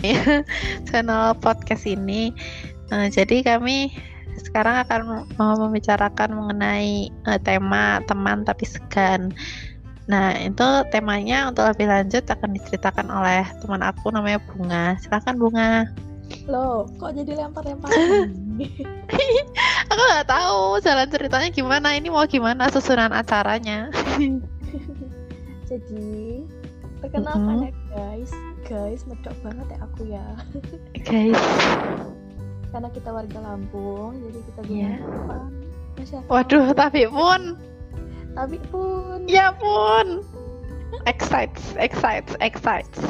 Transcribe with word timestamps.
channel 0.88 1.36
podcast 1.38 1.84
ini. 1.84 2.32
Uh, 2.90 3.06
jadi 3.06 3.44
kami 3.44 3.94
sekarang 4.40 4.82
akan 4.82 5.28
mau 5.36 5.54
membicarakan 5.58 6.34
mengenai 6.34 7.12
uh, 7.28 7.38
tema 7.40 8.00
teman 8.08 8.42
tapi 8.42 8.64
segan. 8.66 9.30
Nah, 10.10 10.34
itu 10.34 10.66
temanya 10.90 11.46
untuk 11.46 11.70
lebih 11.70 11.86
lanjut 11.86 12.26
akan 12.26 12.58
diceritakan 12.58 13.06
oleh 13.14 13.46
teman 13.62 13.78
aku 13.78 14.10
namanya 14.10 14.42
Bunga. 14.50 14.98
Silakan 14.98 15.38
Bunga. 15.38 15.86
Loh, 16.50 16.90
kok 16.98 17.14
jadi 17.14 17.38
lempar-lempar? 17.38 17.90
aku 19.90 20.02
nggak 20.02 20.26
tahu 20.26 20.82
jalan 20.82 21.06
ceritanya 21.06 21.48
gimana. 21.54 21.94
Ini 21.94 22.10
mau 22.10 22.26
gimana 22.26 22.66
susunan 22.74 23.14
acaranya? 23.14 23.90
jadi, 25.70 26.42
perkenalkan 26.98 27.38
mm 27.38 27.54
-hmm. 27.54 27.66
ya 27.70 27.72
guys. 27.94 28.32
Guys, 28.70 29.02
medok 29.10 29.34
banget 29.42 29.66
ya 29.66 29.78
aku 29.82 30.02
ya. 30.06 30.26
guys. 31.10 31.42
Karena 32.70 32.88
kita 32.94 33.10
warga 33.10 33.38
Lampung, 33.42 34.14
jadi 34.22 34.38
kita 34.46 34.60
yeah. 34.70 36.22
Waduh, 36.30 36.70
tapi 36.70 37.10
pun. 37.10 37.58
Tapi 38.38 38.62
pun. 38.70 39.26
Ya 39.26 39.50
pun. 39.50 40.22
Excites 41.10 41.74
excites 41.82 42.38
excites 42.38 43.02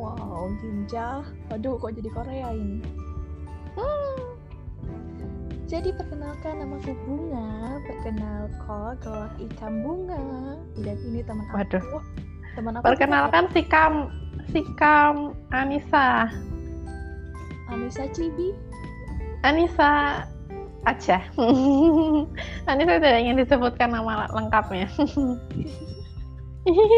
wow 0.00 0.48
ginjal. 0.64 1.20
Waduh 1.52 1.76
kok 1.76 1.92
jadi 1.92 2.08
Korea 2.08 2.48
ini? 2.56 2.80
Hmm. 3.76 4.18
jadi 5.70 5.94
perkenalkan 5.94 6.58
nama 6.58 6.74
aku 6.82 6.96
Bunga. 7.06 7.78
Perkenalkan 7.86 8.92
kelak 8.98 9.34
ikan 9.38 9.72
bunga. 9.84 10.24
Dan 10.80 10.96
ini 11.06 11.20
teman 11.22 11.46
aku. 11.46 11.54
Waduh. 11.60 11.84
Teman 12.58 12.72
aku 12.80 12.82
perkenalkan 12.82 13.44
si 13.54 13.62
Kam 13.68 14.10
si 14.48 14.64
Kam 14.80 15.36
Anissa 15.52 16.32
Anissa 17.68 18.08
Cibi 18.16 18.56
Anissa 19.44 20.24
aja. 20.88 21.20
Nanti 22.68 22.82
saya 22.88 22.98
tidak 23.00 23.20
ingin 23.20 23.40
disebutkan 23.40 23.92
nama 23.92 24.28
lengkapnya. 24.32 24.88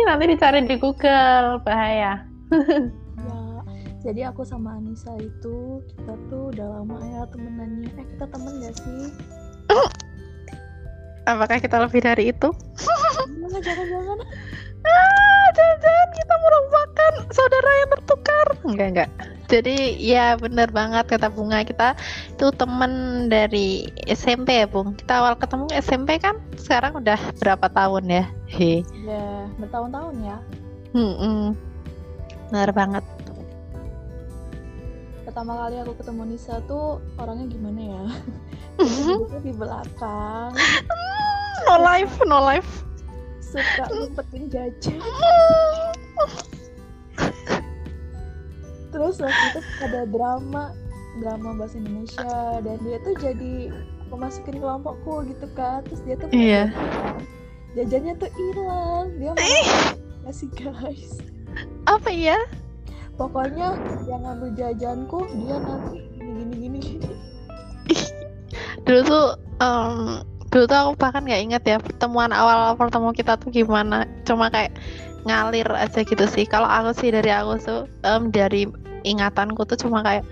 Nanti 0.06 0.24
dicari 0.26 0.66
di 0.66 0.76
Google, 0.78 1.62
bahaya. 1.62 2.26
ya, 3.26 3.38
jadi 4.02 4.34
aku 4.34 4.42
sama 4.42 4.78
Anissa 4.78 5.14
itu 5.18 5.82
kita 5.94 6.14
tuh 6.30 6.50
udah 6.50 6.82
lama 6.82 6.98
ya 6.98 7.22
temenannya. 7.30 7.90
Eh 7.94 8.06
kita 8.14 8.26
temen 8.30 8.62
gak 8.62 8.74
sih? 8.82 9.06
Apakah 11.22 11.62
kita 11.62 11.78
lebih 11.78 12.02
dari 12.02 12.34
itu? 12.34 12.50
Jangan-jangan. 12.82 14.18
ah, 14.90 15.46
jangan-jangan 15.54 16.01
Enggak, 18.72 18.88
enggak. 18.96 19.10
Jadi 19.52 20.00
ya 20.00 20.32
bener 20.40 20.72
banget 20.72 21.04
kata 21.12 21.28
bunga. 21.28 21.60
Kita 21.60 21.92
itu 22.32 22.48
temen 22.56 22.92
dari 23.28 23.84
SMP 24.08 24.64
ya 24.64 24.66
bung. 24.66 24.96
Kita 24.96 25.20
awal 25.20 25.36
ketemu 25.36 25.68
SMP 25.76 26.16
kan 26.16 26.40
sekarang 26.56 26.96
udah 26.96 27.20
berapa 27.36 27.68
tahun 27.68 28.04
ya? 28.08 28.24
He. 28.48 28.80
Ya 29.04 29.44
bertahun-tahun 29.60 30.14
ya. 30.24 30.36
Hmm, 30.96 31.14
-hmm. 31.20 31.42
bener 32.48 32.70
banget. 32.72 33.04
Pertama 35.28 35.52
kali 35.64 35.80
aku 35.84 35.92
ketemu 36.00 36.22
Nisa 36.32 36.60
tuh 36.64 37.00
orangnya 37.20 37.46
gimana 37.52 37.80
ya? 37.80 38.04
Di 39.44 39.52
belakang. 39.52 40.50
No 41.68 41.74
life 41.76 42.16
no 42.24 42.40
life. 42.40 42.88
Suka 43.40 43.84
ngumpetin 43.92 44.48
jajan 44.48 45.91
terus 48.92 49.18
waktu 49.18 49.44
itu 49.56 49.60
ada 49.82 50.04
drama 50.06 50.76
drama 51.20 51.56
bahasa 51.56 51.80
Indonesia 51.80 52.60
dan 52.60 52.76
dia 52.84 52.96
tuh 53.04 53.14
jadi 53.20 53.54
memasukin 54.12 54.60
kelompokku 54.60 55.24
gitu 55.28 55.46
kan. 55.56 55.80
Terus 55.88 56.00
dia 56.04 56.16
tuh 56.20 56.28
iya. 56.32 56.68
jajannya 57.72 58.14
tuh 58.20 58.30
hilang. 58.32 59.06
Dia 59.16 59.32
mau 59.32 60.28
kasih 60.28 60.48
guys. 60.52 61.24
Apa 61.88 62.12
ya 62.12 62.38
pokoknya 63.20 63.76
yang 64.08 64.24
ngambil 64.24 64.50
jajanku 64.56 65.20
dia 65.36 65.56
nanti 65.60 66.00
gini 66.16 66.42
gini 66.56 66.56
gini. 66.56 66.78
Gini 66.80 67.12
dulu 68.82 69.00
tuh 69.06 69.26
um, 69.62 70.22
dulu 70.50 70.64
tuh 70.66 70.78
aku 70.78 70.92
bahkan 70.98 71.22
nggak 71.22 71.42
inget 71.42 71.62
ya 71.64 71.76
pertemuan 71.78 72.34
awal 72.34 72.74
pertemuan 72.74 73.14
kita 73.14 73.36
tuh 73.38 73.52
gimana. 73.52 74.08
Cuma 74.24 74.48
kayak 74.48 74.74
ngalir 75.22 75.68
aja 75.70 76.02
gitu 76.02 76.24
sih. 76.26 76.44
Kalau 76.48 76.66
aku 76.66 76.96
sih 76.98 77.14
dari 77.14 77.30
aku 77.30 77.58
tuh 77.62 77.82
um, 78.02 78.32
dari 78.34 78.66
ingatanku 79.02 79.62
tuh 79.66 79.78
cuma 79.78 80.02
kayak 80.02 80.24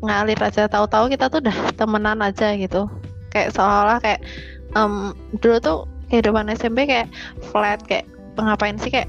ngalir 0.00 0.38
aja. 0.40 0.66
Tahu-tahu 0.66 1.12
kita 1.12 1.28
tuh 1.28 1.44
udah 1.44 1.56
temenan 1.76 2.20
aja 2.24 2.56
gitu. 2.56 2.88
Kayak 3.30 3.54
seolah 3.54 3.98
kayak 4.00 4.20
um, 4.74 5.12
dulu 5.38 5.56
tuh 5.60 5.78
kehidupan 6.10 6.50
SMP 6.50 6.88
kayak 6.88 7.08
flat 7.52 7.78
kayak 7.86 8.08
ngapain 8.40 8.80
sih 8.80 8.90
kayak 8.90 9.06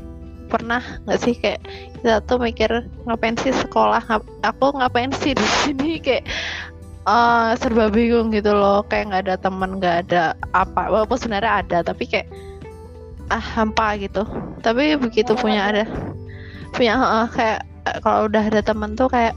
pernah 0.52 0.84
nggak 1.08 1.20
sih 1.24 1.34
kayak 1.40 1.64
kita 1.96 2.20
tuh 2.28 2.36
mikir 2.36 2.68
ngapain 3.08 3.40
sih 3.40 3.56
sekolah 3.56 4.04
ngap 4.04 4.24
aku 4.44 4.76
ngapain 4.76 5.12
sih 5.16 5.32
di 5.32 5.48
sini? 5.64 5.92
Kayak 6.06 6.28
uh, 7.08 7.56
serba 7.56 7.88
bingung 7.88 8.36
gitu 8.36 8.52
loh. 8.52 8.84
Kayak 8.86 9.16
nggak 9.16 9.22
ada 9.28 9.36
teman 9.40 9.80
nggak 9.80 9.96
ada 10.08 10.24
apa. 10.52 10.92
Walaupun 10.92 11.18
sebenarnya 11.18 11.64
ada 11.64 11.78
tapi 11.88 12.04
kayak 12.04 12.28
ah 13.32 13.40
hampa 13.40 13.96
gitu. 13.96 14.28
Tapi 14.60 15.00
begitu 15.00 15.32
punya 15.40 15.72
ada 15.72 15.84
punya 16.76 17.00
uh, 17.00 17.28
kayak 17.32 17.71
kalau 18.02 18.30
udah 18.30 18.44
ada 18.48 18.62
temen 18.62 18.94
tuh 18.94 19.10
kayak 19.10 19.34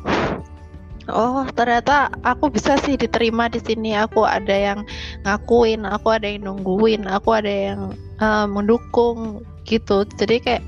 oh 1.13 1.45
ternyata 1.53 2.09
aku 2.25 2.49
bisa 2.49 2.77
sih 2.81 2.97
diterima 2.97 3.49
di 3.49 3.61
sini. 3.61 3.97
Aku 3.97 4.25
ada 4.25 4.53
yang 4.53 4.85
ngakuin 5.25 5.85
aku 5.89 6.17
ada 6.17 6.27
yang 6.29 6.49
nungguin 6.49 7.09
aku 7.09 7.37
ada 7.37 7.53
yang 7.73 7.81
uh, 8.21 8.47
mendukung 8.49 9.45
gitu. 9.69 10.05
Jadi 10.17 10.37
kayak 10.41 10.65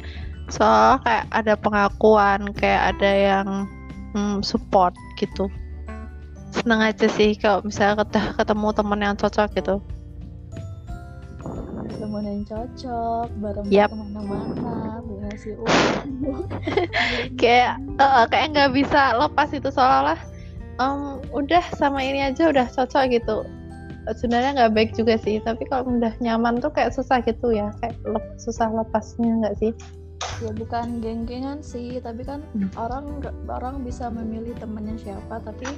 soal 0.53 1.03
kayak 1.03 1.27
ada 1.35 1.59
pengakuan 1.59 2.53
kayak 2.55 2.97
ada 2.97 3.11
yang 3.11 3.49
hmm, 4.17 4.41
support 4.41 4.97
gitu. 5.21 5.49
Seneng 6.55 6.81
aja 6.81 7.09
sih 7.11 7.37
kalau 7.37 7.61
misalnya 7.67 8.07
ketemu 8.39 8.69
temen 8.73 9.01
yang 9.05 9.17
cocok 9.19 9.51
gitu 9.59 9.77
teman 12.17 12.33
yang 12.33 12.49
cocok 12.49 13.29
bareng 13.45 13.69
yep. 13.69 13.93
ke 13.93 13.97
mana-mana 14.01 15.05
ngasih 15.05 15.53
uang. 15.61 16.09
Kayak 17.41 17.77
uh, 18.01 18.25
kayak 18.33 18.57
nggak 18.57 18.73
bisa 18.73 19.21
lepas 19.21 19.53
itu 19.53 19.69
seolah-olah 19.69 20.17
um, 20.81 21.21
udah 21.37 21.61
sama 21.77 22.01
ini 22.01 22.25
aja 22.25 22.49
udah 22.49 22.65
cocok 22.73 23.13
gitu. 23.13 23.45
Sebenarnya 24.17 24.57
nggak 24.57 24.73
baik 24.73 24.91
juga 24.97 25.21
sih 25.21 25.45
tapi 25.45 25.69
kalau 25.69 25.93
udah 25.93 26.17
nyaman 26.25 26.57
tuh 26.57 26.73
kayak 26.73 26.97
susah 26.97 27.21
gitu 27.21 27.53
ya 27.53 27.69
kayak 27.85 28.01
lep, 28.09 28.25
susah 28.41 28.73
lepasnya 28.73 29.45
nggak 29.45 29.57
sih? 29.61 29.77
Ya 30.41 30.57
bukan 30.57 31.05
geng-gengan 31.05 31.61
sih 31.61 32.01
tapi 32.01 32.25
kan 32.25 32.41
hmm. 32.57 32.73
orang 32.81 33.21
orang 33.45 33.85
bisa 33.85 34.09
memilih 34.09 34.57
temennya 34.57 34.97
siapa 34.97 35.45
tapi 35.45 35.69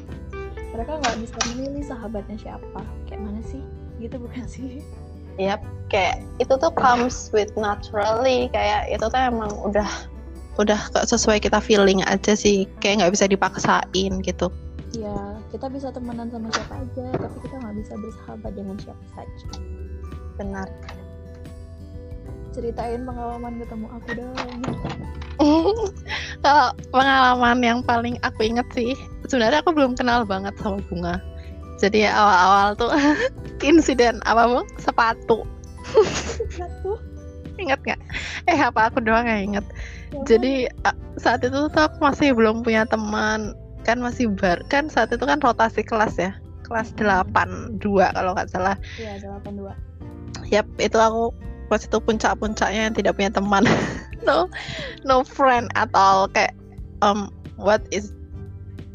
mereka 0.71 1.03
nggak 1.03 1.19
bisa 1.19 1.34
memilih 1.50 1.82
sahabatnya 1.82 2.38
siapa. 2.38 2.87
Kayak 3.10 3.27
mana 3.27 3.43
sih? 3.43 3.65
Gitu 3.98 4.15
bukan 4.22 4.47
sih 4.47 4.78
Yap, 5.38 5.62
kayak 5.87 6.19
itu 6.43 6.50
tuh 6.59 6.72
comes 6.75 7.31
with 7.31 7.54
naturally 7.54 8.50
kayak 8.50 8.91
itu 8.91 9.06
tuh 9.06 9.21
emang 9.22 9.54
udah 9.62 9.87
udah 10.59 10.78
sesuai 11.06 11.38
kita 11.38 11.62
feeling 11.62 12.03
aja 12.10 12.34
sih 12.34 12.66
kayak 12.82 13.06
nggak 13.06 13.15
bisa 13.15 13.31
dipaksain 13.31 14.12
gitu. 14.27 14.50
Ya, 14.98 15.38
kita 15.54 15.71
bisa 15.71 15.94
temenan 15.94 16.27
sama 16.34 16.50
siapa 16.50 16.75
aja, 16.82 17.06
tapi 17.15 17.37
kita 17.47 17.56
nggak 17.60 17.77
bisa 17.78 17.93
bersahabat 18.03 18.53
dengan 18.59 18.77
siapa 18.82 19.04
saja. 19.15 19.48
Benar. 20.41 20.69
Ceritain 22.50 23.06
pengalaman 23.06 23.62
ketemu 23.62 23.87
aku 23.94 24.09
dong. 24.19 24.60
Kalau 26.42 26.74
pengalaman 26.91 27.63
yang 27.63 27.80
paling 27.86 28.18
aku 28.27 28.51
inget 28.51 28.66
sih, 28.74 28.98
sebenarnya 29.30 29.63
aku 29.63 29.71
belum 29.71 29.95
kenal 29.95 30.27
banget 30.27 30.57
sama 30.59 30.83
Bunga 30.91 31.22
jadi 31.78 32.10
awal-awal 32.10 32.68
tuh 32.74 32.91
insiden 33.63 34.22
apa 34.25 34.47
bang? 34.47 34.66
Sepatu. 34.81 35.47
Sepatu? 35.84 36.99
Ingat 37.59 37.81
nggak? 37.83 38.01
Eh 38.47 38.59
apa 38.59 38.91
aku 38.91 39.03
doang 39.03 39.27
nggak 39.27 39.43
inget 39.43 39.66
ya, 40.15 40.22
jadi 40.25 40.72
saat 41.21 41.45
itu 41.45 41.69
tuh 41.69 41.83
aku 41.83 41.97
masih 42.01 42.33
belum 42.33 42.63
punya 42.65 42.87
teman. 42.89 43.53
Kan 43.87 44.05
masih 44.05 44.28
bar 44.28 44.60
kan 44.69 44.93
saat 44.93 45.10
itu 45.10 45.25
kan 45.25 45.41
rotasi 45.41 45.83
kelas 45.83 46.16
ya. 46.16 46.33
Kelas 46.65 46.93
delapan 46.95 47.78
dua 47.81 48.13
kalau 48.13 48.37
nggak 48.37 48.53
salah. 48.53 48.77
Iya 49.01 49.21
delapan 49.21 49.53
dua. 49.57 49.72
Yap 50.49 50.69
itu 50.78 50.97
aku 50.97 51.33
pas 51.69 51.84
itu 51.84 51.99
puncak-puncaknya 52.01 52.89
yang 52.89 52.95
tidak 52.97 53.16
punya 53.16 53.33
teman. 53.33 53.65
No 54.27 54.51
no 55.07 55.22
friend 55.22 55.71
atau 55.78 56.27
kayak 56.34 56.53
um 57.01 57.31
what 57.57 57.81
is 57.95 58.13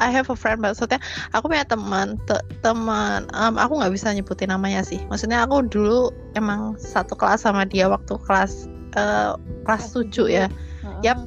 I 0.01 0.09
have 0.09 0.29
a 0.33 0.37
friend 0.37 0.61
maksudnya 0.61 0.97
aku 1.37 1.53
punya 1.53 1.65
teman 1.69 2.17
te 2.25 2.41
teman 2.65 3.29
um, 3.37 3.61
aku 3.61 3.77
nggak 3.77 3.93
bisa 3.93 4.09
nyebutin 4.09 4.49
namanya 4.49 4.81
sih. 4.81 4.97
Maksudnya 5.09 5.45
aku 5.45 5.65
dulu 5.69 6.09
emang 6.33 6.73
satu 6.81 7.13
kelas 7.13 7.45
sama 7.45 7.67
dia 7.67 7.85
waktu 7.85 8.17
kelas 8.25 8.65
uh, 8.97 9.37
kelas 9.69 9.93
tujuh 9.93 10.27
ya. 10.29 10.45
Uh 10.81 10.89
-huh. 10.89 10.99
yap. 11.05 11.19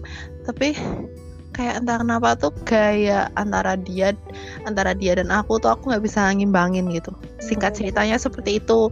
Tapi 0.47 0.75
kayak 1.57 1.81
entah 1.81 1.97
kenapa 2.03 2.37
tuh 2.37 2.53
gaya 2.69 3.33
antara 3.41 3.81
dia 3.81 4.13
antara 4.69 4.93
dia 4.93 5.17
dan 5.17 5.33
aku 5.33 5.57
tuh 5.57 5.73
aku 5.73 5.89
nggak 5.95 6.05
bisa 6.05 6.29
ngimbangin 6.35 6.91
gitu. 6.93 7.15
Singkat 7.41 7.73
Hmm. 7.75 7.79
ceritanya 7.81 8.17
seperti 8.19 8.59
itu. 8.61 8.91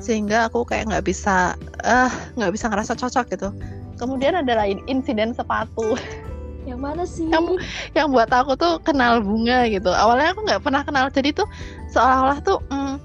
Sehingga 0.00 0.48
aku 0.48 0.64
kayak 0.68 0.90
nggak 0.90 1.04
bisa 1.06 1.54
ah 1.84 2.12
nggak 2.36 2.52
bisa 2.52 2.68
ngerasa 2.72 2.96
cocok 2.96 3.26
gitu. 3.30 3.48
Kemudian 3.94 4.34
ada 4.34 4.58
lain 4.58 4.82
insiden 4.90 5.36
sepatu 5.36 5.94
Yang 6.64 6.80
mana 6.80 7.02
sih? 7.04 7.28
Yang- 7.28 7.60
yang 7.92 8.08
buat 8.10 8.30
aku 8.32 8.56
tuh 8.56 8.80
kenal 8.80 9.20
bunga 9.20 9.68
gitu. 9.68 9.92
Awalnya 9.92 10.32
aku 10.32 10.40
nggak 10.48 10.62
pernah 10.64 10.82
kenal. 10.82 11.06
Jadi 11.12 11.36
tuh 11.36 11.48
seolah-olah 11.92 12.40
tuh 12.40 12.58
mm, 12.72 12.96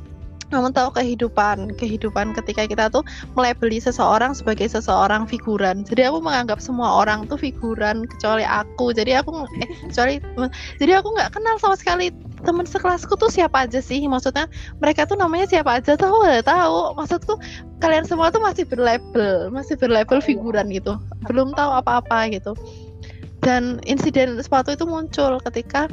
kamu 0.49 0.73
tahu 0.73 0.89
kehidupan 0.97 1.77
kehidupan 1.77 2.33
ketika 2.33 2.65
kita 2.65 2.89
tuh 2.89 3.05
melebeli 3.37 3.77
seseorang 3.77 4.33
sebagai 4.33 4.65
seseorang 4.65 5.29
figuran. 5.29 5.85
Jadi 5.85 6.09
aku 6.09 6.25
menganggap 6.25 6.57
semua 6.57 7.05
orang 7.05 7.29
tuh 7.29 7.37
figuran 7.37 8.09
kecuali 8.09 8.41
aku. 8.41 8.89
Jadi 8.89 9.13
aku 9.13 9.45
eh, 9.61 9.69
kecuali 9.89 10.17
jadi 10.81 10.91
aku 10.99 11.07
nggak 11.13 11.37
kenal 11.37 11.55
sama 11.61 11.77
sekali 11.77 12.09
teman 12.41 12.65
sekelasku 12.65 13.13
tuh 13.13 13.29
siapa 13.29 13.69
aja 13.69 13.77
sih. 13.77 14.01
Maksudnya 14.09 14.49
mereka 14.81 15.05
tuh 15.05 15.21
namanya 15.21 15.45
siapa 15.45 15.77
aja 15.77 15.93
tuh 15.93 16.09
aku 16.09 16.17
nggak 16.25 16.45
tahu. 16.49 16.97
Maksudku 16.97 17.33
kalian 17.77 18.09
semua 18.09 18.33
tuh 18.33 18.41
masih 18.41 18.65
berlabel 18.65 19.53
masih 19.53 19.77
berlabel 19.77 20.17
figuran 20.19 20.65
gitu. 20.73 20.97
Belum 21.29 21.53
tahu 21.53 21.71
apa-apa 21.77 22.25
gitu 22.33 22.57
dan 23.49 23.81
insiden 23.89 24.37
sepatu 24.37 24.77
itu 24.77 24.85
muncul 24.85 25.41
ketika 25.49 25.89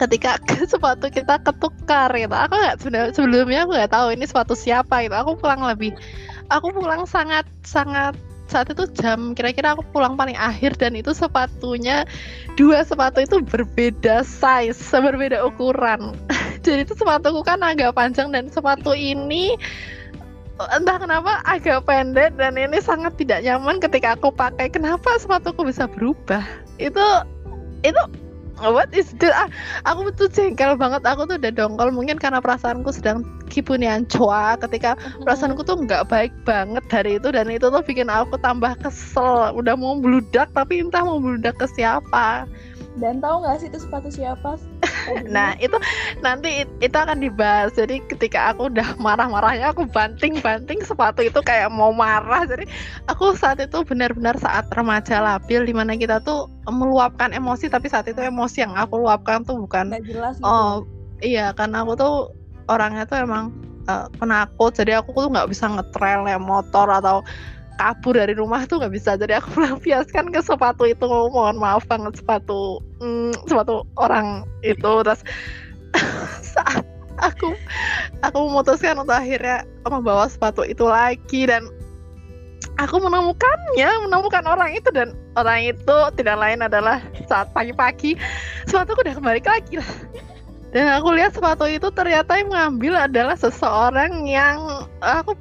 ketika 0.00 0.40
sepatu 0.72 1.12
kita 1.12 1.36
ketukar 1.44 2.08
gitu. 2.16 2.32
Aku 2.32 2.54
nggak 2.56 3.12
sebelumnya 3.12 3.68
aku 3.68 3.76
nggak 3.76 3.92
tahu 3.92 4.16
ini 4.16 4.24
sepatu 4.24 4.56
siapa 4.56 5.04
gitu. 5.04 5.12
Aku 5.12 5.36
pulang 5.36 5.60
lebih 5.60 5.92
aku 6.48 6.72
pulang 6.72 7.04
sangat 7.04 7.44
sangat 7.60 8.16
saat 8.50 8.66
itu 8.72 8.82
jam 8.98 9.36
kira-kira 9.36 9.78
aku 9.78 9.86
pulang 9.94 10.18
paling 10.18 10.34
akhir 10.34 10.74
dan 10.74 10.98
itu 10.98 11.14
sepatunya 11.14 12.02
dua 12.58 12.82
sepatu 12.82 13.22
itu 13.22 13.38
berbeda 13.44 14.24
size 14.24 14.80
berbeda 15.06 15.44
ukuran. 15.44 16.16
Jadi 16.64 16.88
itu 16.88 16.96
sepatuku 16.96 17.44
kan 17.44 17.60
agak 17.60 17.92
panjang 17.92 18.32
dan 18.32 18.48
sepatu 18.48 18.96
ini 18.96 19.60
entah 20.68 20.96
kenapa 21.00 21.40
agak 21.48 21.88
pendek 21.88 22.36
dan 22.36 22.60
ini 22.60 22.78
sangat 22.84 23.16
tidak 23.16 23.40
nyaman 23.40 23.80
ketika 23.80 24.18
aku 24.18 24.28
pakai. 24.34 24.68
Kenapa 24.68 25.16
sepatuku 25.16 25.64
bisa 25.64 25.88
berubah? 25.88 26.44
Itu 26.76 27.02
itu 27.80 28.02
what 28.60 28.92
is 28.92 29.16
this 29.16 29.32
ah, 29.32 29.48
aku 29.88 30.12
tuh 30.12 30.28
jengkel 30.28 30.76
banget. 30.76 31.00
Aku 31.08 31.24
tuh 31.24 31.40
udah 31.40 31.52
dongkol 31.52 31.88
mungkin 31.94 32.20
karena 32.20 32.44
perasaanku 32.44 32.92
sedang 32.92 33.24
kipunian 33.48 34.04
coa 34.06 34.54
ketika 34.60 34.94
perasaanku 35.24 35.64
tuh 35.64 35.80
nggak 35.80 36.06
baik 36.06 36.32
banget 36.44 36.84
dari 36.92 37.16
itu 37.16 37.32
dan 37.32 37.48
itu 37.48 37.66
tuh 37.72 37.82
bikin 37.82 38.12
aku 38.12 38.36
tambah 38.40 38.76
kesel. 38.84 39.56
Udah 39.56 39.74
mau 39.74 39.96
bludak 39.96 40.52
tapi 40.52 40.84
entah 40.84 41.02
mau 41.02 41.18
bludak 41.18 41.56
ke 41.56 41.66
siapa. 41.72 42.44
Dan 42.98 43.22
tahu 43.22 43.46
nggak 43.46 43.56
sih 43.64 43.68
itu 43.72 43.78
sepatu 43.80 44.12
siapa? 44.12 44.60
Nah 45.34 45.54
itu 45.58 45.76
nanti 46.24 46.64
it- 46.64 46.76
itu 46.82 46.96
akan 46.96 47.22
dibahas. 47.22 47.72
Jadi 47.74 48.02
ketika 48.10 48.52
aku 48.54 48.72
udah 48.72 48.96
marah-marahnya 48.98 49.72
aku 49.72 49.86
banting-banting 49.88 50.82
sepatu 50.82 51.24
itu 51.24 51.40
kayak 51.40 51.70
mau 51.72 51.94
marah. 51.94 52.44
Jadi 52.46 52.66
aku 53.06 53.34
saat 53.36 53.60
itu 53.62 53.82
benar-benar 53.86 54.36
saat 54.38 54.66
remaja 54.72 55.20
labil 55.22 55.64
di 55.66 55.74
mana 55.74 55.94
kita 55.96 56.20
tuh 56.22 56.48
meluapkan 56.68 57.32
emosi 57.34 57.70
tapi 57.70 57.90
saat 57.90 58.06
itu 58.10 58.20
emosi 58.20 58.64
yang 58.64 58.74
aku 58.76 59.00
luapkan 59.00 59.42
tuh 59.42 59.58
bukan 59.58 59.94
jelas 60.04 60.38
gitu. 60.38 60.46
Oh 60.46 60.84
iya 61.20 61.52
karena 61.52 61.84
aku 61.84 61.92
tuh 61.96 62.14
orangnya 62.70 63.04
tuh 63.06 63.18
emang 63.22 63.52
eh, 63.88 64.06
penakut. 64.18 64.72
Jadi 64.74 64.94
aku 64.96 65.14
tuh 65.14 65.30
nggak 65.32 65.50
bisa 65.50 65.66
ngetrail 65.68 66.26
naik 66.26 66.42
motor 66.42 66.86
atau 66.90 67.22
kabur 67.78 68.16
dari 68.16 68.34
rumah 68.34 68.66
tuh 68.66 68.82
nggak 68.82 68.94
bisa. 68.94 69.14
Jadi 69.14 69.36
aku 69.38 69.54
melampiaskan 69.58 70.32
ke 70.32 70.40
sepatu 70.42 70.88
itu. 70.88 71.04
Mohon 71.06 71.60
maaf 71.60 71.84
banget 71.86 72.18
sepatu 72.18 72.82
mm, 73.02 73.46
sepatu 73.46 73.86
orang 74.00 74.48
itu. 74.66 74.92
Terus 75.04 75.20
saat 76.54 76.84
aku 77.20 77.52
aku 78.24 78.38
memutuskan 78.48 78.96
untuk 78.96 79.14
akhirnya 79.14 79.62
membawa 79.84 80.26
sepatu 80.26 80.64
itu 80.64 80.88
lagi 80.88 81.44
dan 81.44 81.68
aku 82.80 82.96
menemukannya 82.96 83.90
menemukan 84.08 84.44
orang 84.48 84.72
itu 84.72 84.88
dan 84.92 85.12
orang 85.36 85.68
itu 85.68 85.96
tidak 86.16 86.36
lain 86.40 86.64
adalah 86.64 86.98
saat 87.28 87.52
pagi-pagi 87.52 88.16
sepatuku 88.64 89.04
udah 89.04 89.14
kembali 89.16 89.40
lagi 89.44 89.74
lah. 89.80 89.92
Dan 90.70 90.86
aku 90.86 91.18
lihat 91.18 91.34
sepatu 91.34 91.66
itu 91.66 91.90
ternyata 91.90 92.38
yang 92.38 92.54
mengambil 92.54 92.94
adalah 92.94 93.34
seseorang 93.34 94.22
yang 94.30 94.86
aku 95.02 95.34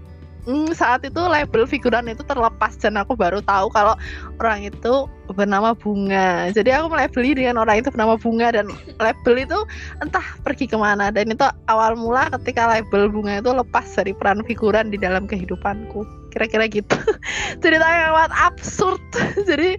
mm, 0.47 0.71
saat 0.75 1.03
itu 1.03 1.19
label 1.19 1.67
figuran 1.67 2.07
itu 2.07 2.23
terlepas 2.23 2.77
dan 2.79 2.95
aku 2.99 3.15
baru 3.17 3.43
tahu 3.43 3.67
kalau 3.73 3.95
orang 4.39 4.67
itu 4.67 5.07
bernama 5.33 5.77
Bunga. 5.77 6.49
Jadi 6.53 6.73
aku 6.73 6.89
melabeli 6.89 7.37
dengan 7.37 7.61
orang 7.61 7.81
itu 7.83 7.89
bernama 7.93 8.15
Bunga 8.17 8.53
dan 8.53 8.71
label 8.97 9.35
itu 9.37 9.59
entah 10.01 10.23
pergi 10.41 10.65
ke 10.65 10.77
mana 10.77 11.13
dan 11.13 11.29
itu 11.29 11.45
awal 11.69 11.93
mula 11.93 12.29
ketika 12.39 12.65
label 12.65 13.09
Bunga 13.11 13.41
itu 13.41 13.51
lepas 13.51 13.85
dari 13.93 14.15
peran 14.15 14.41
figuran 14.45 14.89
di 14.89 14.97
dalam 14.97 15.29
kehidupanku. 15.29 16.05
Kira-kira 16.29 16.69
gitu. 16.69 16.97
Ceritanya 17.63 18.13
amat 18.13 18.31
absurd. 18.33 19.01
Jadi 19.49 19.77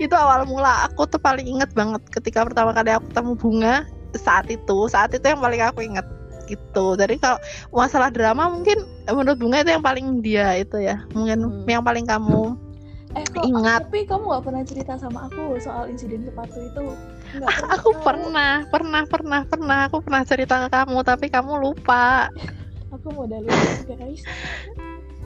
itu 0.00 0.14
awal 0.16 0.44
mula 0.48 0.88
aku 0.88 1.08
tuh 1.08 1.20
paling 1.20 1.44
inget 1.44 1.72
banget 1.76 2.00
ketika 2.12 2.44
pertama 2.44 2.72
kali 2.72 2.92
aku 2.92 3.08
ketemu 3.12 3.32
Bunga 3.36 3.74
saat 4.16 4.48
itu. 4.52 4.88
Saat 4.90 5.16
itu 5.16 5.24
yang 5.24 5.40
paling 5.40 5.60
aku 5.64 5.80
inget 5.84 6.04
gitu. 6.50 6.98
Jadi 6.98 7.14
kalau 7.16 7.38
masalah 7.70 8.10
drama 8.10 8.50
mungkin 8.50 8.82
menurut 9.06 9.38
Bunga 9.38 9.62
itu 9.62 9.70
yang 9.70 9.84
paling 9.84 10.06
dia 10.20 10.58
itu 10.58 10.76
ya. 10.76 11.00
Mungkin 11.14 11.38
Hmm. 11.40 11.68
yang 11.70 11.84
paling 11.86 12.04
kamu 12.04 12.58
Eh 13.10 13.26
kok 13.26 13.42
ingat. 13.42 13.90
tapi 13.90 14.06
kamu 14.06 14.22
nggak 14.22 14.44
pernah 14.46 14.62
cerita 14.62 14.94
sama 14.94 15.26
aku 15.26 15.58
soal 15.58 15.90
insiden 15.90 16.22
sepatu 16.22 16.62
itu? 16.62 16.84
Nggak 17.34 17.50
Aku 17.74 17.90
tahu. 17.90 18.02
pernah, 18.06 18.62
pernah, 18.70 19.02
pernah, 19.02 19.40
pernah. 19.42 19.78
Aku 19.90 19.98
pernah 19.98 20.22
cerita 20.22 20.62
ke 20.62 20.68
kamu, 20.70 20.98
tapi 21.02 21.26
kamu 21.26 21.58
lupa. 21.58 22.30
Aku 22.94 23.10
mau 23.14 23.26
lihat 23.26 23.86
guys. 23.86 24.22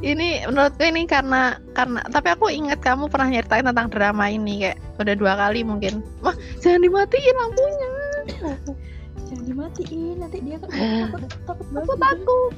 Ini 0.01 0.45
menurutku 0.49 0.85
ini 0.85 1.09
karena 1.09 1.57
karena 1.73 2.05
tapi 2.13 2.29
aku 2.29 2.53
ingat 2.53 2.77
kamu 2.85 3.09
pernah 3.09 3.31
nyeritain 3.31 3.65
tentang 3.65 3.89
drama 3.89 4.29
ini 4.29 4.69
kayak 4.69 4.77
udah 5.01 5.15
dua 5.17 5.33
kali 5.33 5.65
mungkin. 5.65 6.05
Wah, 6.21 6.37
jangan 6.61 6.85
dimatiin 6.85 7.37
lampunya. 7.41 7.91
Jangan 9.35 9.51
dimatiin 9.51 10.17
nanti 10.23 10.39
dia 10.47 10.57
kan 10.63 10.71
takut 10.71 11.21
takut 11.43 11.67
Aku 11.67 11.75
banget. 11.75 11.99
takut. 11.99 12.53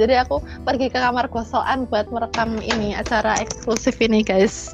Jadi 0.00 0.14
aku 0.16 0.40
pergi 0.64 0.88
ke 0.88 0.96
kamar 0.96 1.28
kosokan 1.28 1.84
buat 1.84 2.08
merekam 2.08 2.56
ini 2.56 2.96
acara 2.96 3.36
eksklusif 3.36 4.00
ini 4.00 4.24
guys. 4.24 4.72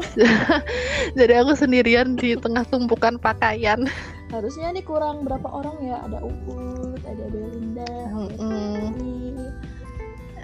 Jadi 1.19 1.35
aku 1.35 1.59
sendirian 1.59 2.15
di 2.15 2.39
tengah 2.39 2.63
tumpukan 2.71 3.19
pakaian. 3.19 3.91
Harusnya 4.31 4.71
nih 4.71 4.87
kurang 4.87 5.27
berapa 5.27 5.51
orang 5.51 5.83
ya? 5.83 5.99
Ada 6.07 6.23
Uut, 6.23 7.03
ada 7.03 7.25
Belinda, 7.27 7.91
ada. 8.15 8.47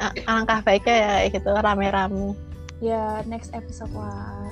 A- 0.03 0.19
Alangkah 0.27 0.67
baiknya 0.67 0.97
ya 0.99 1.31
gitu 1.31 1.51
rame-rame. 1.55 2.35
Ya 2.83 3.23
next 3.31 3.55
episode 3.55 3.95
lah. 3.95 4.51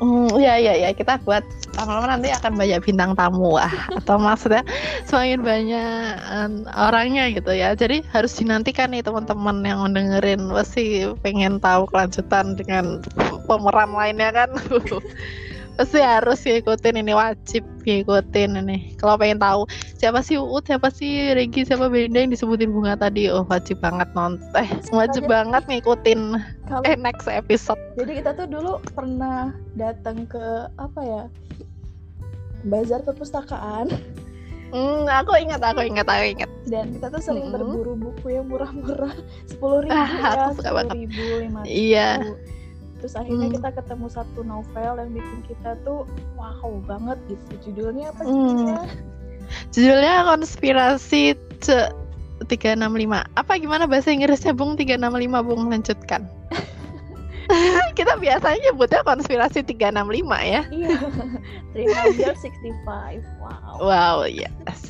Hmm, 0.00 0.32
iya 0.40 0.56
iya 0.56 0.72
iya 0.80 0.90
kita 0.96 1.20
buat 1.28 1.44
lama-lama 1.76 2.16
nanti 2.16 2.32
akan 2.32 2.56
banyak 2.56 2.80
bintang 2.80 3.12
tamu 3.12 3.60
ah 3.60 3.68
atau 4.00 4.16
maksudnya 4.16 4.64
semakin 5.04 5.44
banyak 5.44 6.16
em, 6.32 6.52
orangnya 6.72 7.28
gitu 7.36 7.52
ya. 7.52 7.76
Jadi 7.76 8.00
harus 8.08 8.32
dinantikan 8.40 8.88
nih 8.96 9.04
teman-teman 9.04 9.60
yang 9.60 9.84
mendengerin 9.84 10.40
pasti 10.56 11.04
pengen 11.20 11.60
tahu 11.60 11.84
kelanjutan 11.92 12.56
dengan 12.56 13.04
pemeran 13.44 13.92
lainnya 13.92 14.32
kan. 14.32 14.48
pasti 15.74 15.98
harus 15.98 16.40
ngikutin 16.40 16.96
ini 16.98 17.12
wajib 17.12 17.62
ngikutin 17.80 18.50
ini. 18.58 18.78
Kalau 18.96 19.14
pengen 19.14 19.38
tahu 19.38 19.64
siapa 19.94 20.20
sih 20.20 20.36
Uut, 20.36 20.64
siapa 20.64 20.88
sih 20.88 21.32
Regi, 21.32 21.62
siapa 21.62 21.86
Belinda 21.86 22.20
yang 22.20 22.30
disebutin 22.30 22.70
bunga 22.70 22.94
tadi, 22.94 23.28
oh 23.28 23.42
wajib 23.44 23.80
banget 23.80 24.08
nonton. 24.12 24.42
Eh, 24.54 24.68
wajib 24.90 25.24
banget 25.26 25.64
ngikutin 25.66 26.36
Kalau 26.64 26.82
eh 26.84 26.94
next 26.94 27.26
episode. 27.26 27.80
jadi 27.94 28.20
kita 28.20 28.30
tuh 28.34 28.46
dulu 28.46 28.72
pernah 28.90 29.50
datang 29.74 30.24
ke 30.24 30.40
apa 30.74 31.00
ya? 31.00 31.22
Bazar 32.62 33.00
perpustakaan 33.00 33.88
Hmm, 34.70 35.02
aku 35.02 35.34
ingat, 35.34 35.58
aku 35.58 35.82
ingat, 35.82 36.06
aku 36.06 36.24
ingat. 36.30 36.50
dan 36.64 36.94
kita 36.94 37.10
tuh 37.10 37.18
sering 37.18 37.50
Mm-mm. 37.50 37.74
berburu 37.74 37.98
buku 37.98 38.30
yang 38.30 38.46
murah-murah 38.46 39.10
sepuluh 39.42 39.82
ribu 39.82 39.90
Ah, 39.90 40.54
ya 40.54 40.70
banget. 40.70 40.94
ribu 40.94 41.22
lima 41.42 41.60
Iya. 41.66 42.22
Terus 43.00 43.16
akhirnya 43.16 43.48
Hmm. 43.48 43.56
kita 43.56 43.68
ketemu 43.74 44.06
satu 44.06 44.40
novel 44.42 44.92
yang 44.96 45.10
bikin 45.10 45.38
kita 45.44 45.70
tuh 45.80 46.04
wow 46.36 46.70
banget 46.84 47.18
gitu 47.26 47.50
judulnya 47.66 48.12
apa 48.12 48.22
Hmm. 48.22 48.32
judulnya 48.46 48.80
Judulnya 49.74 50.14
konspirasi 50.30 51.34
ce 51.58 51.90
365. 52.40 53.26
Apa 53.34 53.58
gimana 53.58 53.84
bahasa 53.84 54.08
Inggrisnya 54.08 54.54
Bung 54.54 54.78
365 54.78 54.96
Bung 55.42 55.66
lanjutkan. 55.68 56.24
Kita 57.98 58.14
biasanya 58.14 58.70
nyebutnya 58.70 59.02
konspirasi 59.02 59.66
365 59.66 60.38
ya. 60.40 60.62
iya 60.70 60.94
365 61.74 62.86
wow 63.42 63.74
Wow, 63.82 64.16
yes. 64.24 64.80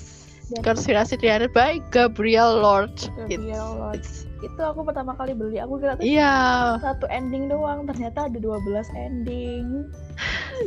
Dan- 0.53 0.61
Konspirasi 0.63 1.17
300 1.17 1.49
by 1.51 1.81
Gabriel 1.89 2.59
Lord. 2.59 2.93
Gabriel 3.25 3.81
Lord. 3.81 3.99
It's- 3.99 4.29
itu 4.41 4.61
aku 4.61 4.81
pertama 4.85 5.13
kali 5.15 5.37
beli. 5.37 5.61
Aku 5.61 5.77
kira 5.77 5.97
tuh 5.97 6.05
Iya. 6.05 6.77
satu 6.81 7.05
ending 7.09 7.49
doang. 7.49 7.85
Ternyata 7.85 8.29
ada 8.29 8.39
12 8.41 8.89
ending. 8.97 9.89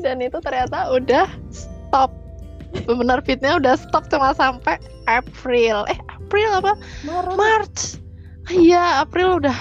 Dan 0.06 0.22
itu 0.22 0.38
ternyata 0.42 0.94
udah 0.94 1.26
stop. 1.50 2.14
Penerbitnya 2.74 3.62
udah 3.62 3.78
stop 3.78 4.10
cuma 4.10 4.34
sampai 4.34 4.82
April. 5.06 5.86
Eh 5.90 6.00
April 6.10 6.50
apa? 6.58 6.74
Marah. 7.06 7.36
March. 7.38 8.02
Iya 8.50 9.06
April 9.06 9.38
udah. 9.42 9.58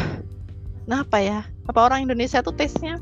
Kenapa 0.88 1.16
ya? 1.20 1.40
Apa 1.68 1.86
orang 1.86 2.08
Indonesia 2.08 2.42
tuh 2.42 2.56
taste-nya 2.56 2.98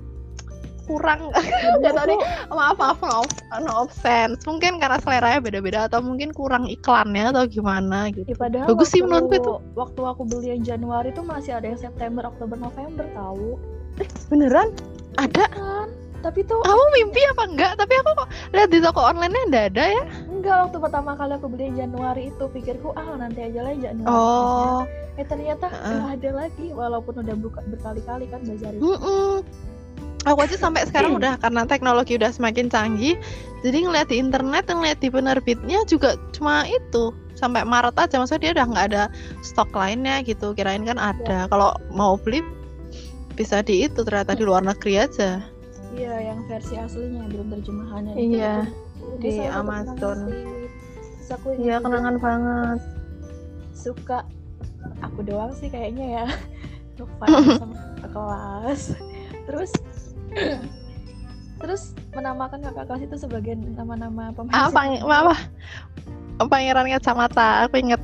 kurang 0.91 1.31
nggak 1.79 1.93
tahu 1.95 2.07
deh 2.11 2.19
maaf 2.59 2.75
maaf 2.75 2.99
no, 2.99 3.23
no 3.63 3.73
offense 3.87 4.43
mungkin 4.43 4.83
karena 4.83 4.99
seleranya 4.99 5.39
beda-beda 5.39 5.87
atau 5.87 6.03
mungkin 6.03 6.35
kurang 6.35 6.67
iklannya 6.67 7.31
atau 7.31 7.47
gimana 7.47 8.11
gitu 8.11 8.27
Ya, 8.27 8.37
padahal 8.39 8.67
Bagus 8.71 8.91
sih 8.91 9.03
menurutku 9.03 9.35
itu. 9.39 9.53
Waktu 9.75 10.01
aku 10.07 10.23
beli 10.27 10.55
yang 10.55 10.63
Januari 10.63 11.11
tuh 11.11 11.27
masih 11.27 11.59
ada 11.59 11.67
yang 11.67 11.81
September, 11.81 12.27
Oktober, 12.31 12.55
November 12.55 13.07
tahu. 13.15 13.59
beneran 14.31 14.71
ada 15.19 15.45
Kan? 15.51 15.89
Tapi 16.21 16.45
tuh 16.45 16.61
kamu 16.61 16.85
mimpi 17.01 17.21
apa 17.33 17.43
enggak 17.49 17.73
tapi 17.81 17.97
aku 17.97 18.11
kok 18.13 18.29
lihat 18.53 18.69
di 18.69 18.79
toko 18.85 19.01
online-nya 19.09 19.43
enggak 19.49 19.67
ada 19.73 19.85
ya 19.89 20.03
enggak 20.29 20.57
waktu 20.69 20.77
pertama 20.79 21.11
kali 21.17 21.33
aku 21.33 21.47
beli 21.49 21.65
yang 21.73 21.77
Januari 21.89 22.23
itu 22.29 22.45
pikirku 22.53 22.93
ah 22.93 23.17
nanti 23.17 23.41
aja 23.41 23.61
lah 23.65 23.73
Januari. 23.73 24.13
oh 24.13 24.85
Eh 25.19 25.27
ternyata 25.29 25.69
nggak 25.69 26.09
ada 26.17 26.31
lagi 26.33 26.67
walaupun 26.73 27.21
udah 27.21 27.37
buka 27.37 27.61
berkali-kali 27.69 28.25
kan 28.33 28.41
bazar 28.41 28.73
itu. 28.73 28.85
Mm-mm. 28.85 29.45
Aku 30.29 30.37
aja 30.45 30.57
sampai 30.57 30.85
sekarang 30.85 31.17
udah 31.17 31.37
karena 31.43 31.65
teknologi 31.65 32.21
udah 32.21 32.29
semakin 32.29 32.69
canggih, 32.69 33.17
jadi 33.65 33.89
ngeliat 33.89 34.09
di 34.13 34.21
internet, 34.21 34.69
ngeliat 34.69 35.01
di 35.01 35.09
penerbitnya 35.09 35.81
juga 35.89 36.17
cuma 36.37 36.69
itu 36.69 37.13
sampai 37.33 37.65
Maret 37.65 37.97
aja, 37.97 38.21
maksudnya 38.21 38.53
dia 38.53 38.53
udah 38.61 38.67
nggak 38.69 38.87
ada 38.93 39.05
stok 39.41 39.73
lainnya 39.73 40.21
gitu. 40.21 40.53
Kirain 40.53 40.85
kan 40.85 41.01
ada. 41.01 41.49
Kalau 41.49 41.73
mau 41.89 42.21
beli 42.21 42.45
bisa 43.33 43.65
di 43.65 43.89
itu 43.89 44.05
ternyata 44.05 44.37
di 44.37 44.45
luar 44.45 44.61
negeri 44.61 45.01
aja. 45.01 45.41
Iya, 45.97 46.15
yang 46.33 46.45
versi 46.47 46.77
aslinya 46.77 47.25
belum 47.33 47.49
terjemahannya. 47.57 48.15
Iya, 48.15 48.69
Itu 49.01 49.17
di 49.25 49.35
Amazon. 49.49 50.19
aku 51.31 51.55
Iya 51.57 51.79
juga 51.79 51.89
kenangan 51.89 52.17
banget. 52.21 52.81
suka 53.71 54.27
aku 55.01 55.25
doang 55.25 55.55
sih 55.57 55.71
kayaknya 55.73 56.07
ya 56.21 56.27
ngefans 57.01 57.57
sama 57.65 57.77
kelas. 58.13 58.83
Terus 59.49 59.71
terus 61.61 61.93
menamakan 62.17 62.65
kakak 62.65 62.85
kelas 62.89 63.03
itu 63.05 63.17
sebagai 63.21 63.53
nama-nama 63.77 64.33
pemain. 64.33 64.55
Ah, 64.55 64.69
pang 64.73 64.97
apa? 65.03 65.35
Pangeran 66.41 66.89
kacamata, 66.89 67.69
aku 67.69 67.85
inget. 67.85 68.01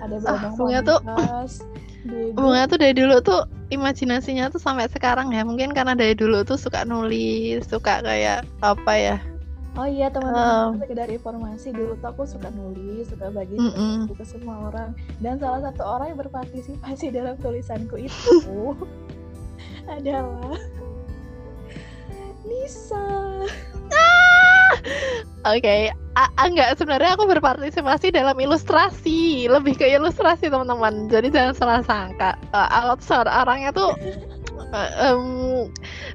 Ada 0.00 0.16
Ah, 0.26 0.34
Bambang 0.34 0.54
bunga 0.56 0.80
tuh-. 0.80 1.02
Bunga 2.34 2.62
tuh 2.66 2.78
dari 2.80 2.94
dulu 2.96 3.20
tuh 3.22 3.44
imajinasinya 3.70 4.50
tuh 4.50 4.58
sampai 4.58 4.90
sekarang 4.90 5.30
ya 5.30 5.46
mungkin 5.46 5.70
karena 5.70 5.94
dari 5.94 6.12
dulu 6.12 6.42
tuh 6.42 6.58
suka 6.58 6.82
nulis 6.84 7.64
suka 7.70 8.02
kayak 8.02 8.44
apa 8.60 8.92
ya 8.96 9.16
Oh 9.72 9.88
iya 9.88 10.12
Um. 10.12 10.20
teman-teman 10.20 10.84
sekedar 10.84 11.08
informasi 11.08 11.72
dulu 11.72 11.96
tuh 11.96 12.12
aku 12.12 12.28
suka 12.28 12.52
nulis, 12.52 13.08
suka 13.08 13.32
bagi 13.32 13.56
Mm-mm. 13.56 14.04
buku 14.04 14.20
ke 14.20 14.26
semua 14.28 14.68
orang 14.68 14.92
dan 15.24 15.40
salah 15.40 15.64
satu 15.64 15.80
orang 15.80 16.12
yang 16.12 16.20
berpartisipasi 16.20 17.08
dalam 17.08 17.40
tulisanku 17.40 17.96
itu 17.96 18.32
adalah 19.88 20.58
Nisa. 22.46 23.06
Oke, 25.42 25.90
A- 26.12 26.28
a- 26.38 26.46
enggak 26.46 26.76
sebenarnya 26.76 27.16
aku 27.16 27.24
berpartisipasi 27.24 28.12
dalam 28.12 28.36
ilustrasi, 28.36 29.48
lebih 29.48 29.80
ke 29.80 29.88
ilustrasi 29.88 30.52
teman-teman. 30.52 31.08
Jadi 31.08 31.32
jangan 31.32 31.54
salah 31.56 31.80
sangka. 31.82 32.36
Uh, 32.52 32.68
tuh 32.68 33.00
seorang- 33.00 33.36
orangnya 33.42 33.70
tuh 33.72 33.90
em, 34.72 35.22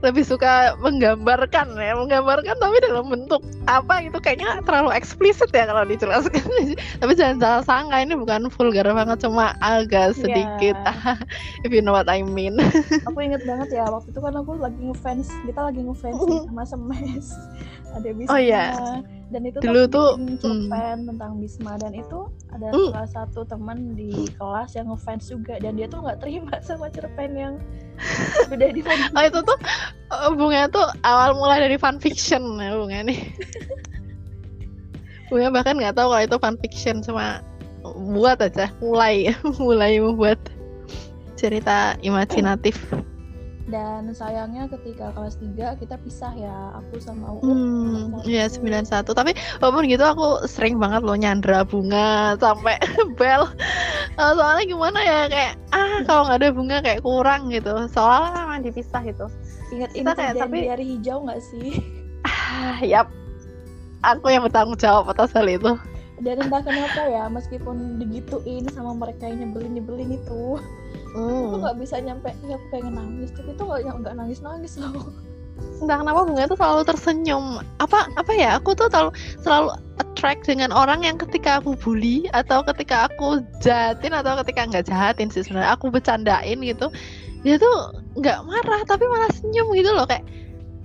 lebih 0.02 0.26
suka 0.26 0.74
menggambarkan 0.82 1.78
ya, 1.78 1.94
menggambarkan 1.94 2.58
tapi 2.58 2.78
dalam 2.82 3.06
bentuk 3.06 3.42
apa 3.70 4.02
gitu 4.02 4.18
kayaknya 4.18 4.60
terlalu 4.66 4.92
eksplisit 4.94 5.54
ya 5.54 5.70
kalau 5.70 5.86
dijelaskan. 5.86 6.42
tapi 7.02 7.12
jangan 7.14 7.38
salah 7.38 7.62
sangka 7.64 7.98
ini 8.02 8.18
bukan 8.18 8.50
vulgar 8.50 8.90
banget, 8.90 9.18
cuma 9.22 9.54
agak 9.62 10.18
Iya. 10.18 10.18
sedikit. 10.18 10.78
If 11.66 11.70
you 11.70 11.82
know 11.82 11.94
what 11.94 12.10
I 12.10 12.26
mean. 12.26 12.58
Aku 13.08 13.20
inget 13.22 13.46
banget 13.46 13.78
ya 13.78 13.86
waktu 13.88 14.10
itu 14.12 14.20
kan 14.20 14.34
aku 14.36 14.58
lagi 14.58 14.82
ngefans, 14.82 15.30
kita 15.46 15.62
lagi 15.64 15.82
ngefans 15.82 16.18
sama 16.46 16.64
Semes. 16.66 17.28
Ada 17.94 18.10
Bisma. 18.14 18.34
Oh, 18.34 18.40
iya. 18.40 18.66
Dan 19.28 19.44
itu 19.44 19.60
Dulu 19.60 19.82
tuh, 19.92 20.16
hmm. 20.16 20.40
cerpen 20.40 20.98
tentang 21.04 21.32
Bisma 21.44 21.76
dan 21.76 21.92
itu 21.92 22.32
ada 22.48 22.72
Hmm. 22.72 22.96
salah 22.96 23.12
satu 23.12 23.44
teman 23.44 23.92
di 23.92 24.32
kelas 24.40 24.72
yang 24.80 24.88
ngefans 24.88 25.28
juga 25.28 25.60
dan 25.60 25.76
dia 25.76 25.92
tuh 25.92 26.00
nggak 26.00 26.24
terima 26.24 26.56
sama 26.68 26.88
cerpen 26.88 27.36
yang 27.36 27.54
udah 28.48 28.70
di 28.72 28.80
Oh 29.18 29.24
itu 29.28 29.40
tuh 29.44 29.58
uh, 30.16 30.32
bunga 30.32 30.72
tuh 30.72 30.88
awal 31.04 31.36
mulai 31.36 31.60
dari 31.60 31.76
fanfiction 31.76 32.56
ya 32.56 32.72
bunga 32.80 33.04
nih. 33.04 33.20
bunga 35.28 35.52
bahkan 35.52 35.76
nggak 35.76 35.96
tahu 36.00 36.08
kalau 36.08 36.24
itu 36.24 36.38
fanfiction 36.40 37.04
cuma 37.04 37.44
buat 38.16 38.40
aja 38.40 38.72
mulai 38.80 39.36
mulai 39.60 40.00
membuat 40.00 40.40
cerita 41.36 42.00
imajinatif. 42.00 42.80
Dan 43.68 44.08
sayangnya 44.10 44.66
ketika 44.70 45.12
kelas 45.12 45.36
3 45.38 45.76
kita 45.76 46.00
pisah 46.00 46.32
ya 46.32 46.56
aku 46.74 46.98
sama 46.98 47.36
Uut 47.36 47.44
Hmm, 47.44 48.16
iya 48.24 48.48
satu. 48.48 48.64
91. 49.12 49.12
Tapi 49.14 49.32
walaupun 49.60 49.84
gitu 49.86 50.04
aku 50.04 50.28
sering 50.46 50.76
banget 50.78 51.04
loh 51.04 51.14
nyandra 51.14 51.62
bunga 51.62 52.36
sampai 52.36 52.80
bel. 53.20 53.44
Eh, 54.16 54.32
soalnya 54.34 54.64
gimana 54.64 55.00
ya 55.00 55.20
kayak 55.28 55.54
ah 55.70 56.00
kalau 56.04 56.22
nggak 56.26 56.40
ada 56.40 56.50
bunga 56.50 56.78
kayak 56.80 57.02
kurang 57.02 57.42
gitu. 57.50 57.76
Soalnya 57.88 58.32
memang 58.42 58.62
dipisah 58.64 59.04
gitu. 59.04 59.28
ingat 59.68 59.92
ini 59.94 60.08
kayak, 60.08 60.34
tapi- 60.40 60.64
di 60.64 60.72
hari 60.72 60.86
hijau 60.90 61.18
nggak 61.22 61.42
sih 61.44 61.84
Ah, 62.24 62.80
yap. 62.82 63.12
Aku 64.00 64.28
yang 64.28 64.42
bertanggung 64.42 64.78
jawab 64.78 65.10
atas 65.10 65.32
hal 65.32 65.44
itu. 65.46 65.76
dan 66.18 66.42
entah 66.42 66.66
kenapa 66.66 67.06
ya 67.06 67.30
meskipun 67.30 68.02
digituin 68.02 68.66
sama 68.72 68.90
mereka 68.92 69.30
yang 69.30 69.38
nyebelin 69.44 69.78
nyebelin 69.78 70.18
itu 70.18 70.58
aku 71.18 71.56
Hmm. 71.56 71.62
nggak 71.66 71.78
bisa 71.82 71.96
nyampe 71.98 72.30
ya 72.46 72.56
aku 72.56 72.66
pengen 72.70 72.94
nangis 72.94 73.30
tapi 73.34 73.50
itu 73.52 73.64
nggak 73.66 73.96
nggak 74.06 74.16
nangis 74.16 74.40
nangis 74.46 74.74
loh 74.78 75.10
Entah 75.82 75.98
kenapa 76.02 76.22
bunga 76.22 76.46
itu 76.46 76.54
selalu 76.54 76.82
tersenyum. 76.86 77.46
Apa 77.82 78.10
apa 78.14 78.30
ya? 78.34 78.62
Aku 78.62 78.78
tuh 78.78 78.94
selalu 78.94 79.10
selalu 79.42 79.74
attract 79.98 80.46
dengan 80.46 80.70
orang 80.70 81.02
yang 81.02 81.18
ketika 81.18 81.58
aku 81.58 81.74
bully 81.82 82.30
atau 82.30 82.62
ketika 82.62 83.10
aku 83.10 83.42
jahatin 83.62 84.14
atau 84.14 84.38
ketika 84.46 84.70
nggak 84.70 84.86
jahatin 84.86 85.34
sih 85.34 85.42
sebenarnya 85.42 85.74
aku 85.74 85.90
bercandain 85.90 86.62
gitu. 86.62 86.94
Dia 87.42 87.58
tuh 87.58 87.74
nggak 88.22 88.46
marah 88.46 88.82
tapi 88.86 89.10
malah 89.10 89.30
senyum 89.34 89.74
gitu 89.74 89.98
loh 89.98 90.06
kayak 90.06 90.26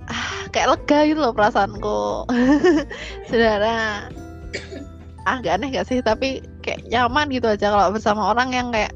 ah 0.09 0.49
kayak 0.49 0.73
lega 0.73 0.99
gitu 1.05 1.19
loh 1.21 1.33
perasaanku. 1.37 2.25
Saudara 3.29 4.09
agak 5.23 5.55
aneh 5.61 5.71
gak 5.71 5.87
sih 5.87 6.03
tapi 6.03 6.43
kayak 6.65 6.83
nyaman 6.91 7.31
gitu 7.31 7.47
aja 7.47 7.71
kalau 7.71 7.95
bersama 7.95 8.35
orang 8.35 8.51
yang 8.51 8.67
kayak 8.75 8.91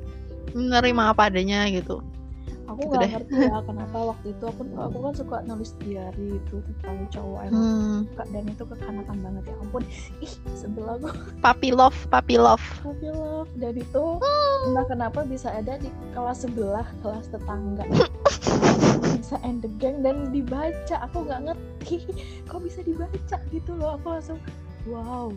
menerima 0.53 1.03
apa 1.11 1.27
adanya 1.27 1.67
gitu. 1.71 1.99
aku 2.67 2.83
Gitu 2.83 2.91
nggak 2.91 2.99
deh. 2.99 3.11
ngerti 3.15 3.35
ya 3.47 3.57
kenapa 3.63 3.97
waktu 4.11 4.27
itu 4.35 4.43
aku 4.43 4.61
aku 4.75 4.97
kan 4.99 5.13
suka 5.15 5.37
nulis 5.47 5.71
diary 5.79 6.35
itu 6.35 6.55
tentang 6.59 7.07
cowok 7.09 7.41
yang 7.47 7.55
Hmm, 7.55 7.99
suka 8.03 8.23
dan 8.27 8.43
itu 8.43 8.63
kekanakan 8.67 9.17
banget 9.23 9.43
ya 9.47 9.55
ampun. 9.63 9.83
Ih 10.19 10.33
sebelah 10.51 10.99
aku. 10.99 11.07
Puppy 11.39 11.69
love, 11.71 11.95
puppy 12.11 12.35
love. 12.35 12.63
Puppy 12.83 13.07
love. 13.07 13.47
Dan 13.55 13.79
itu 13.79 14.03
entah 14.67 14.85
kenapa 14.85 15.23
bisa 15.23 15.47
ada 15.49 15.79
di 15.79 15.87
kelas 16.11 16.43
sebelah 16.43 16.83
kelas 16.99 17.31
tetangga. 17.31 17.87
Bisa 19.15 19.39
and 19.47 19.63
the 19.63 19.71
gang 19.79 20.03
dan 20.03 20.29
dibaca. 20.29 20.95
Aku 21.07 21.23
nggak 21.23 21.47
ngerti 21.47 22.03
kok 22.51 22.59
bisa 22.59 22.83
dibaca 22.83 23.37
gitu 23.47 23.71
loh. 23.79 23.95
Aku 23.95 24.11
langsung 24.11 24.39
wow 24.85 25.31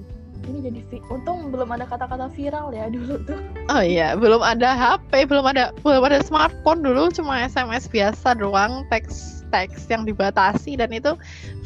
ini 0.49 0.59
jadi 0.71 0.81
vi- 0.89 1.05
untung 1.13 1.53
belum 1.53 1.69
ada 1.75 1.85
kata-kata 1.85 2.33
viral 2.33 2.73
ya 2.73 2.89
dulu 2.89 3.21
tuh. 3.29 3.41
Oh 3.69 3.83
iya, 3.85 4.17
belum 4.17 4.41
ada 4.41 4.73
HP, 4.73 5.29
belum 5.29 5.45
ada 5.47 5.71
belum 5.85 6.03
ada 6.07 6.25
smartphone 6.25 6.81
dulu, 6.81 7.13
cuma 7.13 7.45
SMS 7.45 7.87
biasa 7.87 8.35
doang, 8.39 8.87
teks 8.89 9.45
teks 9.51 9.91
yang 9.91 10.07
dibatasi 10.07 10.79
dan 10.79 10.95
itu 10.95 11.13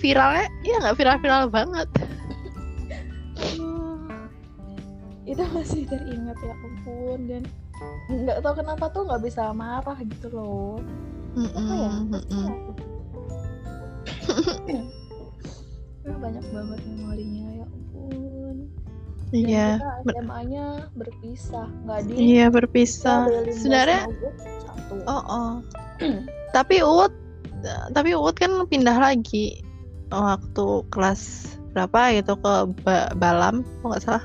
viralnya 0.00 0.48
ya 0.64 0.80
nggak 0.80 0.96
viral-viral 0.96 1.52
banget. 1.52 1.88
Itu 5.24 5.42
masih 5.56 5.88
teringat 5.88 6.36
ya 6.44 6.54
ampun 6.60 7.18
dan 7.28 7.42
nggak 8.12 8.38
tahu 8.44 8.54
kenapa 8.60 8.84
tuh 8.92 9.02
nggak 9.08 9.22
bisa 9.24 9.52
marah 9.56 9.96
gitu 10.04 10.28
loh. 10.32 10.76
Apa 11.34 11.72
ya? 11.72 11.92
Mm-mm, 11.92 12.20
mm-mm. 12.20 12.48
Ah, 16.04 16.20
banyak 16.20 16.44
banget 16.52 16.80
memorinya 16.84 17.64
ya 17.64 17.64
ampun 17.64 18.12
Iya, 19.34 19.82
ber- 20.06 20.14
SMA-nya 20.14 20.66
berpisah 20.94 21.66
nggak 21.82 21.98
di 22.06 22.12
iya 22.14 22.46
berpisah. 22.46 23.26
Kita 23.26 23.34
Belinda 23.34 23.58
Sebenarnya, 23.58 24.00
oh, 25.10 25.22
oh. 25.26 25.50
tapi 26.56 26.78
Uut, 26.86 27.10
tapi 27.90 28.14
Uut 28.14 28.38
kan 28.38 28.54
pindah 28.70 28.94
lagi 28.94 29.58
waktu 30.14 30.66
kelas 30.94 31.54
berapa 31.74 32.14
gitu 32.14 32.38
ke 32.38 32.52
Ba- 32.86 33.10
Balam, 33.18 33.66
kok 33.82 33.86
nggak 33.90 34.02
salah. 34.06 34.24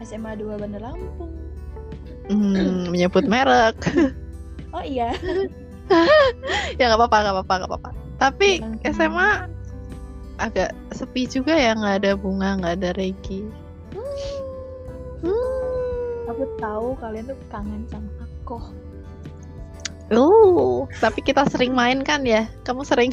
SMA 0.00 0.38
2 0.40 0.56
Bandar 0.56 0.80
Lampung 0.80 1.28
Hmm, 2.32 2.88
menyebut 2.92 3.28
merek. 3.28 3.76
oh 4.76 4.84
iya 4.84 5.12
ya 6.80 6.84
nggak 6.88 7.00
apa-apa, 7.00 7.16
nggak 7.20 7.34
apa-apa, 7.36 7.54
nggak 7.60 7.70
apa-apa. 7.72 7.90
Tapi 8.16 8.48
SMA 8.88 9.28
agak 10.38 10.70
sepi 10.94 11.26
juga 11.26 11.52
ya 11.52 11.74
nggak 11.76 12.04
ada 12.04 12.12
bunga 12.16 12.56
nggak 12.60 12.74
ada 12.80 12.90
Regi. 12.96 13.67
Hmm. 15.24 16.30
Aku 16.30 16.44
tahu 16.60 16.88
kalian 17.00 17.32
tuh 17.32 17.38
kangen 17.48 17.82
sama 17.88 18.10
aku. 18.22 18.58
Oh, 20.08 20.88
tapi 21.04 21.20
kita 21.20 21.44
sering 21.52 21.76
main 21.76 22.00
kan 22.00 22.24
ya? 22.24 22.48
Kamu 22.64 22.80
sering 22.80 23.12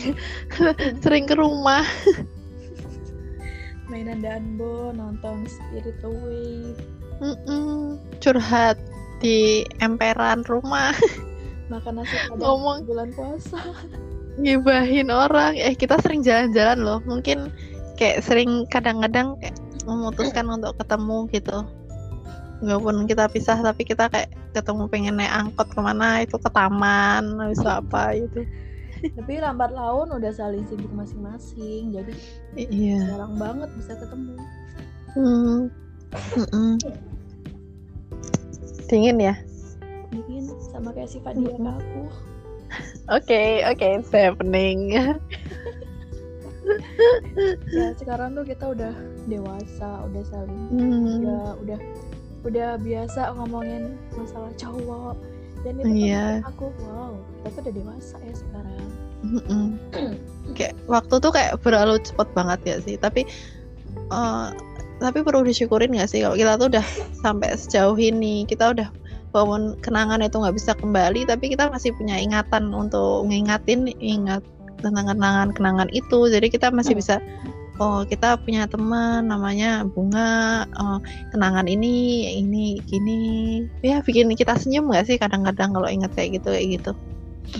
sering 1.04 1.28
ke 1.28 1.36
rumah. 1.36 1.84
Mainan 3.92 4.24
Danbo, 4.24 4.90
nonton 4.96 5.46
Spirit 5.46 6.02
Away, 6.02 6.74
Mm-mm. 7.22 8.02
Curhat 8.18 8.82
di 9.22 9.62
emperan 9.78 10.42
rumah, 10.50 10.90
makan 11.72 12.02
nasi 12.02 12.18
padang 12.28 12.42
Ngomong. 12.42 12.78
bulan 12.90 13.10
puasa. 13.14 13.62
ngibahin 14.42 15.14
orang. 15.14 15.56
Eh, 15.56 15.78
kita 15.78 16.02
sering 16.02 16.26
jalan-jalan 16.26 16.82
loh. 16.82 17.00
Mungkin 17.08 17.54
kayak 17.96 18.26
sering 18.26 18.68
kadang-kadang 18.68 19.40
kayak 19.40 19.56
memutuskan 19.86 20.50
untuk 20.50 20.76
ketemu 20.82 21.18
gitu. 21.32 21.58
Walaupun 22.64 23.04
kita 23.04 23.28
pisah, 23.28 23.60
tapi 23.60 23.84
kita 23.84 24.08
kayak 24.08 24.32
ketemu 24.56 24.88
pengen 24.88 25.16
naik 25.20 25.34
angkot 25.34 25.68
ke 25.68 25.80
mana 25.84 26.24
itu 26.24 26.40
ke 26.40 26.50
taman, 26.52 27.36
itu 27.52 27.68
apa 27.68 28.16
gitu. 28.16 28.48
Tapi 29.12 29.44
lambat 29.44 29.76
laun 29.76 30.16
udah 30.16 30.32
saling 30.32 30.64
sibuk 30.66 30.90
masing-masing, 30.96 31.92
jadi 31.92 32.14
Iya. 32.56 33.12
jarang 33.12 33.36
banget 33.36 33.70
bisa 33.76 33.94
ketemu. 34.00 34.40
Hmm. 35.14 35.68
Mm-mm. 36.40 36.80
Dingin 38.88 39.20
ya? 39.20 39.36
Mungkin 40.16 40.48
sama 40.72 40.96
kayak 40.96 41.12
sifat 41.12 41.36
dia 41.36 41.52
ke 41.52 41.64
aku. 41.68 42.04
Oke, 43.12 43.62
oke, 43.68 43.86
it's 44.00 44.10
happening. 44.16 44.96
Ya 47.70 47.94
sekarang 47.94 48.34
tuh 48.34 48.42
kita 48.42 48.74
udah 48.74 48.94
dewasa, 49.30 49.90
udah 50.10 50.24
saling 50.26 50.62
Hmm. 50.74 51.22
udah 51.22 51.44
udah 51.62 51.80
udah 52.46 52.78
biasa 52.78 53.34
ngomongin 53.36 53.98
masalah 54.14 54.54
cowok 54.56 55.18
dan 55.66 55.74
itu 55.82 55.86
tuh 55.90 55.98
Iya. 55.98 56.26
aku 56.46 56.66
wow 56.86 57.14
kita 57.42 57.48
tuh 57.50 57.62
udah 57.66 57.74
dewasa 57.74 58.16
ya 58.22 58.34
sekarang 58.38 58.86
Mm-mm. 59.26 59.66
kayak 60.54 60.78
waktu 60.86 61.18
tuh 61.18 61.34
kayak 61.34 61.58
berlalu 61.66 61.98
cepet 61.98 62.30
banget 62.38 62.60
ya 62.62 62.78
sih. 62.78 62.94
Tapi 62.94 63.26
eh, 64.14 64.48
tapi 65.02 65.18
perlu 65.26 65.42
disyukurin 65.42 65.98
nggak 65.98 66.06
sih 66.14 66.22
kalau 66.22 66.38
kita 66.38 66.54
tuh 66.62 66.70
udah 66.70 66.86
sampai 67.26 67.58
sejauh 67.58 67.98
ini. 67.98 68.46
Kita 68.46 68.78
udah 68.78 68.86
walaupun 69.34 69.82
kenangan 69.82 70.22
itu 70.22 70.38
nggak 70.38 70.54
bisa 70.54 70.78
kembali, 70.78 71.26
tapi 71.26 71.50
kita 71.58 71.74
masih 71.74 71.90
punya 71.98 72.22
ingatan 72.22 72.70
untuk 72.70 73.26
ngingatin 73.26 73.90
ingat 73.98 74.46
tentang 74.86 75.10
kenangan-kenangan 75.10 75.90
itu. 75.90 76.30
Jadi 76.30 76.48
kita 76.54 76.70
masih 76.70 76.94
bisa 76.94 77.18
oh 77.80 78.04
kita 78.08 78.40
punya 78.40 78.66
teman 78.68 79.28
namanya 79.28 79.84
bunga 79.84 80.64
oh, 80.80 80.98
kenangan 81.32 81.68
ini 81.68 82.28
ini 82.40 82.80
gini. 82.88 83.20
Ya 83.84 84.00
bikin 84.04 84.32
kita 84.34 84.56
senyum 84.56 84.88
nggak 84.92 85.06
sih 85.08 85.18
kadang-kadang 85.20 85.76
kalau 85.76 85.90
ingat 85.92 86.12
kayak 86.16 86.40
gitu 86.40 86.50
kayak 86.52 86.68
gitu? 86.80 86.92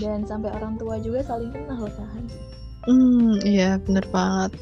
Dan 0.02 0.26
sampai 0.26 0.50
orang 0.52 0.76
tua 0.76 0.98
juga 0.98 1.22
saling 1.22 1.52
kenal 1.54 1.86
kan 1.94 2.24
hmm 2.86 3.42
iya 3.42 3.82
bener 3.82 4.06
banget. 4.14 4.52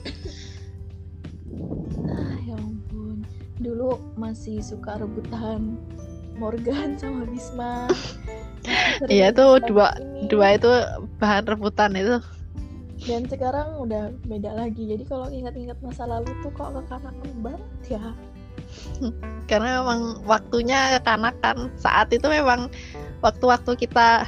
Ah 2.08 2.36
ya 2.48 2.56
ampun. 2.56 3.20
Dulu 3.60 4.16
masih 4.16 4.64
suka 4.64 4.96
rebutan 4.96 5.76
Morgan 6.40 6.98
sama 6.98 7.28
Bisma. 7.28 7.88
Iya, 9.12 9.28
itu 9.36 9.44
dua- 9.68 9.92
ini. 10.00 10.24
dua 10.32 10.56
itu 10.56 10.70
bahan 11.20 11.44
rebutan 11.44 11.92
itu 12.00 12.16
dan 13.04 13.28
sekarang 13.28 13.68
udah 13.80 14.12
beda 14.24 14.50
lagi. 14.56 14.88
Jadi 14.96 15.04
kalau 15.04 15.28
ingat-ingat 15.28 15.76
masa 15.84 16.08
lalu 16.08 16.32
tuh 16.40 16.52
kok 16.56 16.72
kekanakan 16.72 17.30
banget 17.44 17.72
ya. 17.88 18.04
Karena 19.50 19.84
memang 19.84 20.24
waktunya 20.24 20.96
kekanakan 20.98 21.68
saat 21.76 22.08
itu 22.10 22.24
memang 22.26 22.72
waktu-waktu 23.20 23.76
kita 23.76 24.24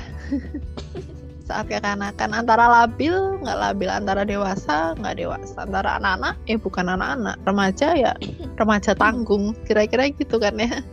saat 1.49 1.67
kekanakan 1.71 2.35
antara 2.35 2.67
labil 2.67 3.15
nggak 3.41 3.59
labil 3.59 3.89
antara 3.89 4.27
dewasa 4.27 4.93
nggak 5.01 5.17
dewasa 5.25 5.57
antara 5.65 5.97
anak-anak. 5.97 6.35
Eh 6.45 6.61
bukan 6.61 6.93
anak-anak 6.93 7.37
remaja 7.49 7.89
ya. 7.97 8.13
Remaja 8.61 8.93
tanggung 8.93 9.57
kira-kira 9.65 10.13
gitu 10.13 10.37
kan 10.37 10.57
ya. 10.61 10.85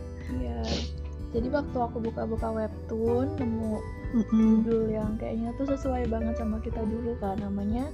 Jadi 1.34 1.48
waktu 1.50 1.78
aku 1.82 1.98
buka-buka 1.98 2.48
webtoon 2.54 3.26
nemu 3.42 3.82
judul 4.30 4.94
yang 4.94 5.18
kayaknya 5.18 5.50
tuh 5.58 5.66
sesuai 5.66 6.06
banget 6.06 6.38
sama 6.38 6.62
kita 6.62 6.78
dulu 6.86 7.18
kan 7.18 7.34
namanya 7.42 7.90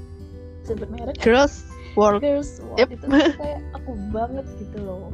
sebut 0.68 0.92
merek 0.92 1.16
Girls 1.24 1.64
World. 1.96 2.20
Girls 2.20 2.60
World. 2.60 2.78
Yep. 2.84 2.88
itu 3.00 3.04
tuh 3.08 3.36
kayak 3.40 3.60
aku 3.72 3.90
banget 4.12 4.46
gitu 4.60 4.78
loh. 4.84 5.08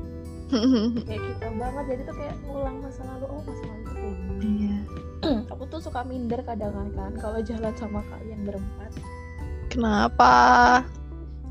Kayak 1.10 1.22
kita 1.26 1.48
banget. 1.58 1.84
Jadi 1.90 2.02
tuh 2.06 2.16
kayak 2.22 2.36
ngulang 2.46 2.76
masa 2.78 3.02
lalu. 3.02 3.26
Oh 3.30 3.42
masa 3.42 3.62
lalu 3.66 3.82
tuh 3.82 3.94
kayak 3.98 4.14
gini. 4.14 4.46
Iya. 4.46 4.78
aku 5.54 5.62
tuh 5.66 5.80
suka 5.82 6.00
minder 6.06 6.40
kadang 6.46 6.74
kan 6.94 7.12
kalau 7.18 7.38
jalan 7.42 7.74
sama 7.74 8.00
kalian 8.10 8.40
berempat. 8.46 8.90
Kenapa? 9.70 10.34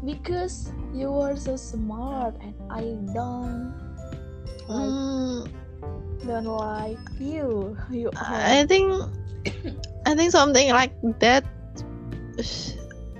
Because 0.03 0.71
you 0.95 1.11
were 1.11 1.35
so 1.35 1.59
smart 1.59 2.39
and 2.39 2.55
I 2.71 2.95
don't 3.11 3.75
like 4.71 4.95
Hmm, 4.95 5.39
don't 6.23 6.47
like 6.47 7.01
you 7.19 7.75
you 7.91 8.07
I 8.15 8.63
think 8.63 8.93
I 10.05 10.13
think 10.15 10.31
something 10.31 10.71
like 10.71 10.93
that. 11.19 11.43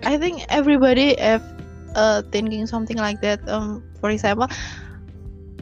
I 0.06 0.18
think 0.18 0.46
everybody 0.50 1.18
have 1.18 1.42
uh, 1.98 2.22
thinking 2.30 2.66
something 2.70 2.98
like 2.98 3.22
that. 3.22 3.42
Um, 3.50 3.82
for 4.02 4.10
example, 4.14 4.46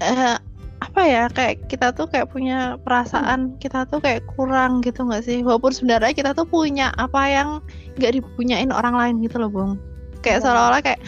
eh, 0.04 0.36
apa 0.84 1.02
ya 1.08 1.32
kayak 1.32 1.72
kita 1.72 1.96
tuh 1.96 2.12
kayak 2.12 2.28
punya 2.32 2.76
perasaan 2.84 3.56
kita 3.64 3.88
tuh 3.88 4.04
kayak 4.04 4.28
kurang 4.36 4.84
gitu 4.84 5.08
nggak 5.08 5.24
sih? 5.24 5.40
Walaupun 5.44 5.72
sebenarnya 5.72 6.12
kita 6.12 6.32
tuh 6.36 6.44
punya 6.44 6.92
apa 7.00 7.24
yang 7.32 7.50
nggak 7.96 8.20
dipunyain 8.20 8.72
orang 8.72 8.96
lain 8.96 9.16
gitu 9.24 9.40
loh, 9.40 9.52
Bung. 9.52 9.80
Kayak 10.24 10.44
Iya. 10.44 10.46
seolah-olah 10.48 10.82
kayak 10.84 11.02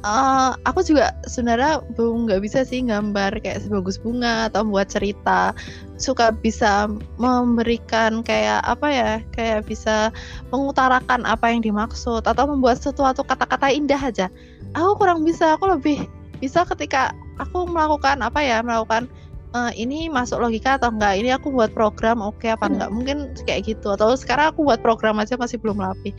eh, 0.00 0.50
aku 0.64 0.80
juga 0.80 1.12
sebenarnya 1.28 1.84
belum 1.96 2.28
nggak 2.28 2.40
bisa 2.40 2.64
sih 2.64 2.80
gambar 2.84 3.36
kayak 3.44 3.64
sebagus 3.64 4.00
bunga 4.00 4.48
atau 4.48 4.64
membuat 4.64 4.88
cerita. 4.88 5.52
Suka 6.00 6.32
bisa 6.32 6.88
memberikan 7.20 8.24
kayak 8.24 8.64
apa 8.64 8.88
ya 8.88 9.10
kayak 9.36 9.68
bisa 9.68 10.08
mengutarakan 10.48 11.28
apa 11.28 11.52
yang 11.52 11.60
dimaksud 11.60 12.24
atau 12.24 12.44
membuat 12.48 12.80
sesuatu 12.80 13.20
kata-kata 13.20 13.68
indah 13.68 14.00
aja. 14.00 14.26
Aku 14.72 14.96
kurang 14.96 15.22
bisa 15.22 15.60
aku 15.60 15.68
lebih 15.68 16.08
bisa 16.40 16.64
ketika 16.64 17.12
aku 17.36 17.68
melakukan 17.68 18.24
apa 18.24 18.40
ya 18.40 18.64
melakukan 18.64 19.04
eh, 19.52 19.72
ini 19.76 20.08
masuk 20.08 20.40
logika 20.40 20.80
atau 20.80 20.88
enggak 20.88 21.20
ini 21.20 21.30
aku 21.36 21.52
buat 21.52 21.76
program 21.76 22.24
oke 22.24 22.48
apa 22.48 22.64
enggak 22.72 22.88
mungkin 22.88 23.16
kayak 23.44 23.68
gitu. 23.68 23.92
Atau 23.92 24.16
sekarang 24.16 24.56
aku 24.56 24.64
buat 24.64 24.80
program 24.80 25.20
aja 25.20 25.36
masih 25.36 25.60
belum 25.60 25.76
rapi. 25.76 26.16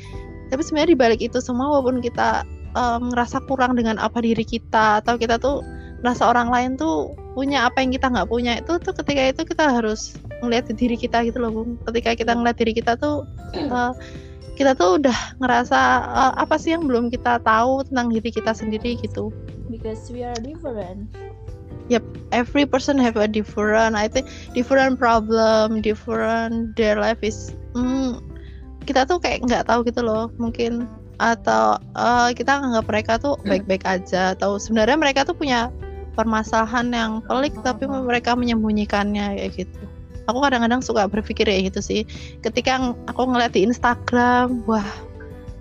Tapi 0.54 0.62
sebenarnya 0.62 0.94
dibalik 0.94 1.22
itu 1.24 1.42
semua 1.42 1.72
walaupun 1.72 2.04
kita 2.04 2.46
eh, 2.76 3.00
ngerasa 3.00 3.44
kurang 3.46 3.76
dengan 3.78 4.00
apa 4.00 4.24
diri 4.24 4.44
kita 4.44 5.04
atau 5.04 5.16
kita 5.20 5.38
tuh 5.38 5.64
merasa 6.02 6.34
orang 6.34 6.50
lain 6.50 6.72
tuh 6.82 7.14
punya 7.38 7.70
apa 7.70 7.80
yang 7.86 7.94
kita 7.94 8.10
nggak 8.10 8.28
punya 8.28 8.58
itu 8.58 8.82
tuh 8.82 8.92
ketika 8.92 9.22
itu 9.32 9.42
kita 9.46 9.70
harus 9.70 10.18
melihat 10.42 10.74
di 10.74 10.76
diri 10.76 10.98
kita 10.98 11.22
gitu 11.24 11.38
loh 11.38 11.52
bung. 11.54 11.78
Ketika 11.86 12.18
kita 12.18 12.32
ngeliat 12.34 12.58
diri 12.58 12.74
kita 12.74 12.98
tuh 12.98 13.24
eh, 13.56 13.94
kita 14.58 14.76
tuh 14.76 15.00
udah 15.00 15.18
ngerasa 15.40 15.80
eh, 16.04 16.34
apa 16.42 16.56
sih 16.58 16.74
yang 16.74 16.90
belum 16.90 17.14
kita 17.14 17.40
tahu 17.46 17.86
tentang 17.88 18.12
diri 18.12 18.30
kita 18.34 18.52
sendiri 18.52 18.98
gitu. 19.00 19.30
Because 19.70 20.12
we 20.12 20.26
are 20.26 20.38
different. 20.38 21.08
Every 22.32 22.64
person 22.64 22.96
have 23.04 23.20
a 23.20 23.28
different 23.28 24.00
I 24.00 24.08
think 24.08 24.32
different 24.56 24.96
problem 24.96 25.84
different 25.84 26.80
their 26.80 26.96
life 26.96 27.20
is 27.20 27.52
hmm, 27.76 28.16
kita 28.88 29.04
tuh 29.04 29.20
kayak 29.20 29.44
nggak 29.44 29.68
tahu 29.68 29.84
gitu 29.84 30.00
loh 30.00 30.32
mungkin 30.40 30.88
atau 31.22 31.78
eh, 31.78 32.30
kita 32.34 32.58
nganggap 32.58 32.86
mereka 32.90 33.14
tuh 33.22 33.38
baik-baik 33.46 33.86
aja 33.86 34.34
atau 34.34 34.58
sebenarnya 34.58 34.98
mereka 34.98 35.22
tuh 35.22 35.38
punya 35.38 35.70
permasalahan 36.18 36.90
yang 36.92 37.12
pelik 37.24 37.54
tapi 37.62 37.86
mereka 37.86 38.34
menyembunyikannya 38.34 39.38
kayak 39.38 39.54
gitu. 39.64 39.82
Aku 40.26 40.42
kadang-kadang 40.42 40.82
suka 40.82 41.06
berpikir 41.06 41.46
kayak 41.46 41.72
gitu 41.72 41.80
sih. 41.82 42.02
Ketika 42.42 42.94
aku 43.06 43.22
ngeliat 43.30 43.54
di 43.54 43.64
Instagram 43.64 44.66
wah 44.66 44.86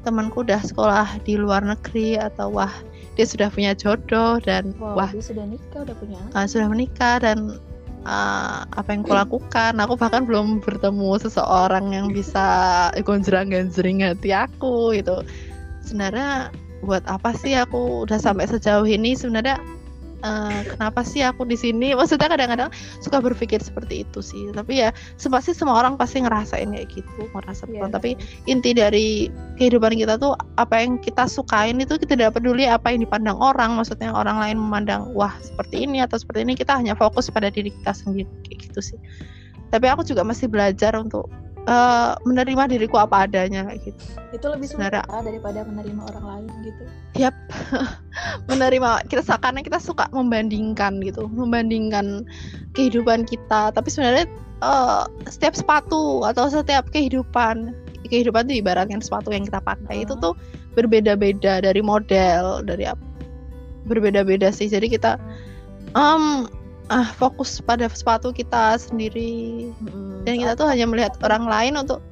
temanku 0.01 0.41
udah 0.41 0.65
sekolah 0.65 1.21
di 1.29 1.37
luar 1.37 1.61
negeri 1.61 2.17
atau 2.17 2.49
wah 2.49 2.73
dia 3.21 3.29
sudah 3.29 3.53
punya 3.53 3.77
jodoh 3.77 4.41
dan 4.41 4.73
wow 4.81 4.97
wah 4.97 5.11
dia 5.13 5.21
sudah 5.21 5.45
nikah 5.45 5.85
udah 5.85 5.97
punya 6.01 6.21
uh, 6.33 6.47
sudah 6.49 6.73
menikah 6.73 7.21
dan 7.21 7.61
uh, 8.09 8.65
apa 8.65 8.89
yang 8.97 9.05
kulakukan. 9.05 9.77
Aku 9.77 10.01
bahkan 10.01 10.25
belum 10.25 10.65
bertemu 10.65 11.21
seseorang 11.21 11.93
yang 11.93 12.07
bisa 12.17 12.89
gonjreng 13.05 13.53
ganjring 13.53 14.01
hati 14.01 14.33
aku 14.33 14.97
gitu 14.97 15.21
sebenarnya 15.91 16.55
buat 16.87 17.03
apa 17.11 17.35
sih 17.35 17.59
aku 17.59 18.07
udah 18.07 18.17
sampai 18.23 18.47
sejauh 18.47 18.87
ini? 18.87 19.13
Sebenarnya 19.19 19.59
uh, 20.23 20.63
kenapa 20.65 21.03
sih 21.03 21.21
aku 21.27 21.45
di 21.45 21.59
sini? 21.59 21.93
Maksudnya 21.99 22.31
kadang-kadang 22.31 22.71
suka 23.03 23.19
berpikir 23.19 23.59
seperti 23.59 24.07
itu 24.07 24.23
sih. 24.23 24.55
Tapi 24.55 24.87
ya 24.87 24.95
pasti 25.19 25.51
semua 25.53 25.83
orang 25.83 25.99
pasti 25.99 26.23
ngerasain 26.23 26.71
kayak 26.71 26.89
gitu 26.95 27.27
merasa 27.35 27.67
Iya. 27.71 27.91
tapi 27.91 28.17
inti 28.47 28.71
dari 28.73 29.29
kehidupan 29.59 29.99
kita 29.99 30.17
tuh 30.17 30.39
apa 30.57 30.81
yang 30.81 30.97
kita 31.03 31.27
sukain 31.29 31.79
itu 31.83 31.99
kita 32.01 32.17
tidak 32.17 32.39
peduli 32.39 32.71
apa 32.71 32.95
yang 32.95 33.03
dipandang 33.03 33.37
orang. 33.37 33.77
Maksudnya 33.77 34.15
orang 34.15 34.39
lain 34.39 34.57
memandang 34.57 35.11
wah 35.13 35.35
seperti 35.43 35.85
ini 35.85 36.01
atau 36.01 36.17
seperti 36.17 36.47
ini 36.47 36.55
kita 36.55 36.79
hanya 36.79 36.95
fokus 36.95 37.29
pada 37.29 37.51
diri 37.51 37.75
kita 37.75 37.93
sendiri 37.93 38.31
kayak 38.47 38.71
gitu 38.71 38.81
sih. 38.81 38.99
Tapi 39.71 39.87
aku 39.87 40.03
juga 40.03 40.27
masih 40.27 40.51
belajar 40.51 40.99
untuk 40.99 41.31
uh, 41.71 42.19
menerima 42.27 42.67
diriku 42.67 42.99
apa 42.99 43.31
adanya 43.31 43.71
gitu. 43.79 43.97
Itu 44.35 44.47
lebih 44.51 44.67
sulit 44.67 44.91
daripada 44.91 45.63
menerima 45.63 46.03
orang 46.11 46.25
lain 46.27 46.51
gitu. 46.67 46.83
Yap. 47.17 47.35
Menerima 48.51 49.07
kita 49.07 49.23
karena 49.39 49.63
kita 49.63 49.79
suka 49.79 50.11
membandingkan 50.11 50.99
gitu 51.07 51.31
membandingkan 51.31 52.27
kehidupan 52.75 53.25
kita. 53.25 53.71
Tapi 53.71 53.89
sebenarnya 53.89 54.27
uh, 54.61 55.07
setiap 55.31 55.55
sepatu 55.55 56.27
atau 56.27 56.51
setiap 56.51 56.91
kehidupan 56.91 57.73
kehidupan 58.11 58.51
itu 58.51 58.65
ibaratkan 58.67 58.99
sepatu 58.99 59.31
yang 59.31 59.47
kita 59.47 59.63
pakai 59.63 60.03
uh. 60.03 60.05
itu 60.05 60.15
tuh 60.19 60.35
berbeda-beda 60.75 61.63
dari 61.63 61.83
model 61.83 62.67
dari 62.67 62.91
apa 62.91 63.03
berbeda-beda 63.87 64.51
sih. 64.53 64.69
Jadi 64.69 64.93
kita 64.93 65.17
um, 65.95 66.47
ah 66.91 67.07
fokus 67.17 67.63
pada 67.63 67.87
sepatu 67.87 68.35
kita 68.35 68.77
sendiri. 68.77 69.71
Hmm, 69.79 70.27
dan 70.27 70.43
kita 70.43 70.53
tuh 70.59 70.67
hanya 70.67 70.85
melihat 70.91 71.15
orang 71.23 71.47
lain 71.47 71.79
untuk 71.79 72.03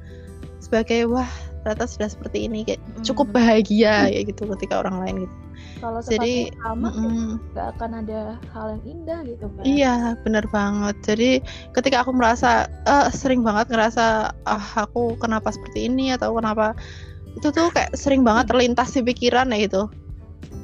sebagai 0.63 1.05
wah 1.11 1.27
ternyata 1.61 1.85
sudah 1.91 2.07
seperti 2.07 2.47
ini 2.47 2.63
kayak 2.63 2.81
cukup 3.03 3.35
bahagia 3.35 4.07
ya 4.07 4.21
gitu 4.23 4.47
ketika 4.55 4.79
orang 4.79 5.03
lain 5.03 5.15
gitu. 5.27 5.35
Kalau 5.79 5.99
jadi 6.03 6.51
sama 6.59 6.91
mm, 6.91 7.55
gak 7.55 7.67
akan 7.75 7.91
ada 8.03 8.35
hal 8.51 8.65
yang 8.75 8.83
indah 8.87 9.19
gitu 9.27 9.45
kan 9.47 9.63
iya 9.67 9.95
benar 10.23 10.47
banget. 10.51 10.95
Jadi 11.03 11.31
ketika 11.75 12.03
aku 12.03 12.15
merasa 12.15 12.71
uh, 12.87 13.11
sering 13.11 13.43
banget 13.43 13.71
ngerasa 13.71 14.31
ah 14.47 14.67
aku 14.79 15.19
kenapa 15.19 15.51
seperti 15.51 15.91
ini 15.91 16.15
atau 16.15 16.35
kenapa 16.35 16.75
itu 17.35 17.51
tuh 17.51 17.71
kayak 17.71 17.91
sering 17.95 18.23
banget 18.23 18.51
terlintas 18.51 18.95
di 18.95 19.03
pikiran 19.03 19.51
ya 19.51 19.67
gitu 19.67 19.91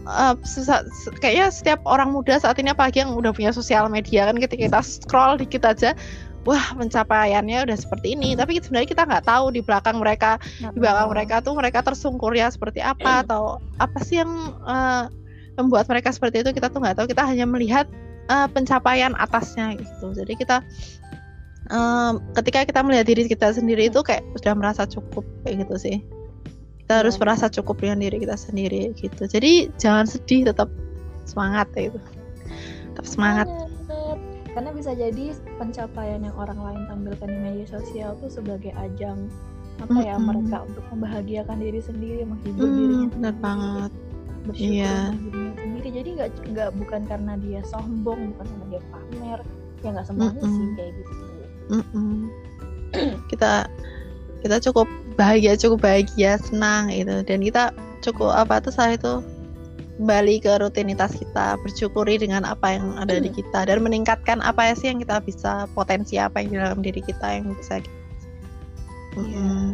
uh, 0.06 0.36
kayaknya 1.20 1.50
setiap 1.50 1.80
orang 1.86 2.14
muda 2.14 2.38
saat 2.38 2.58
ini 2.62 2.72
apalagi 2.72 3.04
yang 3.04 3.14
udah 3.14 3.34
punya 3.34 3.52
sosial 3.52 3.90
media 3.90 4.30
kan 4.30 4.38
ketika 4.38 4.70
kita 4.70 4.82
scroll 4.82 5.38
dikit 5.38 5.66
aja 5.66 5.98
wah 6.46 6.78
pencapaiannya 6.78 7.66
udah 7.66 7.78
seperti 7.78 8.14
ini. 8.14 8.38
Tapi 8.38 8.62
sebenarnya 8.62 8.90
kita 8.90 9.04
nggak 9.04 9.26
tahu 9.26 9.50
di 9.50 9.66
belakang 9.66 9.98
mereka 9.98 10.38
di 10.62 10.78
belakang 10.78 11.10
mereka 11.10 11.36
tuh 11.42 11.58
mereka 11.58 11.82
tersungkur 11.82 12.32
ya 12.38 12.54
seperti 12.54 12.86
apa 12.86 13.26
atau 13.26 13.58
apa 13.82 13.98
sih 14.06 14.22
yang 14.22 14.32
uh, 14.62 15.10
membuat 15.58 15.90
mereka 15.90 16.14
seperti 16.14 16.46
itu 16.46 16.54
kita 16.54 16.70
tuh 16.70 16.86
nggak 16.86 17.02
tahu. 17.02 17.10
Kita 17.10 17.26
hanya 17.26 17.50
melihat 17.50 17.90
uh, 18.30 18.46
pencapaian 18.46 19.18
atasnya 19.18 19.74
gitu. 19.74 20.14
Jadi 20.14 20.38
kita 20.38 20.62
um, 21.74 22.22
ketika 22.38 22.62
kita 22.66 22.82
melihat 22.86 23.10
diri 23.10 23.26
kita 23.26 23.50
sendiri 23.50 23.90
itu 23.90 24.06
kayak 24.06 24.22
sudah 24.38 24.54
merasa 24.54 24.86
cukup 24.86 25.26
kayak 25.46 25.66
gitu 25.66 25.76
sih 25.82 25.98
kita 26.86 27.02
harus 27.02 27.18
iya. 27.18 27.22
merasa 27.26 27.46
cukup 27.50 27.82
dengan 27.82 27.98
diri 27.98 28.22
kita 28.22 28.38
sendiri 28.38 28.94
gitu 28.94 29.26
jadi 29.26 29.74
jangan 29.82 30.06
sedih 30.06 30.54
tetap 30.54 30.70
semangat 31.26 31.66
ya 31.74 31.90
itu 31.90 32.00
tetap 32.94 33.06
semangat 33.10 33.50
karena 34.56 34.72
bisa 34.72 34.96
jadi 34.96 35.36
pencapaian 35.60 36.24
yang 36.24 36.38
orang 36.40 36.56
lain 36.62 36.82
tampilkan 36.88 37.28
di 37.28 37.40
media 37.42 37.68
sosial 37.68 38.16
tuh 38.22 38.32
sebagai 38.32 38.72
ajang 38.78 39.28
apa 39.84 39.92
mm 39.92 39.98
-hmm. 40.00 40.08
ya 40.08 40.16
mereka 40.16 40.58
untuk 40.64 40.86
membahagiakan 40.94 41.58
diri 41.60 41.82
sendiri 41.84 42.22
menghibur 42.24 42.64
mm, 42.64 42.78
dirinya 42.80 43.08
benar 43.12 43.36
banget 43.44 43.92
bersyukur 44.48 44.78
yeah. 44.80 45.06
dirinya 45.12 45.54
sendiri 45.60 45.90
jadi 45.90 46.10
nggak 46.16 46.30
nggak 46.54 46.70
bukan 46.80 47.02
karena 47.04 47.34
dia 47.42 47.62
sombong 47.68 48.20
bukan 48.32 48.46
karena 48.48 48.66
dia 48.72 48.82
pamer 48.94 49.40
ya 49.84 49.90
nggak 49.90 50.06
semuanya 50.06 50.38
mm 50.40 50.48
-mm. 50.48 50.54
sih 50.56 50.68
kayak 50.78 50.92
gitu 50.94 51.14
mm 51.66 51.84
-mm. 51.84 52.16
kita 53.34 53.52
kita 54.46 54.62
cukup 54.62 54.86
bahagia 55.18 55.58
cukup 55.58 55.82
bahagia 55.82 56.38
senang 56.38 56.94
gitu 56.94 57.26
dan 57.26 57.42
kita 57.42 57.74
cukup 58.06 58.30
apa 58.38 58.62
tuh 58.62 58.70
saya 58.70 58.94
itu 58.94 59.26
kembali 59.98 60.44
ke 60.44 60.52
rutinitas 60.62 61.18
kita 61.18 61.58
bersyukuri 61.66 62.22
dengan 62.22 62.46
apa 62.46 62.78
yang 62.78 62.94
ada 63.02 63.18
di 63.18 63.32
kita 63.34 63.66
dan 63.66 63.82
meningkatkan 63.82 64.44
apa 64.46 64.70
ya 64.70 64.74
sih 64.78 64.88
yang 64.94 65.02
kita 65.02 65.18
bisa 65.24 65.66
potensi 65.74 66.22
apa 66.22 66.44
yang 66.46 66.50
di 66.54 66.58
dalam 66.62 66.80
diri 66.86 67.02
kita 67.02 67.42
yang 67.42 67.50
bisa 67.58 67.82
Iya. 69.16 69.40
Mm. 69.40 69.72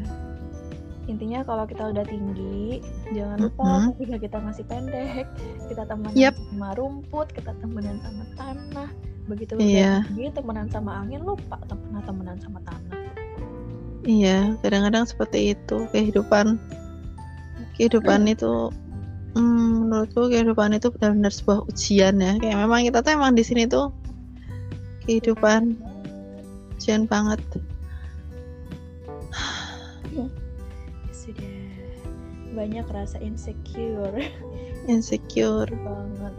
Intinya 1.10 1.42
kalau 1.42 1.66
kita 1.66 1.90
udah 1.92 2.06
tinggi, 2.06 2.80
jangan 3.12 3.50
lupa 3.50 3.66
mm 3.66 3.74
-hmm. 3.74 3.90
ketika 3.98 4.18
kita 4.22 4.38
masih 4.38 4.64
pendek, 4.70 5.26
kita 5.66 5.84
temenan 5.90 6.14
yep. 6.14 6.38
sama 6.38 6.78
rumput, 6.78 7.28
kita 7.34 7.52
temenan 7.58 7.98
sama 8.06 8.24
tanah. 8.38 8.90
Begitu 9.26 9.58
yeah. 9.58 10.06
tinggi, 10.14 10.30
temenan 10.30 10.70
sama 10.70 11.02
angin, 11.02 11.26
lupa 11.26 11.58
pernah 11.66 12.06
temenan 12.06 12.38
sama 12.38 12.62
tanah. 12.64 13.01
Iya, 14.02 14.58
kadang-kadang 14.66 15.06
seperti 15.06 15.54
itu 15.54 15.86
kehidupan. 15.94 16.58
Kehidupan 17.78 18.26
itu 18.30 18.74
Hmm, 19.32 19.88
menurutku 19.88 20.28
kehidupan 20.28 20.76
itu 20.76 20.92
benar-benar 20.92 21.32
sebuah 21.32 21.64
ujian 21.72 22.20
ya. 22.20 22.36
Kayak 22.44 22.68
memang 22.68 22.84
kita 22.84 23.00
tuh 23.00 23.12
emang 23.16 23.32
di 23.32 23.48
sini 23.48 23.64
tuh 23.64 23.96
kehidupan 25.08 25.80
ujian 26.76 27.08
banget. 27.08 27.40
Sudah 31.16 31.56
banyak 32.52 32.84
rasa 32.92 33.24
insecure. 33.24 34.20
Insecure 34.92 35.72
banget. 35.72 36.36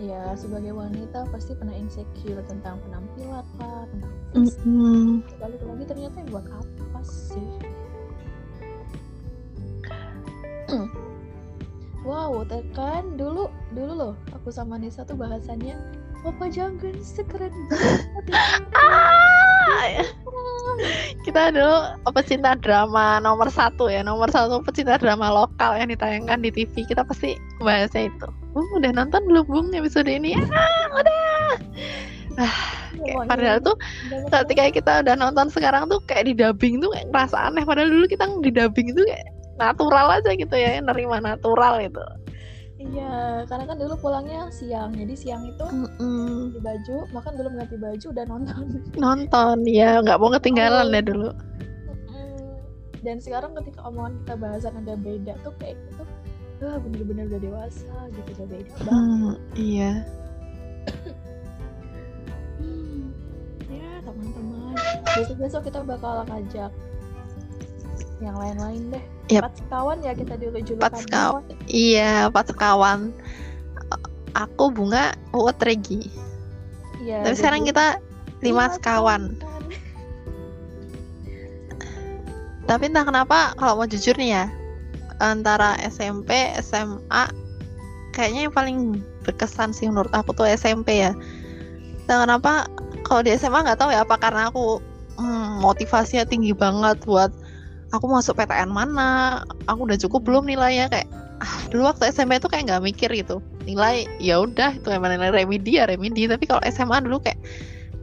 Ya, 0.00 0.32
sebagai 0.32 0.72
wanita 0.72 1.28
pasti 1.28 1.52
pernah 1.52 1.76
insecure 1.76 2.40
tentang 2.48 2.80
penampilan 2.88 3.44
lah, 3.60 3.84
tentang 3.92 4.12
fisik. 4.32 4.64
Mm 4.64 4.72
-hmm. 4.80 5.06
Balik 5.36 5.60
lagi 5.60 5.84
ternyata 5.84 6.16
yang 6.24 6.28
buat 6.32 6.46
apa 6.48 7.00
sih? 7.04 7.50
Wow, 12.00 12.48
tekan 12.48 13.20
dulu 13.20 13.52
dulu 13.76 13.92
loh 13.92 14.14
aku 14.32 14.48
sama 14.48 14.80
Nisa 14.80 15.04
tuh 15.04 15.20
bahasannya 15.20 15.76
Papa 16.24 16.48
jangan 16.48 16.96
sekeren 17.00 17.52
banget. 17.68 18.24
ah, 18.72 20.00
kita 21.28 21.52
dulu 21.52 21.76
pecinta 22.12 22.56
drama 22.56 23.20
nomor 23.20 23.52
satu 23.52 23.92
ya 23.92 24.00
nomor 24.00 24.32
satu 24.32 24.64
pecinta 24.64 24.96
drama 24.96 25.28
lokal 25.28 25.76
yang 25.76 25.92
ditayangkan 25.92 26.40
di 26.40 26.48
TV 26.48 26.88
kita 26.88 27.04
pasti 27.04 27.36
bahasnya 27.60 28.08
itu 28.08 28.28
uh, 28.56 28.68
udah 28.78 28.90
nonton 28.94 29.22
belum 29.26 29.44
bung 29.46 29.68
episode 29.76 30.08
ini. 30.10 30.38
Ah 30.38 30.84
udah. 30.94 31.54
Ah, 32.38 32.56
kayak 32.94 33.26
padahal 33.26 33.58
tuh 33.60 33.76
ketika 34.30 34.62
kita 34.70 34.92
udah 35.02 35.14
nonton 35.18 35.50
sekarang 35.50 35.90
tuh 35.90 35.98
kayak 36.06 36.30
di 36.30 36.34
dubbing 36.38 36.78
tuh 36.80 36.88
kayak 36.94 37.10
ngerasa 37.10 37.36
aneh. 37.50 37.66
Padahal 37.66 37.90
dulu 37.90 38.06
kita 38.06 38.24
di 38.40 38.50
dubbing 38.54 38.94
tuh 38.94 39.04
kayak 39.04 39.26
natural 39.60 40.08
aja 40.08 40.32
gitu 40.32 40.56
ya 40.56 40.80
nerima 40.80 41.20
natural 41.20 41.84
itu 41.84 42.00
Iya, 42.80 43.44
karena 43.44 43.68
kan 43.68 43.76
dulu 43.76 43.92
pulangnya 44.00 44.48
siang, 44.48 44.96
jadi 44.96 45.12
siang 45.12 45.44
itu 45.44 45.66
mm 45.68 46.56
di 46.56 46.60
baju, 46.64 46.96
makan 47.12 47.32
belum 47.36 47.52
ganti 47.60 47.76
baju 47.76 48.06
udah 48.08 48.24
nonton. 48.24 48.64
Nonton, 48.96 49.56
ya 49.68 50.00
nggak 50.00 50.16
mau 50.16 50.32
ketinggalan 50.32 50.88
oh. 50.88 50.96
ya 50.96 51.02
dulu. 51.04 51.30
Dan 53.04 53.20
sekarang 53.20 53.52
ketika 53.60 53.84
omongan 53.84 54.24
kita 54.24 54.34
bahasan 54.40 54.74
ada 54.80 54.96
beda 54.96 55.36
tuh 55.44 55.52
kayak 55.60 55.76
wah 56.60 56.76
bener-bener 56.76 57.24
udah 57.32 57.40
dewasa 57.40 57.94
gitu 58.12 58.30
udah 58.36 58.46
beda 58.52 58.72
banget. 58.84 58.92
Hmm, 58.92 59.32
iya. 59.56 59.92
hmm, 62.60 63.02
ya 63.72 63.90
teman-teman, 64.04 64.76
besok-besok 65.16 65.62
kita 65.72 65.80
bakal 65.88 66.28
ajak 66.28 66.72
yang 68.20 68.36
lain-lain 68.36 68.92
deh. 68.92 69.04
Yep. 69.32 69.40
Empat 69.40 69.54
sekawan 69.64 69.98
ya 70.04 70.12
kita 70.12 70.34
dulu 70.36 70.58
julukan. 70.60 70.84
Empat 70.84 70.94
sekawan. 71.00 71.42
Iya, 71.66 72.12
empat 72.28 72.46
sekawan. 72.52 72.98
Aku 74.36 74.70
bunga, 74.70 75.16
Uut 75.32 75.56
Regi. 75.64 76.12
Iya. 77.00 77.24
Tapi 77.24 77.34
sekarang 77.34 77.64
kita 77.64 77.98
lima 78.44 78.68
sekawan. 78.68 79.34
Tapi 82.68 82.86
entah 82.86 83.02
kenapa 83.02 83.56
kalau 83.58 83.82
mau 83.82 83.88
jujur 83.88 84.14
nih 84.14 84.30
ya, 84.30 84.44
antara 85.20 85.76
SMP, 85.84 86.56
SMA, 86.64 87.28
kayaknya 88.16 88.48
yang 88.48 88.54
paling 88.54 88.78
berkesan 89.22 89.70
sih 89.76 89.86
menurut 89.86 90.10
aku 90.10 90.34
tuh 90.34 90.48
SMP 90.48 91.04
ya. 91.04 91.12
Entah 92.04 92.26
kenapa? 92.26 92.66
Kalau 93.06 93.20
di 93.22 93.32
SMA 93.36 93.62
nggak 93.62 93.78
tahu 93.78 93.90
ya 93.94 94.02
apa 94.02 94.16
karena 94.18 94.50
aku 94.50 94.80
hmm, 95.20 95.62
motivasinya 95.62 96.24
tinggi 96.26 96.56
banget 96.56 97.00
buat 97.04 97.30
aku 97.94 98.04
masuk 98.10 98.40
PTN 98.40 98.72
mana. 98.72 99.44
Aku 99.70 99.86
udah 99.86 99.98
cukup 100.00 100.26
belum 100.26 100.48
nilainya 100.48 100.90
kayak 100.90 101.08
ah, 101.44 101.54
dulu 101.68 101.90
waktu 101.90 102.10
SMP 102.10 102.40
itu 102.40 102.48
kayak 102.50 102.72
nggak 102.72 102.82
mikir 102.82 103.10
gitu. 103.12 103.38
Nilai 103.68 104.08
ya 104.18 104.42
udah 104.42 104.74
itu 104.74 104.88
emang 104.90 105.14
nilai 105.14 105.30
remedi 105.30 105.78
ya 105.78 105.86
remedi. 105.86 106.26
Tapi 106.26 106.44
kalau 106.48 106.62
SMA 106.66 107.04
dulu 107.04 107.22
kayak 107.22 107.38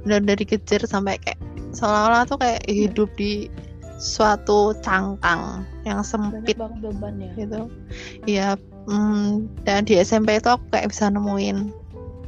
udah 0.08 0.24
dari 0.24 0.46
dikejar 0.46 0.88
sampai 0.88 1.20
kayak 1.20 1.40
seolah-olah 1.76 2.24
tuh 2.30 2.40
kayak 2.40 2.64
hidup 2.70 3.12
di 3.20 3.52
suatu 3.98 4.78
cangkang 4.86 5.66
yang 5.82 6.06
sempit 6.06 6.58
beban 6.58 7.18
ya 7.18 7.32
gitu. 7.34 7.60
Iya 8.30 8.48
mm, 8.86 9.50
dan 9.66 9.84
di 9.90 9.98
SMP 9.98 10.38
itu 10.38 10.50
aku 10.54 10.64
kayak 10.70 10.94
bisa 10.94 11.10
nemuin 11.10 11.74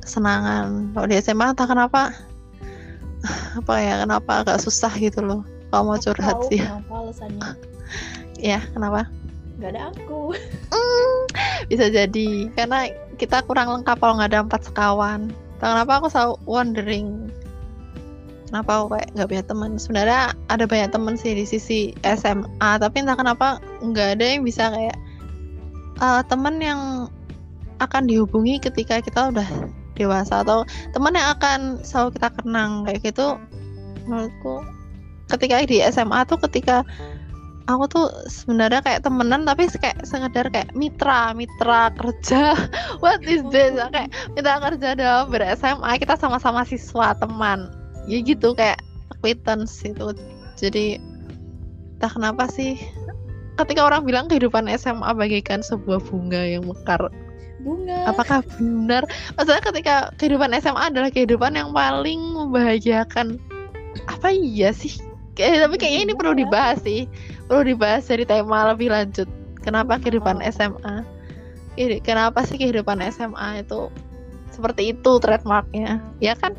kesenangan. 0.01 0.91
Kalau 0.97 1.05
di 1.05 1.15
SMA 1.21 1.53
entah 1.53 1.69
kenapa 1.69 2.13
apa 3.61 3.73
ya 3.77 4.01
kenapa 4.01 4.43
agak 4.45 4.57
susah 4.61 4.91
gitu 4.97 5.21
loh. 5.21 5.41
Kalau 5.69 5.93
mau 5.93 6.01
curhat 6.01 6.37
sih. 6.49 6.61
kenapa 6.61 6.93
alasannya. 7.05 7.41
Ya 8.39 8.63
kenapa? 8.71 9.03
Nggak 9.59 9.75
ada 9.75 9.81
aku. 9.91 10.31
Bisa 11.69 11.91
jadi. 11.91 12.47
Karena 12.55 12.87
kita 13.19 13.43
kurang 13.43 13.67
lengkap 13.75 13.99
kalau 13.99 14.15
nggak 14.15 14.31
ada 14.31 14.47
empat 14.47 14.71
sekawan. 14.71 15.27
Tahu 15.59 15.67
kenapa 15.75 15.93
aku 15.99 16.07
selalu 16.07 16.33
wondering 16.47 17.27
kenapa 18.49 18.81
aku 18.81 18.97
kayak 18.97 19.07
nggak 19.13 19.29
punya 19.29 19.43
teman? 19.45 19.71
Sebenarnya 19.77 20.21
ada 20.49 20.65
banyak 20.65 20.89
teman 20.89 21.15
sih 21.15 21.37
di 21.37 21.45
sisi 21.45 21.93
SMA 22.01 22.71
tapi 22.81 23.05
entah 23.05 23.13
kenapa 23.13 23.61
nggak 23.85 24.17
ada 24.17 24.25
yang 24.25 24.41
bisa 24.41 24.73
kayak 24.73 24.97
uh, 26.01 26.25
teman 26.25 26.57
yang 26.57 27.07
akan 27.79 28.09
dihubungi 28.09 28.59
ketika 28.59 28.99
kita 28.99 29.31
udah 29.31 29.47
dewasa 29.95 30.41
atau 30.41 30.65
teman 30.91 31.15
yang 31.15 31.29
akan 31.37 31.79
selalu 31.85 32.17
kita 32.17 32.29
kenang 32.41 32.83
kayak 32.89 32.99
gitu. 33.05 33.37
Menurutku 34.09 34.65
ketika 35.29 35.61
di 35.69 35.85
SMA 35.93 36.25
tuh 36.25 36.41
ketika 36.49 36.81
aku 37.69 37.85
tuh 37.85 38.05
sebenarnya 38.25 38.81
kayak 38.81 39.05
temenan 39.05 39.45
tapi 39.45 39.69
kayak 39.69 40.01
sekedar 40.01 40.49
kayak 40.49 40.73
mitra 40.73 41.37
mitra 41.37 41.93
kerja. 41.93 42.57
What 43.05 43.21
is 43.21 43.45
this? 43.53 43.77
Kayak 43.77 44.09
mitra 44.33 44.57
kerja 44.57 44.97
dalam 44.97 45.29
ber 45.29 45.45
SMA 45.53 46.01
kita 46.01 46.17
sama-sama 46.17 46.65
siswa 46.65 47.13
teman 47.13 47.78
ya 48.09 48.17
gitu 48.25 48.57
kayak 48.57 48.81
acquaintance 49.13 49.85
itu 49.85 50.11
jadi 50.57 50.97
entah 51.95 52.11
kenapa 52.11 52.49
sih 52.49 52.75
ketika 53.59 53.85
orang 53.85 54.07
bilang 54.07 54.25
kehidupan 54.31 54.65
SMA 54.79 55.11
bagaikan 55.13 55.59
sebuah 55.59 55.99
bunga 56.07 56.39
yang 56.39 56.63
mekar. 56.63 57.11
Bunga. 57.59 58.07
Apakah 58.07 58.39
benar? 58.55 59.03
Maksudnya 59.35 59.59
ketika 59.59 59.95
kehidupan 60.15 60.55
SMA 60.63 60.95
adalah 60.95 61.11
kehidupan 61.11 61.59
yang 61.59 61.75
paling 61.75 62.19
membahagiakan. 62.31 63.35
Apa 64.07 64.31
iya 64.31 64.71
sih? 64.71 64.95
Kayak, 65.35 65.67
tapi 65.67 65.75
kayaknya 65.75 66.01
ini 66.07 66.13
perlu 66.15 66.39
dibahas 66.39 66.79
sih. 66.87 67.03
Perlu 67.51 67.75
dibahas 67.75 68.07
dari 68.07 68.23
tema 68.23 68.71
lebih 68.71 68.95
lanjut. 68.95 69.27
Kenapa 69.59 69.99
kehidupan 69.99 70.39
SMA 70.55 71.03
kenapa 72.03 72.43
sih 72.43 72.59
kehidupan 72.59 72.99
SMA 73.07 73.63
itu 73.63 73.87
seperti 74.51 74.91
itu 74.95 75.11
trademarknya? 75.23 76.03
Ya 76.19 76.35
kan 76.35 76.55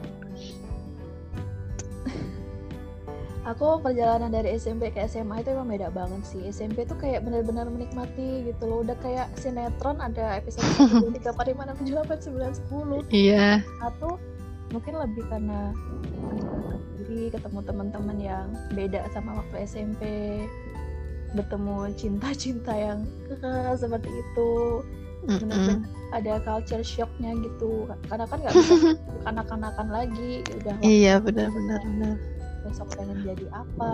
aku 3.51 3.83
perjalanan 3.83 4.31
dari 4.31 4.55
SMP 4.55 4.95
ke 4.95 5.03
SMA 5.11 5.43
itu 5.43 5.51
emang 5.51 5.67
beda 5.67 5.91
banget 5.91 6.23
sih. 6.23 6.43
SMP 6.55 6.87
tuh 6.87 6.95
kayak 6.95 7.27
benar-benar 7.27 7.67
menikmati 7.67 8.47
gitu 8.47 8.63
loh. 8.71 8.87
Udah 8.87 8.95
kayak 9.03 9.27
sinetron 9.35 9.99
ada 9.99 10.39
episode 10.39 10.67
tiga 11.19 11.35
empat 11.35 11.47
lima 11.51 11.63
enam 11.67 11.77
tujuh 11.83 11.95
delapan 11.99 12.19
sembilan 12.23 12.53
sepuluh. 12.55 13.01
Iya. 13.11 13.59
Atau 13.83 14.23
mungkin 14.71 14.95
lebih 15.03 15.27
karena 15.27 15.75
diri 17.03 17.35
ketemu 17.35 17.59
teman-teman 17.67 18.19
yang 18.23 18.47
beda 18.71 19.11
sama 19.11 19.43
waktu 19.43 19.67
SMP 19.67 20.03
bertemu 21.35 21.91
cinta-cinta 21.99 22.73
yang 22.75 23.03
seperti 23.83 24.11
itu. 24.11 24.51
Benar-benar 25.27 25.85
ada 26.15 26.33
culture 26.47 26.87
shocknya 26.87 27.35
gitu. 27.43 27.91
Karena 28.07 28.25
kan 28.31 28.39
nggak 28.39 28.55
bisa 28.55 28.75
kanak-kanakan 29.27 29.89
lagi 29.91 30.47
udah 30.63 30.75
iya 30.81 31.21
benar-benar 31.21 31.83
benar 31.85 32.17
besok 32.71 32.89
pengen 32.95 33.19
jadi 33.27 33.47
apa 33.51 33.93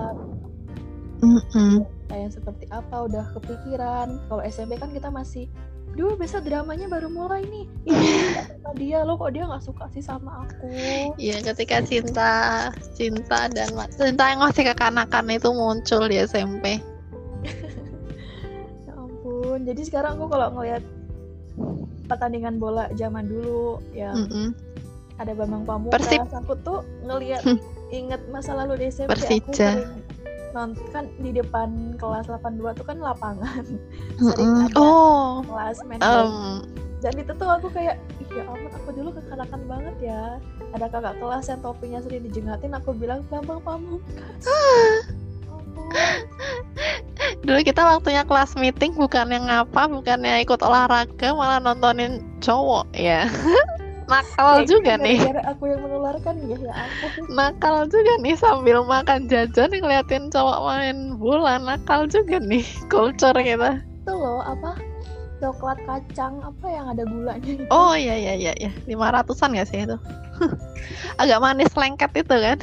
mm 1.25 1.81
pengen 2.07 2.31
seperti 2.31 2.69
apa 2.71 3.09
udah 3.09 3.25
kepikiran 3.35 4.21
kalau 4.29 4.43
SMP 4.45 4.77
kan 4.79 4.93
kita 4.93 5.09
masih 5.11 5.49
Duh, 5.97 6.12
besok 6.12 6.45
dramanya 6.45 6.93
baru 6.93 7.09
mulai 7.09 7.41
nih. 7.49 7.65
Ya, 7.89 7.97
sama 8.53 8.77
dia 8.77 9.01
lo 9.01 9.17
kok 9.17 9.33
dia 9.33 9.49
nggak 9.49 9.65
suka 9.65 9.89
sih 9.97 10.05
sama 10.05 10.45
aku. 10.45 10.69
Iya, 11.17 11.41
ketika 11.41 11.81
cinta, 11.81 12.69
cinta 12.93 13.49
dan 13.49 13.73
cinta 13.97 14.25
yang 14.29 14.45
masih 14.45 14.69
kekanakan 14.69 15.33
itu 15.33 15.49
muncul 15.57 16.05
di 16.05 16.21
SMP 16.21 16.85
ya 18.87 18.93
ampun 18.97 19.62
jadi 19.67 19.83
sekarang 19.87 20.19
aku 20.19 20.27
kalau 20.33 20.49
ngeliat 20.59 20.83
pertandingan 22.07 22.57
bola 22.59 22.91
zaman 22.95 23.27
dulu 23.27 23.83
yang 23.95 24.15
mm 24.15 24.29
-mm. 24.31 24.49
ada 25.19 25.33
Bambang 25.35 25.65
Pamungkas 25.67 26.07
Persib. 26.07 26.21
aku 26.31 26.55
tuh 26.62 26.81
ngeliat 27.03 27.43
inget 27.90 28.22
masa 28.31 28.53
lalu 28.55 28.83
di 28.83 28.87
SMP 28.90 29.14
Persija. 29.14 29.70
aku 29.79 30.07
nonton 30.57 30.87
kan 30.88 31.05
di 31.20 31.31
depan 31.37 32.01
kelas 32.01 32.25
82 32.33 32.81
tuh 32.81 32.87
kan 32.88 32.96
lapangan 32.96 33.64
mm 34.16 34.33
-mm. 34.33 34.72
oh. 34.81 35.44
kelas 35.44 35.85
main 35.85 36.01
um. 36.01 36.64
dan 37.05 37.12
itu 37.12 37.33
tuh 37.37 37.44
aku 37.44 37.68
kayak 37.68 38.01
ya 38.33 38.42
ampun 38.49 38.72
aku 38.72 38.90
dulu 38.96 39.12
kekanakan 39.12 39.61
banget 39.68 39.96
ya 40.01 40.40
ada 40.72 40.88
kakak 40.88 41.14
kelas 41.20 41.44
yang 41.53 41.61
topinya 41.61 41.99
sering 42.01 42.25
dijengatin 42.25 42.72
aku 42.72 42.96
bilang 42.96 43.20
Bambang 43.29 43.61
Pamungkas 43.61 44.42
dulu 47.44 47.61
kita 47.62 47.85
waktunya 47.85 48.25
kelas 48.25 48.57
meeting 48.57 48.96
bukan 48.96 49.29
yang 49.29 49.46
ngapa 49.46 49.92
bukannya 49.92 50.40
ikut 50.42 50.61
olahraga 50.64 51.37
malah 51.37 51.61
nontonin 51.61 52.25
cowok 52.40 52.88
ya 52.96 53.29
nakal 54.07 54.62
ya, 54.62 54.66
juga 54.66 54.92
nih. 54.99 55.19
aku 55.42 55.62
yang 55.66 55.83
menularkan 55.83 56.35
ya 56.47 56.57
ya 56.59 56.75
aku 56.79 57.27
nakal 57.35 57.87
juga 57.90 58.12
nih 58.23 58.35
sambil 58.38 58.87
makan 58.87 59.27
jajan 59.27 59.71
ngeliatin 59.75 60.31
cowok 60.31 60.59
main 60.62 61.19
bola 61.19 61.59
nakal 61.59 62.07
juga 62.07 62.38
nih 62.38 62.62
culture 62.87 63.35
kita. 63.35 63.83
Itu 63.83 64.12
loh 64.14 64.42
apa 64.47 64.79
coklat 65.37 65.79
kacang 65.85 66.40
apa 66.40 66.66
yang 66.71 66.87
ada 66.88 67.05
gulanya 67.05 67.45
gitu. 67.45 67.69
oh 67.69 67.92
iya 67.92 68.16
iya 68.16 68.35
iya 68.40 68.53
ya 68.57 68.71
lima 68.88 69.12
ratusan 69.12 69.53
gak 69.53 69.69
sih 69.69 69.85
itu? 69.85 69.99
Agak 71.21 71.42
manis 71.42 71.73
lengket 71.77 72.12
itu 72.14 72.37
kan? 72.37 72.59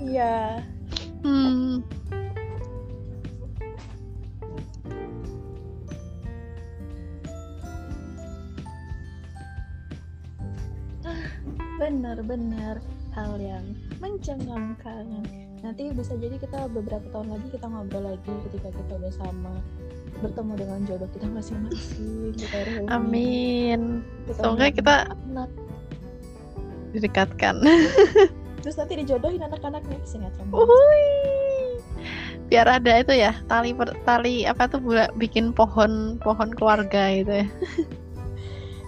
Iya. 0.00 0.64
Hmm 1.24 1.80
benar-benar 11.78 12.78
hal 13.14 13.32
yang 13.38 13.64
mencengangkan. 13.98 15.06
Nanti 15.64 15.90
bisa 15.96 16.12
jadi 16.18 16.36
kita 16.36 16.68
beberapa 16.70 17.06
tahun 17.08 17.38
lagi 17.38 17.46
kita 17.56 17.66
ngobrol 17.66 18.04
lagi 18.04 18.32
ketika 18.50 18.68
kita 18.68 18.92
udah 19.00 19.12
sama 19.14 19.54
bertemu 20.20 20.52
dengan 20.54 20.80
jodoh 20.86 21.10
kita 21.10 21.26
masing-masing 21.26 22.30
kita 22.38 22.58
reuni 22.70 22.86
amin. 22.86 23.80
kita 24.30 24.40
semoga 24.40 24.66
kita 24.70 24.94
anak 25.10 25.50
didekatkan. 26.94 27.56
Terus 28.62 28.76
nanti 28.80 28.94
dijodohin 29.02 29.42
anak-anaknya 29.42 29.98
sinetron. 30.06 30.48
Biar 32.48 32.68
ada 32.70 33.02
itu 33.02 33.12
ya 33.16 33.34
tali 33.50 33.74
per, 33.74 33.92
tali 34.06 34.46
apa 34.46 34.68
tuh 34.70 34.80
bikin 35.18 35.50
pohon 35.50 36.20
pohon 36.22 36.52
keluarga 36.54 37.10
gitu 37.10 37.42
ya 37.42 37.46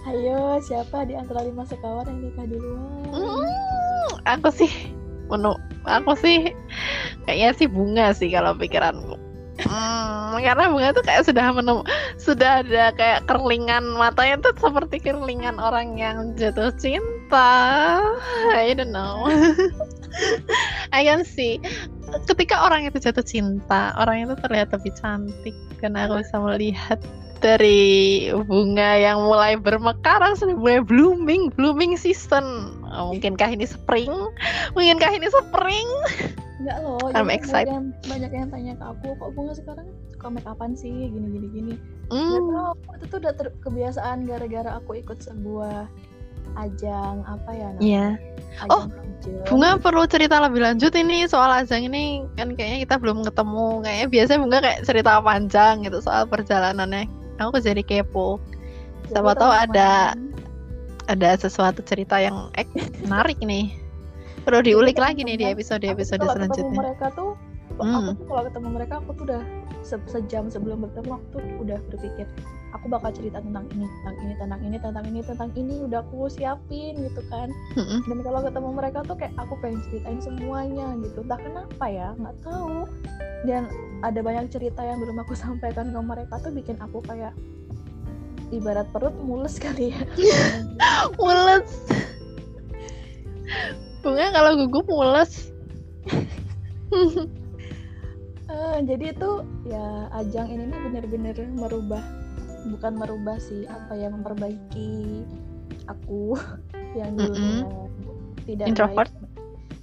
Ayo, 0.07 0.55
siapa 0.63 1.03
di 1.03 1.19
antara 1.19 1.43
lima 1.43 1.67
sekawan 1.67 2.07
yang 2.07 2.19
nikah 2.23 2.47
duluan? 2.47 3.11
Hmm, 3.11 4.07
aku 4.23 4.49
sih, 4.55 4.71
menu, 5.27 5.51
aku 5.83 6.15
sih 6.15 6.55
kayaknya 7.27 7.49
sih 7.59 7.67
bunga 7.67 8.15
sih 8.15 8.31
kalau 8.31 8.55
pikiranku. 8.55 9.19
Hmm, 9.67 10.39
karena 10.39 10.71
bunga 10.71 10.95
tuh 10.95 11.03
kayak 11.03 11.27
sudah 11.27 11.51
menem, 11.51 11.83
sudah 12.15 12.63
ada 12.63 12.95
kayak 12.95 13.27
kerlingan 13.27 13.99
matanya 13.99 14.47
tuh 14.47 14.55
seperti 14.55 15.03
kerlingan 15.03 15.59
orang 15.59 15.99
yang 15.99 16.31
jatuh 16.39 16.71
cinta. 16.79 17.99
I 18.55 18.71
don't 18.79 18.95
know. 18.95 19.27
I 20.95 21.03
can 21.03 21.27
see 21.27 21.59
ketika 22.27 22.63
orang 22.63 22.87
itu 22.87 22.97
jatuh 22.99 23.25
cinta, 23.25 23.95
orang 23.99 24.27
itu 24.27 24.35
terlihat 24.39 24.71
lebih 24.73 24.93
cantik. 24.97 25.55
Karena 25.77 26.09
aku 26.09 26.23
bisa 26.23 26.37
melihat 26.41 26.99
dari 27.37 28.27
bunga 28.49 28.97
yang 28.97 29.29
mulai 29.29 29.53
bermekar 29.57 30.21
sudah 30.35 30.57
mulai 30.57 30.81
blooming 30.81 31.53
blooming 31.53 31.93
season. 31.93 32.73
Oh, 32.89 33.13
mungkinkah 33.13 33.53
ini 33.53 33.65
spring? 33.69 34.09
Mungkinkah 34.73 35.11
ini 35.13 35.27
spring? 35.29 35.89
Enggak 36.57 36.77
loh 36.81 36.97
I'm 37.13 37.29
excited 37.29 37.69
banyak 37.69 37.77
yang, 37.77 37.87
banyak 38.09 38.31
yang 38.33 38.47
tanya 38.49 38.73
ke 38.73 38.85
aku 38.89 39.07
kok 39.21 39.29
bunga 39.37 39.53
sekarang 39.53 39.87
suka 40.09 40.27
make 40.33 40.49
upan 40.49 40.73
sih? 40.73 40.89
Gini 40.89 41.27
gini 41.29 41.47
gini. 41.53 41.73
Mm. 42.09 42.49
tahu 42.49 42.91
itu 42.97 43.05
tuh 43.11 43.17
udah 43.21 43.33
ter- 43.35 43.57
kebiasaan 43.61 44.25
gara-gara 44.25 44.79
aku 44.81 44.97
ikut 44.97 45.21
sebuah 45.21 45.85
ajang 46.57 47.21
apa 47.25 47.49
ya 47.53 47.67
namanya? 47.77 47.85
Yeah. 47.85 48.11
oh 48.73 48.89
ajang. 48.89 49.45
bunga 49.45 49.69
perlu 49.77 50.03
cerita 50.09 50.41
lebih 50.41 50.65
lanjut 50.65 50.93
ini 50.97 51.29
soal 51.29 51.53
ajang 51.53 51.85
ini. 51.85 52.25
Kan 52.33 52.57
kayaknya 52.57 52.89
kita 52.89 52.95
belum 52.97 53.21
ketemu. 53.21 53.85
Kayaknya 53.85 54.07
biasanya 54.09 54.39
bunga 54.41 54.57
kayak 54.65 54.79
cerita 54.85 55.11
panjang 55.21 55.75
gitu 55.85 55.97
soal 56.01 56.23
perjalanannya. 56.25 57.05
Aku 57.37 57.61
jadi 57.61 57.85
kepo. 57.85 58.41
Siapa 59.07 59.37
tahu 59.37 59.53
ada 59.53 60.17
ada 61.07 61.29
sesuatu 61.39 61.79
cerita 61.85 62.19
yang 62.19 62.51
eh, 62.57 62.67
menarik 63.05 63.39
nih. 63.39 63.71
Perlu 64.43 64.63
diulik 64.63 64.97
lagi 64.99 65.23
nih 65.23 65.37
di 65.39 65.45
episode 65.47 65.83
episode 65.83 66.23
selanjutnya. 66.23 66.75
mereka 66.75 67.11
tuh 67.15 67.35
hmm. 67.85 67.97
aku 68.01 68.11
tuh 68.17 68.25
kalau 68.25 68.43
ketemu 68.49 68.67
mereka 68.73 68.93
aku 69.03 69.11
tuh 69.13 69.23
udah 69.29 69.43
se 69.85 69.95
sejam 70.09 70.49
sebelum 70.49 70.83
bertemu 70.83 71.11
aku 71.19 71.25
tuh 71.37 71.43
udah 71.61 71.79
berpikir 71.93 72.25
aku 72.75 72.85
bakal 72.91 73.09
cerita 73.15 73.39
tentang 73.39 73.65
ini 73.73 73.87
tentang 73.87 74.17
ini 74.21 74.33
tentang 74.35 74.61
ini 74.61 74.77
tentang 74.77 75.05
ini 75.07 75.19
tentang 75.23 75.49
ini 75.55 75.75
udah 75.87 75.99
aku 76.03 76.27
siapin 76.27 76.93
gitu 76.99 77.21
kan. 77.31 77.49
Hmm. 77.73 78.03
dan 78.05 78.19
kalau 78.23 78.39
ketemu 78.43 78.69
mereka 78.75 78.99
tuh 79.07 79.15
kayak 79.15 79.33
aku 79.39 79.53
pengen 79.63 79.79
ceritain 79.87 80.19
semuanya 80.19 80.93
gitu. 80.99 81.23
Entah 81.23 81.39
kenapa 81.39 81.85
ya 81.87 82.13
nggak 82.19 82.35
tahu. 82.43 82.85
Dan 83.45 83.69
ada 84.03 84.19
banyak 84.19 84.51
cerita 84.51 84.81
yang 84.83 84.99
belum 84.99 85.23
aku 85.23 85.33
sampaikan 85.43 85.89
ke 85.95 85.99
mereka 85.99 86.37
tuh 86.43 86.51
bikin 86.51 86.75
aku 86.83 86.99
kayak 87.07 87.31
ibarat 88.51 88.87
perut 88.91 89.15
mules 89.23 89.55
kali 89.63 89.95
ya. 89.95 90.01
Mules. 91.19 91.71
Bunga 94.03 94.31
kalau 94.35 94.51
gugup 94.59 94.85
mules 94.91 95.51
uh, 98.51 98.77
jadi 98.83 99.15
itu 99.15 99.31
ya 99.67 100.11
ajang 100.15 100.47
ini 100.51 100.63
nih 100.71 100.79
bener-bener 100.87 101.35
merubah 101.55 102.03
bukan 102.67 102.93
merubah 102.99 103.37
sih 103.39 103.63
apa 103.69 103.95
ya 103.95 104.11
memperbaiki 104.11 105.23
aku 105.87 106.35
yang 106.99 107.15
dulu. 107.15 107.87
Tidak 108.47 108.65
introvert? 108.67 109.11
baik. 109.11 109.25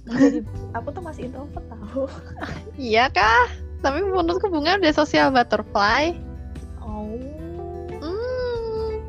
jadi 0.05 0.39
aku 0.77 0.87
tuh 0.93 1.03
masih 1.05 1.21
introvert 1.29 1.65
tahu. 1.65 2.05
Iya 2.77 3.09
kah 3.09 3.49
tapi 3.81 4.01
menurutku 4.01 4.49
bunga 4.49 4.81
udah 4.81 4.93
social 4.93 5.29
butterfly. 5.29 6.13
Oh. 6.81 7.17
Hmm. 8.01 9.01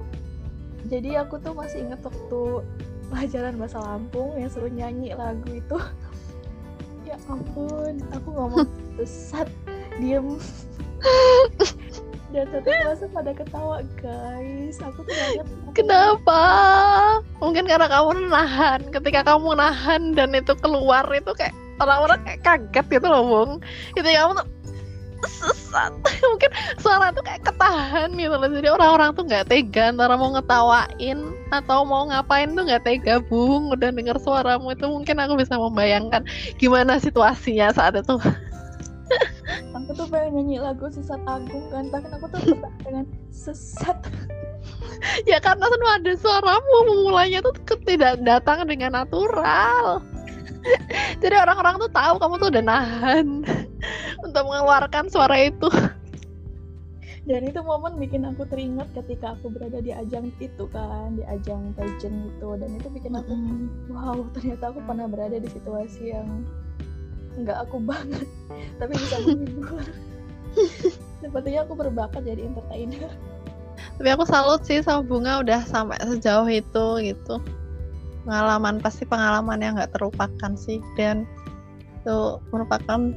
jadi 0.89 1.25
aku 1.25 1.41
tuh 1.41 1.53
masih 1.53 1.85
inget 1.85 2.01
waktu 2.01 2.65
pelajaran 3.13 3.55
bahasa 3.61 3.79
Lampung 3.81 4.37
yang 4.37 4.49
suruh 4.49 4.73
nyanyi 4.73 5.13
lagu 5.13 5.49
itu. 5.53 5.79
Ya 7.07 7.15
ampun 7.31 8.03
aku 8.11 8.35
ngomong 8.35 8.67
sesat 8.97 9.49
diem 10.01 10.37
dan 12.35 12.47
satu 12.53 12.69
kelas 12.69 13.01
pada 13.15 13.33
ketawa 13.33 13.79
guys. 13.97 14.77
Aku 14.83 15.07
tuh 15.07 15.15
kenapa? 15.73 16.43
Mungkin 17.39 17.65
karena 17.65 17.87
kamu 17.87 18.29
nahan. 18.29 18.81
Ketika 18.91 19.25
kamu 19.25 19.57
nahan 19.57 20.13
dan 20.13 20.35
itu 20.35 20.53
keluar 20.59 21.07
itu 21.15 21.33
kayak 21.33 21.55
orang-orang 21.81 22.21
kayak 22.27 22.41
kaget 22.43 22.87
gitu 22.99 23.07
loh 23.07 23.23
bung. 23.25 23.51
Itu 23.95 24.05
kamu 24.05 24.37
tuh 24.37 24.47
sesat 25.27 25.91
mungkin 26.29 26.51
suara 26.77 27.09
tuh 27.09 27.25
kayak 27.25 27.41
ketahan 27.47 28.13
gitu 28.19 28.37
loh. 28.37 28.51
Jadi 28.53 28.69
orang-orang 28.69 29.11
tuh 29.17 29.25
nggak 29.25 29.47
tega 29.49 29.95
antara 29.95 30.15
mau 30.19 30.31
ngetawain 30.37 31.19
atau 31.55 31.89
mau 31.89 32.05
ngapain 32.11 32.53
tuh 32.53 32.65
nggak 32.69 32.85
tega 32.85 33.23
bung. 33.23 33.73
Udah 33.73 33.95
dengar 33.95 34.21
suaramu 34.21 34.77
itu 34.77 34.85
mungkin 34.85 35.17
aku 35.23 35.41
bisa 35.41 35.57
membayangkan 35.57 36.27
gimana 36.61 37.01
situasinya 37.01 37.73
saat 37.73 37.97
itu 37.97 38.19
aku 39.77 39.91
tuh 39.95 40.07
pengen 40.11 40.43
nyanyi 40.43 40.57
lagu 40.59 40.91
sesat 40.91 41.21
agung 41.27 41.67
kan 41.71 41.87
tapi 41.91 42.07
aku 42.11 42.27
tuh 42.31 42.41
dengan 42.83 43.05
sesat. 43.31 43.97
Ya 45.29 45.39
karena 45.39 45.69
semua 45.71 46.01
ada 46.01 46.13
suaramu 46.19 46.77
memulainya 46.89 47.39
tuh 47.45 47.55
tidak 47.87 48.19
datang 48.27 48.67
dengan 48.67 49.05
natural. 49.05 50.03
Jadi 51.23 51.37
orang-orang 51.37 51.79
tuh 51.79 51.91
tahu 51.93 52.15
kamu 52.19 52.35
tuh 52.41 52.49
udah 52.51 52.65
nahan 52.65 53.27
untuk 54.27 54.43
mengeluarkan 54.43 55.07
suara 55.07 55.47
itu. 55.47 55.69
Dan 57.27 57.43
itu 57.43 57.59
momen 57.59 57.99
bikin 57.99 58.23
aku 58.23 58.47
teringat 58.47 58.87
ketika 58.95 59.35
aku 59.35 59.51
berada 59.51 59.83
di 59.83 59.91
ajang 59.91 60.31
itu 60.39 60.65
kan 60.71 61.19
di 61.19 61.27
ajang 61.27 61.75
pageant 61.75 62.31
itu. 62.31 62.49
Dan 62.55 62.71
itu 62.79 62.89
bikin 62.91 63.19
aku 63.19 63.33
mm. 63.35 63.91
wow 63.91 64.19
ternyata 64.31 64.71
aku 64.71 64.79
pernah 64.87 65.11
berada 65.11 65.39
di 65.39 65.51
situasi 65.51 66.15
yang 66.15 66.47
nggak 67.37 67.59
aku 67.69 67.77
banget. 67.85 68.27
Tapi 68.81 68.93
bisa 68.97 69.17
menghibur 69.25 69.85
sepertinya 71.23 71.61
aku 71.65 71.75
berbakat 71.77 72.23
jadi 72.25 72.49
entertainer. 72.49 73.13
Tapi 73.97 74.09
aku 74.13 74.25
salut 74.29 74.65
sih 74.65 74.81
sama 74.81 75.05
bunga 75.05 75.41
udah 75.41 75.61
sampai 75.65 76.01
sejauh 76.05 76.49
itu 76.49 76.87
gitu. 77.05 77.37
Pengalaman 78.25 78.81
pasti 78.81 79.05
pengalaman 79.09 79.61
yang 79.61 79.77
nggak 79.77 79.93
terlupakan 79.97 80.53
sih. 80.57 80.81
Dan 80.97 81.25
itu 82.01 82.41
merupakan 82.53 83.13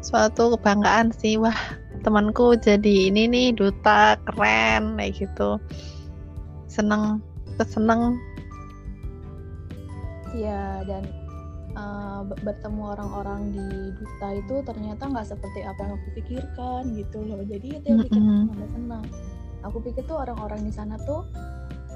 suatu 0.00 0.56
kebanggaan 0.56 1.12
sih. 1.12 1.36
Wah 1.36 1.56
temanku 2.00 2.56
jadi 2.56 3.12
ini 3.12 3.28
nih 3.28 3.48
duta 3.56 4.16
keren 4.28 4.96
kayak 4.96 5.20
gitu. 5.20 5.60
Seneng 6.68 7.20
keseneng. 7.60 8.16
Ya 10.32 10.80
dan 10.86 11.04
uh, 11.76 12.22
bertemu 12.26 12.82
orang-orang 12.96 13.54
di 13.54 13.68
duta 13.94 14.28
itu 14.34 14.54
ternyata 14.66 15.02
nggak 15.06 15.26
seperti 15.28 15.60
apa 15.66 15.80
yang 15.86 15.92
aku 15.98 16.08
pikirkan 16.18 16.82
gitu 16.96 17.18
loh 17.26 17.42
jadi 17.44 17.68
itu 17.80 17.86
yang 17.86 18.00
bikin 18.02 18.22
mm 18.22 18.30
-hmm. 18.30 18.52
aku 18.54 18.66
senang 18.74 19.04
aku 19.60 19.76
pikir 19.84 20.02
tuh 20.08 20.16
orang-orang 20.18 20.60
di 20.64 20.72
sana 20.72 20.96
tuh 21.04 21.26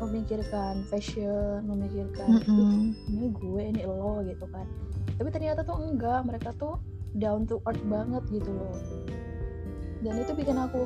memikirkan 0.02 0.84
fashion 0.90 1.64
memikirkan 1.64 2.28
mm 2.28 2.40
-hmm. 2.44 2.78
ini 3.14 3.26
gue 3.30 3.62
ini 3.62 3.82
lo 3.86 4.20
gitu 4.26 4.44
kan 4.50 4.66
tapi 5.14 5.28
ternyata 5.30 5.62
tuh 5.62 5.78
enggak 5.78 6.26
mereka 6.26 6.50
tuh 6.58 6.78
down 7.14 7.46
to 7.46 7.62
earth 7.70 7.82
banget 7.86 8.22
gitu 8.30 8.50
loh 8.50 8.74
dan 10.02 10.18
itu 10.18 10.32
bikin 10.34 10.58
aku 10.58 10.84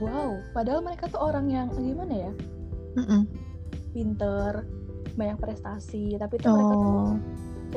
wow 0.00 0.40
padahal 0.56 0.80
mereka 0.80 1.06
tuh 1.06 1.20
orang 1.20 1.46
yang 1.52 1.68
gimana 1.76 2.30
ya 2.30 2.32
mm 2.96 3.04
-mm. 3.04 3.22
pinter 3.92 4.64
banyak 5.12 5.38
prestasi 5.38 6.16
tapi 6.16 6.40
tuh 6.40 6.48
oh. 6.48 6.56
mereka 6.56 6.74
tuh 6.74 6.88
oh. 6.88 7.14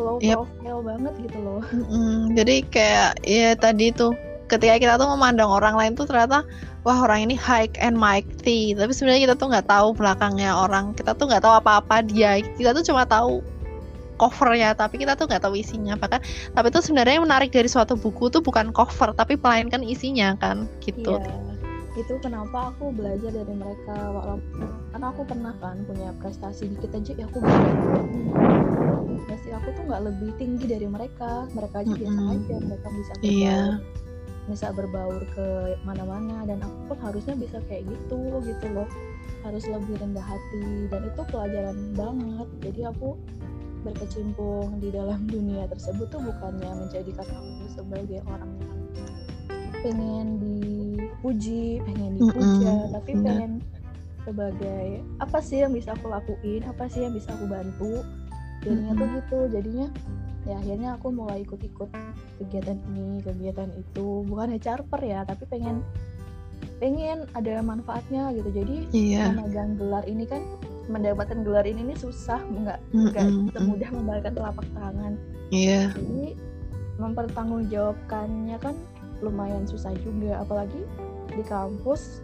Low 0.01 0.17
yep. 0.19 0.43
profile 0.43 0.81
banget 0.84 1.13
gitu 1.27 1.38
loh. 1.39 1.62
Mm 1.91 2.36
jadi 2.36 2.55
kayak 2.67 3.12
ya 3.23 3.49
tadi 3.55 3.91
tuh 3.95 4.12
ketika 4.45 4.75
kita 4.77 4.93
tuh 5.01 5.10
memandang 5.10 5.49
orang 5.49 5.73
lain 5.73 5.97
tuh 5.97 6.05
ternyata 6.05 6.45
wah 6.86 6.97
orang 7.01 7.25
ini 7.29 7.36
high 7.36 7.69
and 7.81 7.97
mighty. 7.97 8.77
Tapi 8.77 8.91
sebenarnya 8.93 9.31
kita 9.31 9.36
tuh 9.39 9.47
nggak 9.49 9.67
tahu 9.67 9.95
belakangnya 9.97 10.53
orang 10.53 10.93
kita 10.93 11.17
tuh 11.17 11.25
nggak 11.25 11.43
tahu 11.43 11.53
apa-apa 11.58 12.05
dia. 12.05 12.39
Kita 12.41 12.71
tuh 12.77 12.86
cuma 12.86 13.03
tahu 13.10 13.41
covernya 14.15 14.71
tapi 14.77 15.01
kita 15.01 15.17
tuh 15.17 15.25
nggak 15.27 15.43
tahu 15.43 15.58
isinya. 15.58 15.97
Bahkan 15.97 16.21
tapi 16.53 16.67
itu 16.69 16.79
sebenarnya 16.86 17.19
yang 17.19 17.25
menarik 17.25 17.49
dari 17.49 17.67
suatu 17.67 17.97
buku 17.97 18.29
tuh 18.29 18.39
bukan 18.45 18.69
cover 18.71 19.12
tapi 19.17 19.36
melainkan 19.39 19.81
isinya 19.81 20.38
kan 20.38 20.69
gitu. 20.86 21.17
Iya. 21.17 21.54
Itu 21.95 22.13
kenapa 22.19 22.75
aku 22.75 22.91
belajar 22.91 23.31
dari 23.31 23.53
mereka 23.55 23.95
walaupun 24.12 24.67
karena 24.91 25.08
aku 25.15 25.21
pernah 25.23 25.53
kan 25.63 25.79
punya 25.88 26.12
prestasi 26.19 26.67
dikit 26.75 26.91
aja 26.91 27.12
ya 27.15 27.25
aku 27.27 27.39
prestasi 29.25 29.49
aku 29.55 29.67
tuh 29.73 29.84
nggak 29.89 30.03
lebih 30.05 30.29
tinggi 30.38 30.65
dari 30.69 30.88
mereka. 30.88 31.49
Mereka 31.55 31.75
aja 31.81 31.89
mm 31.89 31.97
-hmm. 31.97 32.01
biasa 32.05 32.21
aja 32.29 32.55
mereka 32.62 32.88
bisa 32.93 33.13
iya. 33.23 33.62
bisa 34.45 34.69
berbaur 34.77 35.25
ke 35.34 35.73
mana-mana 35.81 36.45
dan 36.45 36.62
aku 36.62 36.93
pun 36.93 36.97
harusnya 37.01 37.34
bisa 37.34 37.58
kayak 37.65 37.89
gitu 37.89 38.43
gitu 38.45 38.65
loh. 38.75 38.86
Harus 39.41 39.65
lebih 39.65 39.97
rendah 39.97 40.21
hati 40.21 40.86
dan 40.93 41.01
itu 41.10 41.21
pelajaran 41.34 41.77
banget. 41.97 42.47
Jadi 42.62 42.81
aku 42.86 43.17
berkecimpung 43.81 44.77
di 44.77 44.89
dalam 44.93 45.25
dunia 45.34 45.65
tersebut 45.69 46.05
tuh 46.13 46.21
bukannya 46.21 46.69
menjadikan 46.86 47.25
aku 47.25 47.65
sebagai 47.73 48.21
orang 48.29 48.51
yang 48.62 48.79
pengen 49.81 50.27
dipuji 51.05 51.79
pengen 51.85 52.11
dipuja 52.17 52.73
mm 52.73 52.81
-hmm. 52.81 52.93
tapi 52.97 53.11
pengen 53.21 53.51
sebagai 54.25 54.87
apa 55.21 55.37
sih 55.37 55.61
yang 55.61 55.71
bisa 55.71 55.93
aku 55.93 56.09
lakuin 56.09 56.61
apa 56.65 56.89
sih 56.89 57.05
yang 57.05 57.13
bisa 57.13 57.29
aku 57.37 57.45
bantu 57.45 58.01
jadinya 58.65 58.91
mm 58.91 58.97
-hmm. 58.97 58.99
tuh 58.99 59.07
gitu 59.21 59.39
jadinya 59.53 59.87
ya 60.45 60.55
akhirnya 60.61 60.89
aku 60.97 61.07
mulai 61.09 61.41
ikut-ikut 61.41 61.89
kegiatan 62.37 62.77
ini 62.93 63.21
kegiatan 63.25 63.69
itu 63.73 64.21
bukan 64.29 64.57
charper 64.61 65.01
ya 65.01 65.25
tapi 65.25 65.45
pengen 65.49 65.81
pengen 66.77 67.25
ada 67.33 67.65
manfaatnya 67.65 68.29
gitu 68.35 68.49
jadi 68.53 68.75
yeah. 68.93 69.33
memegang 69.33 69.73
gelar 69.79 70.03
ini 70.05 70.29
kan 70.29 70.43
mendapatkan 70.85 71.41
gelar 71.41 71.65
ini 71.65 71.93
nih 71.93 71.97
susah 71.97 72.37
nggak 72.45 72.77
nggak 72.93 73.25
mm 73.25 73.49
-mm, 73.49 73.53
semudah 73.57 73.89
membalikan 73.89 74.33
telapak 74.37 74.67
tangan 74.77 75.13
yeah. 75.49 75.89
jadi 75.97 76.37
mempertanggungjawabkannya 77.01 78.57
kan 78.61 78.75
lumayan 79.23 79.63
susah 79.67 79.93
juga 80.04 80.41
apalagi 80.41 80.84
di 81.32 81.43
kampus 81.45 82.23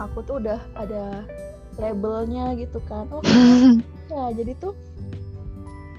aku 0.00 0.24
tuh 0.24 0.40
udah 0.40 0.60
ada 0.76 1.24
labelnya 1.80 2.52
gitu 2.56 2.80
kan 2.88 3.08
oh 3.12 3.24
ya 4.12 4.32
jadi 4.36 4.52
tuh 4.60 4.76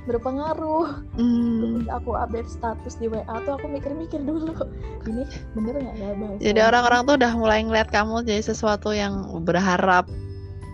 berpengaruh. 0.04 1.08
Hmm. 1.16 1.88
aku 1.88 2.16
update 2.20 2.50
status 2.52 3.00
di 3.00 3.08
WA 3.08 3.24
tuh 3.48 3.56
aku 3.56 3.72
mikir-mikir 3.72 4.20
dulu, 4.24 4.52
ini 5.10 5.24
bener 5.56 5.80
nggak 5.80 5.96
ya 5.96 6.12
bahasa? 6.20 6.40
Jadi 6.44 6.60
orang-orang 6.60 7.02
tuh 7.08 7.16
udah 7.20 7.32
mulai 7.40 7.60
ngeliat 7.64 7.90
kamu 7.92 8.28
jadi 8.28 8.44
sesuatu 8.44 8.92
yang 8.92 9.24
berharap 9.48 10.08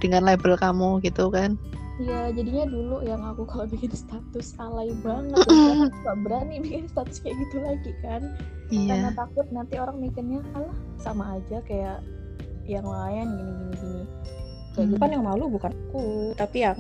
dengan 0.02 0.26
label 0.26 0.58
kamu 0.58 1.04
gitu 1.06 1.30
kan? 1.30 1.62
Iya, 2.00 2.32
jadinya 2.32 2.66
dulu 2.72 3.04
yang 3.04 3.22
aku 3.28 3.44
kalau 3.44 3.68
bikin 3.74 3.92
status 3.92 4.56
alay 4.58 4.90
banget, 5.04 5.44
gak 6.08 6.18
berani 6.24 6.64
bikin 6.64 6.88
status 6.88 7.20
kayak 7.20 7.36
gitu 7.48 7.60
lagi 7.60 7.92
kan? 8.00 8.22
Iya. 8.72 8.88
Karena 8.96 9.10
takut 9.14 9.48
nanti 9.52 9.76
orang 9.76 10.00
mikirnya, 10.00 10.40
alah 10.56 10.78
sama 10.96 11.36
aja 11.38 11.60
kayak 11.68 12.00
yang 12.64 12.88
lain 12.88 13.28
gini-gini 13.36 13.74
gini. 13.76 14.04
Kayak 14.78 14.86
gitu 14.96 15.00
kan 15.02 15.12
yang 15.12 15.26
malu 15.28 15.46
bukan 15.52 15.74
aku, 15.76 16.32
tapi 16.40 16.64
yang 16.64 16.80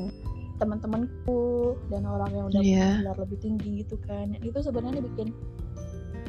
teman-temanku 0.59 1.75
dan 1.87 2.03
orang 2.03 2.31
yang 2.35 2.45
udah 2.51 2.61
yeah. 2.61 2.99
Iya. 2.99 3.15
lebih 3.15 3.39
tinggi 3.39 3.81
gitu 3.81 3.95
kan 4.03 4.35
itu 4.43 4.59
sebenarnya 4.59 4.99
bikin 4.99 5.31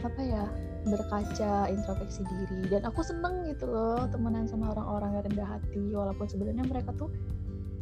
apa 0.07 0.21
ya 0.23 0.45
berkaca 0.89 1.69
introspeksi 1.69 2.25
diri 2.25 2.73
dan 2.73 2.89
aku 2.89 3.05
seneng 3.05 3.45
gitu 3.45 3.69
loh 3.69 4.09
temenan 4.09 4.49
sama 4.49 4.73
orang-orang 4.73 5.19
yang 5.19 5.25
rendah 5.29 5.49
hati 5.59 5.93
walaupun 5.93 6.25
sebenarnya 6.25 6.65
mereka 6.65 6.95
tuh 6.97 7.13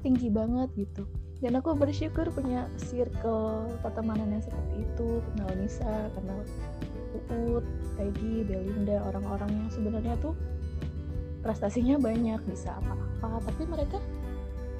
tinggi 0.00 0.28
banget 0.28 0.68
gitu 0.74 1.04
dan 1.38 1.54
aku 1.54 1.70
bersyukur 1.72 2.26
punya 2.34 2.66
circle 2.76 3.70
pertemanan 3.78 4.34
yang 4.34 4.42
seperti 4.42 4.82
itu 4.82 5.08
kenal 5.32 5.50
Nisa 5.54 6.10
kenal 6.14 6.40
Uut, 7.32 7.64
Peggy, 7.96 8.44
Belinda, 8.44 9.00
orang-orang 9.00 9.48
yang 9.48 9.68
sebenarnya 9.72 10.14
tuh 10.20 10.36
prestasinya 11.40 11.96
banyak 11.96 12.36
bisa 12.44 12.74
apa-apa 12.74 13.48
tapi 13.48 13.64
mereka 13.64 13.98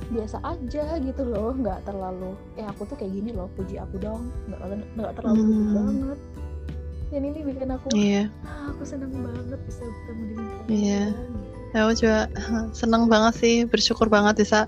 biasa 0.09 0.39
aja 0.45 1.01
gitu 1.01 1.23
loh 1.25 1.53
nggak 1.53 1.83
terlalu 1.85 2.37
eh 2.55 2.65
aku 2.65 2.85
tuh 2.87 2.97
kayak 2.97 3.13
gini 3.13 3.31
loh 3.33 3.49
puji 3.57 3.81
aku 3.81 3.97
dong 3.99 4.29
nggak 4.47 4.61
nggak 4.97 5.13
terlalu 5.17 5.41
Hmm. 5.41 5.73
banget 5.75 6.19
dan 7.09 7.21
ini 7.25 7.39
bikin 7.41 7.71
aku 7.73 7.87
Iya. 7.97 8.23
ah, 8.45 8.77
aku 8.77 8.83
seneng 8.85 9.13
banget 9.17 9.59
bisa 9.65 9.83
bertemu 9.85 10.23
dengan 10.29 10.47
kalian 10.47 10.69
Iya. 10.69 11.05
Aku 11.69 11.93
juga 12.01 12.21
seneng 12.73 13.13
banget 13.13 13.35
sih, 13.45 13.57
bersyukur 13.69 14.09
banget 14.09 14.41
bisa 14.41 14.65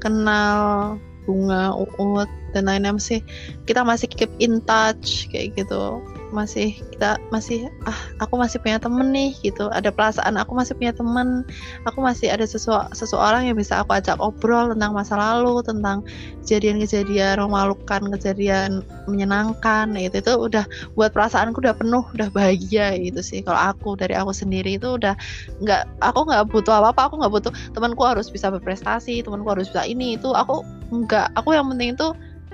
kenal 0.00 0.96
bunga, 1.28 1.76
uut 1.76 2.30
dan 2.56 2.64
lainnya 2.66 2.96
sih. 2.96 3.20
Kita 3.68 3.84
masih 3.84 4.08
keep 4.08 4.32
in 4.40 4.64
touch 4.64 5.28
kayak 5.28 5.54
gitu. 5.60 6.00
Masih 6.28 6.76
kita 6.92 7.16
masih 7.32 7.72
ah 7.88 7.96
aku 8.20 8.36
masih 8.36 8.60
punya 8.60 8.76
temen 8.76 9.08
nih 9.10 9.32
gitu. 9.40 9.72
Ada 9.72 9.88
perasaan 9.88 10.36
aku 10.36 10.52
masih 10.52 10.76
punya 10.76 10.92
temen. 10.92 11.42
Aku 11.88 12.04
masih 12.04 12.28
ada 12.28 12.44
sesu- 12.44 12.88
seseorang 12.92 13.48
yang 13.48 13.56
bisa 13.56 13.80
aku 13.80 13.96
ajak 13.96 14.20
obrol 14.20 14.76
tentang 14.76 14.92
masa 14.92 15.16
lalu, 15.16 15.64
tentang 15.64 16.04
kejadian-kejadian 16.44 17.40
memalukan, 17.40 18.02
kejadian 18.12 18.84
menyenangkan 19.08 19.96
gitu. 19.96 20.20
Itu 20.20 20.32
udah 20.52 20.64
buat 20.92 21.16
perasaanku 21.16 21.64
udah 21.64 21.76
penuh, 21.76 22.04
udah 22.12 22.28
bahagia 22.28 22.92
gitu 23.00 23.24
sih. 23.24 23.40
Kalau 23.40 23.58
aku 23.72 23.96
dari 23.96 24.12
aku 24.12 24.36
sendiri 24.36 24.76
itu 24.76 25.00
udah 25.00 25.16
nggak 25.64 25.82
aku 26.04 26.28
nggak 26.28 26.44
butuh 26.52 26.74
apa 26.76 26.92
apa 26.92 27.02
aku 27.08 27.14
nggak 27.24 27.32
butuh 27.32 27.52
temanku 27.72 28.02
harus 28.04 28.28
bisa 28.28 28.52
berprestasi 28.52 29.24
temanku 29.24 29.48
harus 29.48 29.68
bisa 29.72 29.84
ini 29.88 30.14
itu 30.20 30.30
aku 30.32 30.62
nggak 30.92 31.32
aku 31.36 31.56
yang 31.56 31.66
penting 31.72 31.96
itu 31.96 32.08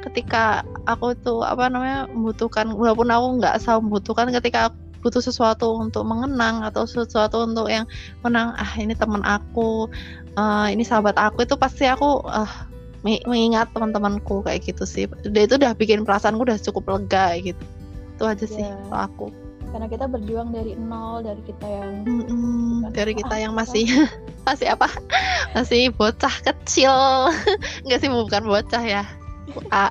ketika 0.05 0.63
aku 0.85 1.17
tuh 1.17 1.41
apa 1.41 1.73
namanya 1.73 2.05
membutuhkan 2.13 2.69
walaupun 2.77 3.09
aku 3.09 3.27
nggak 3.41 3.57
selalu 3.63 3.81
membutuhkan 3.89 4.29
ketika 4.31 4.69
aku 4.69 4.77
butuh 5.05 5.21
sesuatu 5.21 5.69
untuk 5.77 6.09
mengenang 6.09 6.65
atau 6.65 6.89
sesuatu 6.89 7.45
untuk 7.45 7.69
yang 7.69 7.85
menang 8.25 8.57
ah 8.57 8.73
ini 8.81 8.97
teman 8.97 9.21
aku 9.21 9.89
eh, 10.37 10.69
ini 10.73 10.81
sahabat 10.81 11.17
aku 11.21 11.45
itu 11.45 11.57
pasti 11.61 11.85
aku 11.85 12.25
ah 12.25 12.49
me- 13.05 13.21
mengingat 13.29 13.69
teman-temanku 13.77 14.41
kayak 14.43 14.65
gitu 14.65 14.89
sih. 14.89 15.05
Udah 15.29 15.43
itu 15.45 15.55
udah 15.61 15.77
bikin 15.77 16.09
perasaanku 16.09 16.49
udah 16.49 16.57
cukup 16.57 16.89
lega 16.89 17.37
gitu. 17.39 17.61
Itu 18.17 18.25
aja 18.25 18.47
sih 18.49 18.65
Ya. 18.65 18.81
kalau 18.89 19.01
aku. 19.05 19.27
Karena 19.75 19.87
kita 19.91 20.07
berjuang 20.09 20.55
dari 20.55 20.73
nol 20.79 21.21
dari 21.21 21.43
kita 21.45 21.67
yang 21.67 22.07
Mm-mm, 22.07 22.89
Bukan 22.89 22.95
dari 22.95 23.13
kita 23.13 23.37
yang 23.37 23.53
masih 23.53 23.85
masih 24.49 24.73
apa? 24.73 24.89
Masih 25.53 25.93
bocah 25.93 26.33
kecil. 26.41 26.95
Enggak 27.85 27.99
sih 28.01 28.09
bukan 28.09 28.43
bocah 28.49 28.83
ya. 28.83 29.05
Ah, 29.05 29.09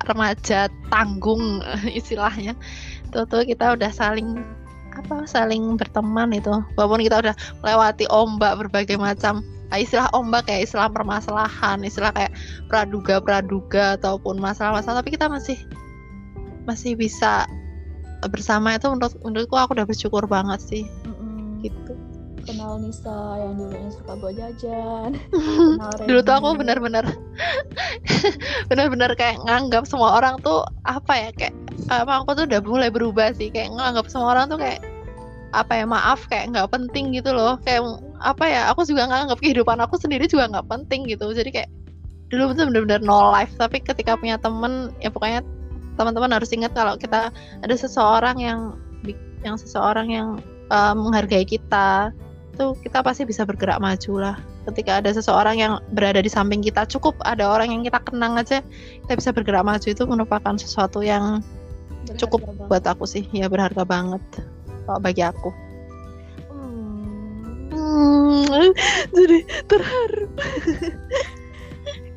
remaja 0.08 0.66
tanggung 0.90 1.62
istilahnya. 1.98 2.54
Itu 3.10 3.26
tuh 3.28 3.42
kita 3.46 3.78
udah 3.78 3.90
saling 3.94 4.42
apa 4.94 5.26
saling 5.26 5.74
berteman 5.78 6.34
itu. 6.34 6.52
Walaupun 6.78 7.02
kita 7.02 7.22
udah 7.22 7.34
melewati 7.62 8.06
ombak 8.10 8.58
berbagai 8.66 8.98
macam 8.98 9.42
ah, 9.74 9.78
istilah 9.78 10.06
ombak 10.14 10.46
kayak 10.46 10.70
istilah 10.70 10.86
permasalahan 10.90 11.82
istilah 11.82 12.14
kayak 12.14 12.32
praduga 12.70 13.18
praduga 13.18 13.98
ataupun 13.98 14.38
masalah-masalah 14.38 15.02
tapi 15.02 15.18
kita 15.18 15.26
masih 15.26 15.58
masih 16.66 16.94
bisa 16.94 17.46
bersama. 18.30 18.78
Itu 18.78 18.90
menurut 18.94 19.14
menurutku 19.22 19.56
aku 19.58 19.74
udah 19.76 19.86
bersyukur 19.86 20.24
banget 20.30 20.60
sih. 20.62 20.84
Mm-mm, 21.06 21.60
gitu 21.62 22.13
kenal 22.44 22.76
Nisa 22.76 23.40
yang 23.40 23.56
dulunya 23.56 23.90
suka 23.90 24.12
bawa 24.20 24.32
jajan. 24.36 25.10
Dulu 26.08 26.20
tuh 26.20 26.34
aku 26.36 26.48
benar-benar 26.60 27.04
benar-benar 28.70 29.16
kayak 29.16 29.40
nganggap 29.42 29.88
semua 29.88 30.20
orang 30.20 30.38
tuh 30.44 30.62
apa 30.84 31.12
ya 31.16 31.28
kayak 31.34 31.54
apa 31.88 32.22
aku 32.22 32.36
tuh 32.36 32.44
udah 32.44 32.60
mulai 32.62 32.88
berubah 32.92 33.32
sih. 33.34 33.48
Kayak 33.48 33.74
nganggap 33.74 34.06
semua 34.12 34.36
orang 34.36 34.52
tuh 34.52 34.60
kayak 34.60 34.84
apa 35.54 35.72
ya 35.72 35.84
maaf 35.88 36.26
kayak 36.28 36.52
nggak 36.52 36.68
penting 36.70 37.16
gitu 37.16 37.32
loh. 37.32 37.56
Kayak 37.64 37.98
apa 38.20 38.44
ya 38.44 38.60
aku 38.68 38.84
juga 38.84 39.08
nganggap 39.08 39.40
kehidupan 39.40 39.80
aku 39.80 39.96
sendiri 39.96 40.28
juga 40.28 40.46
nggak 40.52 40.68
penting 40.68 41.08
gitu. 41.08 41.32
Jadi 41.32 41.50
kayak 41.50 41.70
dulu 42.28 42.52
tuh 42.52 42.68
benar-benar 42.68 43.00
no 43.00 43.32
life. 43.32 43.56
Tapi 43.56 43.80
ketika 43.80 44.14
punya 44.20 44.36
temen 44.36 44.92
ya 45.00 45.08
pokoknya 45.08 45.40
teman-teman 45.96 46.34
harus 46.36 46.50
ingat 46.52 46.74
kalau 46.76 46.98
kita 47.00 47.32
ada 47.62 47.74
seseorang 47.74 48.36
yang 48.42 48.76
yang 49.44 49.60
seseorang 49.60 50.08
yang 50.08 50.28
uh, 50.72 50.96
menghargai 50.96 51.44
kita 51.44 52.10
tuh 52.54 52.78
kita 52.80 53.02
pasti 53.04 53.26
bisa 53.26 53.42
bergerak 53.44 53.82
maju 53.82 54.12
lah 54.18 54.36
ketika 54.70 55.02
ada 55.02 55.10
seseorang 55.12 55.60
yang 55.60 55.72
berada 55.92 56.22
di 56.22 56.30
samping 56.30 56.64
kita 56.64 56.88
cukup 56.88 57.18
ada 57.26 57.44
orang 57.44 57.70
yang 57.74 57.82
kita 57.84 58.00
kenang 58.02 58.38
aja 58.40 58.64
kita 59.04 59.12
bisa 59.18 59.30
bergerak 59.34 59.66
maju 59.66 59.86
itu 59.86 60.02
merupakan 60.06 60.54
sesuatu 60.56 61.04
yang 61.04 61.42
Berharga 62.04 62.20
cukup 62.20 62.40
banget. 62.46 62.66
buat 62.70 62.84
aku 62.88 63.04
sih 63.04 63.24
ya 63.34 63.46
berharga 63.50 63.82
banget 63.84 64.22
kalau 64.88 65.00
bagi 65.02 65.22
aku 65.26 65.50
Hmm. 66.48 67.68
hmm, 67.74 68.70
jadi 69.16 69.38
terharu 69.68 70.26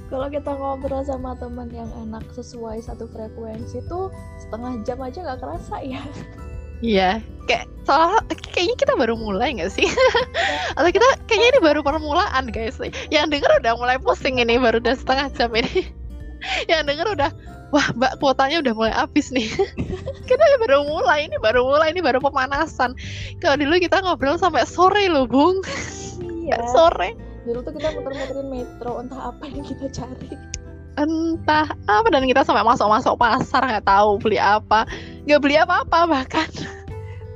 Kalau 0.07 0.31
kita 0.31 0.55
ngobrol 0.55 1.03
sama 1.03 1.35
teman 1.35 1.67
yang 1.67 1.91
enak 1.99 2.23
sesuai 2.31 2.79
satu 2.79 3.11
frekuensi 3.11 3.83
tuh 3.91 4.07
setengah 4.39 4.79
jam 4.88 5.03
aja 5.03 5.19
nggak 5.19 5.39
kerasa 5.43 5.83
ya. 5.83 5.99
Iya, 6.82 7.25
kayak 7.49 7.65
soalnya 7.89 8.21
kayaknya 8.53 8.75
kita 8.78 8.93
baru 8.99 9.17
mulai 9.17 9.57
nggak 9.57 9.71
sih? 9.73 9.88
Atau 10.78 10.89
kita 10.93 11.07
kayaknya 11.25 11.57
ini 11.57 11.59
baru 11.63 11.80
permulaan 11.82 12.53
guys. 12.53 12.78
Yang 13.09 13.25
denger 13.34 13.51
udah 13.63 13.73
mulai 13.80 13.97
pusing 13.97 14.38
ini 14.38 14.61
baru 14.61 14.78
udah 14.78 14.93
setengah 14.93 15.28
jam 15.34 15.49
ini. 15.57 15.89
Yang 16.71 16.82
denger 16.93 17.07
udah 17.17 17.32
wah 17.73 17.88
mbak 17.97 18.21
kuotanya 18.21 18.61
udah 18.61 18.73
mulai 18.78 18.93
habis 18.93 19.34
nih. 19.34 19.49
kita 20.30 20.43
baru 20.61 20.86
mulai 20.86 21.25
ini 21.25 21.36
baru 21.41 21.65
mulai 21.65 21.89
ini 21.95 22.01
baru 22.03 22.21
pemanasan. 22.21 22.93
Kalau 23.41 23.57
dulu 23.57 23.82
kita 23.82 24.03
ngobrol 24.05 24.38
sampai 24.38 24.67
sore 24.69 25.09
loh 25.09 25.25
bung, 25.25 25.57
Iya. 26.45 26.61
sore. 26.69 27.17
Dulu 27.47 27.63
tuh 27.63 27.73
kita 27.80 27.95
muter-muterin 27.95 28.47
metro 28.51 28.99
entah 29.01 29.32
apa 29.34 29.43
yang 29.47 29.63
kita 29.65 29.88
cari. 29.89 30.36
Entah 30.97 31.69
apa 31.86 32.07
dan 32.09 32.25
kita 32.25 32.41
sampai 32.41 32.65
masuk-masuk 32.65 33.15
pasar 33.21 33.61
nggak 33.65 33.86
tahu 33.86 34.17
beli 34.17 34.41
apa, 34.41 34.84
nggak 35.28 35.41
beli 35.43 35.55
apa-apa 35.59 35.99
bahkan. 36.07 36.49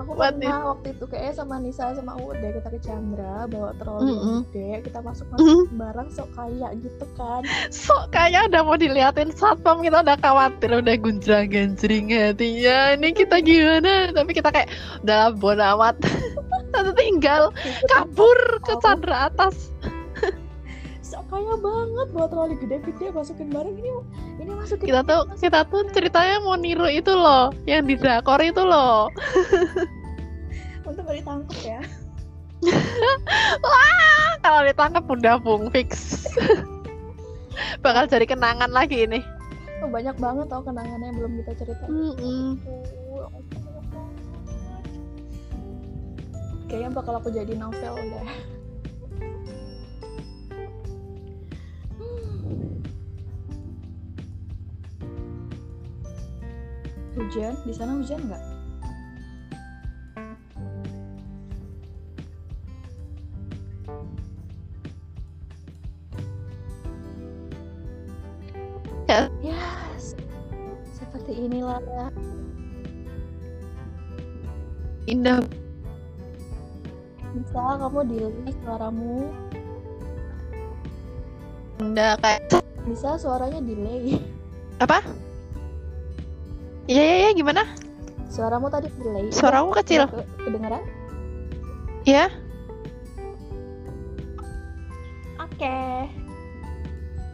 Aku 0.02 0.18
What 0.18 0.42
pernah 0.42 0.74
waktu 0.74 0.98
itu 0.98 1.06
kayaknya 1.06 1.34
sama 1.38 1.56
Nisa 1.62 1.94
sama 1.94 2.18
Uud 2.18 2.36
deh 2.42 2.52
kita 2.58 2.74
ke 2.74 2.80
Chandra 2.82 3.46
bawa 3.46 3.72
troli 3.78 4.12
Mm-mm. 4.12 4.40
gede 4.50 4.90
kita 4.90 5.00
masuk 5.06 5.30
masuk 5.30 5.70
barang 5.78 6.10
sok 6.10 6.30
kaya 6.34 6.68
gitu 6.74 7.06
kan. 7.14 7.46
sok 7.70 8.10
kayaknya 8.10 8.50
udah 8.50 8.62
mau 8.66 8.78
diliatin 8.82 9.30
satpam 9.30 9.86
kita 9.86 10.02
udah 10.02 10.18
khawatir 10.18 10.72
udah 10.74 10.96
gunjang 10.98 11.48
ganjring 11.54 12.10
hatinya. 12.10 12.98
Ini 12.98 13.10
kita 13.14 13.40
gimana? 13.46 14.10
Tapi 14.12 14.32
kita 14.34 14.50
kayak 14.50 14.70
udah 15.06 15.32
bodo 15.38 15.64
amat. 15.80 15.96
Tinggal 16.98 17.54
kabur 17.88 18.40
ke 18.66 18.74
Chandra 18.82 19.30
atas 19.30 19.71
kaya 21.28 21.54
banget 21.60 22.08
bawa 22.16 22.28
troli 22.32 22.56
gede-gede 22.56 23.12
masukin 23.12 23.52
barang 23.52 23.76
ini 23.76 23.90
ini 24.40 24.52
masukin 24.56 24.86
kita 24.88 25.02
tuh 25.04 25.22
kita 25.36 25.60
tuh 25.68 25.84
ceritanya 25.92 26.40
mau 26.40 26.56
niru 26.56 26.88
itu 26.88 27.12
loh 27.12 27.52
yang 27.68 27.84
di 27.84 28.00
drakor 28.00 28.40
itu 28.40 28.64
loh 28.64 29.12
untuk 30.88 31.06
gak 31.08 31.18
ditangkap 31.24 31.60
ya. 31.64 31.82
wah 33.66 34.32
kalau 34.44 34.62
ditangkap 34.68 35.04
udah 35.08 35.36
bung 35.40 35.68
fix 35.72 36.24
bakal 37.84 38.08
jadi 38.08 38.24
kenangan 38.24 38.72
lagi 38.72 39.04
ini 39.08 39.20
Oh, 39.82 39.90
banyak 39.90 40.14
banget 40.22 40.46
tau 40.46 40.62
kenangannya 40.62 41.10
yang 41.10 41.18
belum 41.18 41.42
kita. 41.42 41.58
Tuh, 41.58 41.74
banyak 41.74 41.82
banget. 41.90 42.58
Kayaknya 46.70 46.90
bakal 46.94 47.14
aku 47.18 47.34
jadi 47.34 47.54
novel 47.58 47.98
deh. 47.98 48.30
Hujan? 57.18 57.54
Di 57.68 57.74
sana 57.76 58.00
hujan 58.00 58.20
nggak? 58.28 58.44
Ya. 69.12 69.28
Yes. 69.44 70.16
Seperti 70.96 71.36
inilah 71.36 71.84
indah 75.12 75.44
bisa 77.36 77.64
kamu 77.80 78.00
delay 78.06 78.54
suaramu 78.64 79.16
indah 81.84 82.14
kayak 82.22 82.62
bisa 82.88 83.18
suaranya 83.18 83.60
delay 83.60 84.22
apa 84.78 85.02
iya 86.88 87.02
iya 87.02 87.18
iya 87.28 87.32
gimana? 87.34 87.64
Suaramu 88.32 88.72
tadi 88.72 88.88
delay. 88.96 89.28
Udah, 89.28 89.36
suaraku 89.36 89.70
kecil 89.84 90.08
ke- 90.08 90.28
kedengeran? 90.48 90.84
Ya 92.08 92.32
oke. 95.38 95.78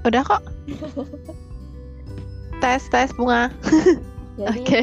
Udah 0.03 0.21
kok. 0.23 0.41
Tes 2.61 2.83
tes 2.89 3.13
bunga. 3.13 3.53
Jadi 4.33 4.59
Oke. 4.65 4.81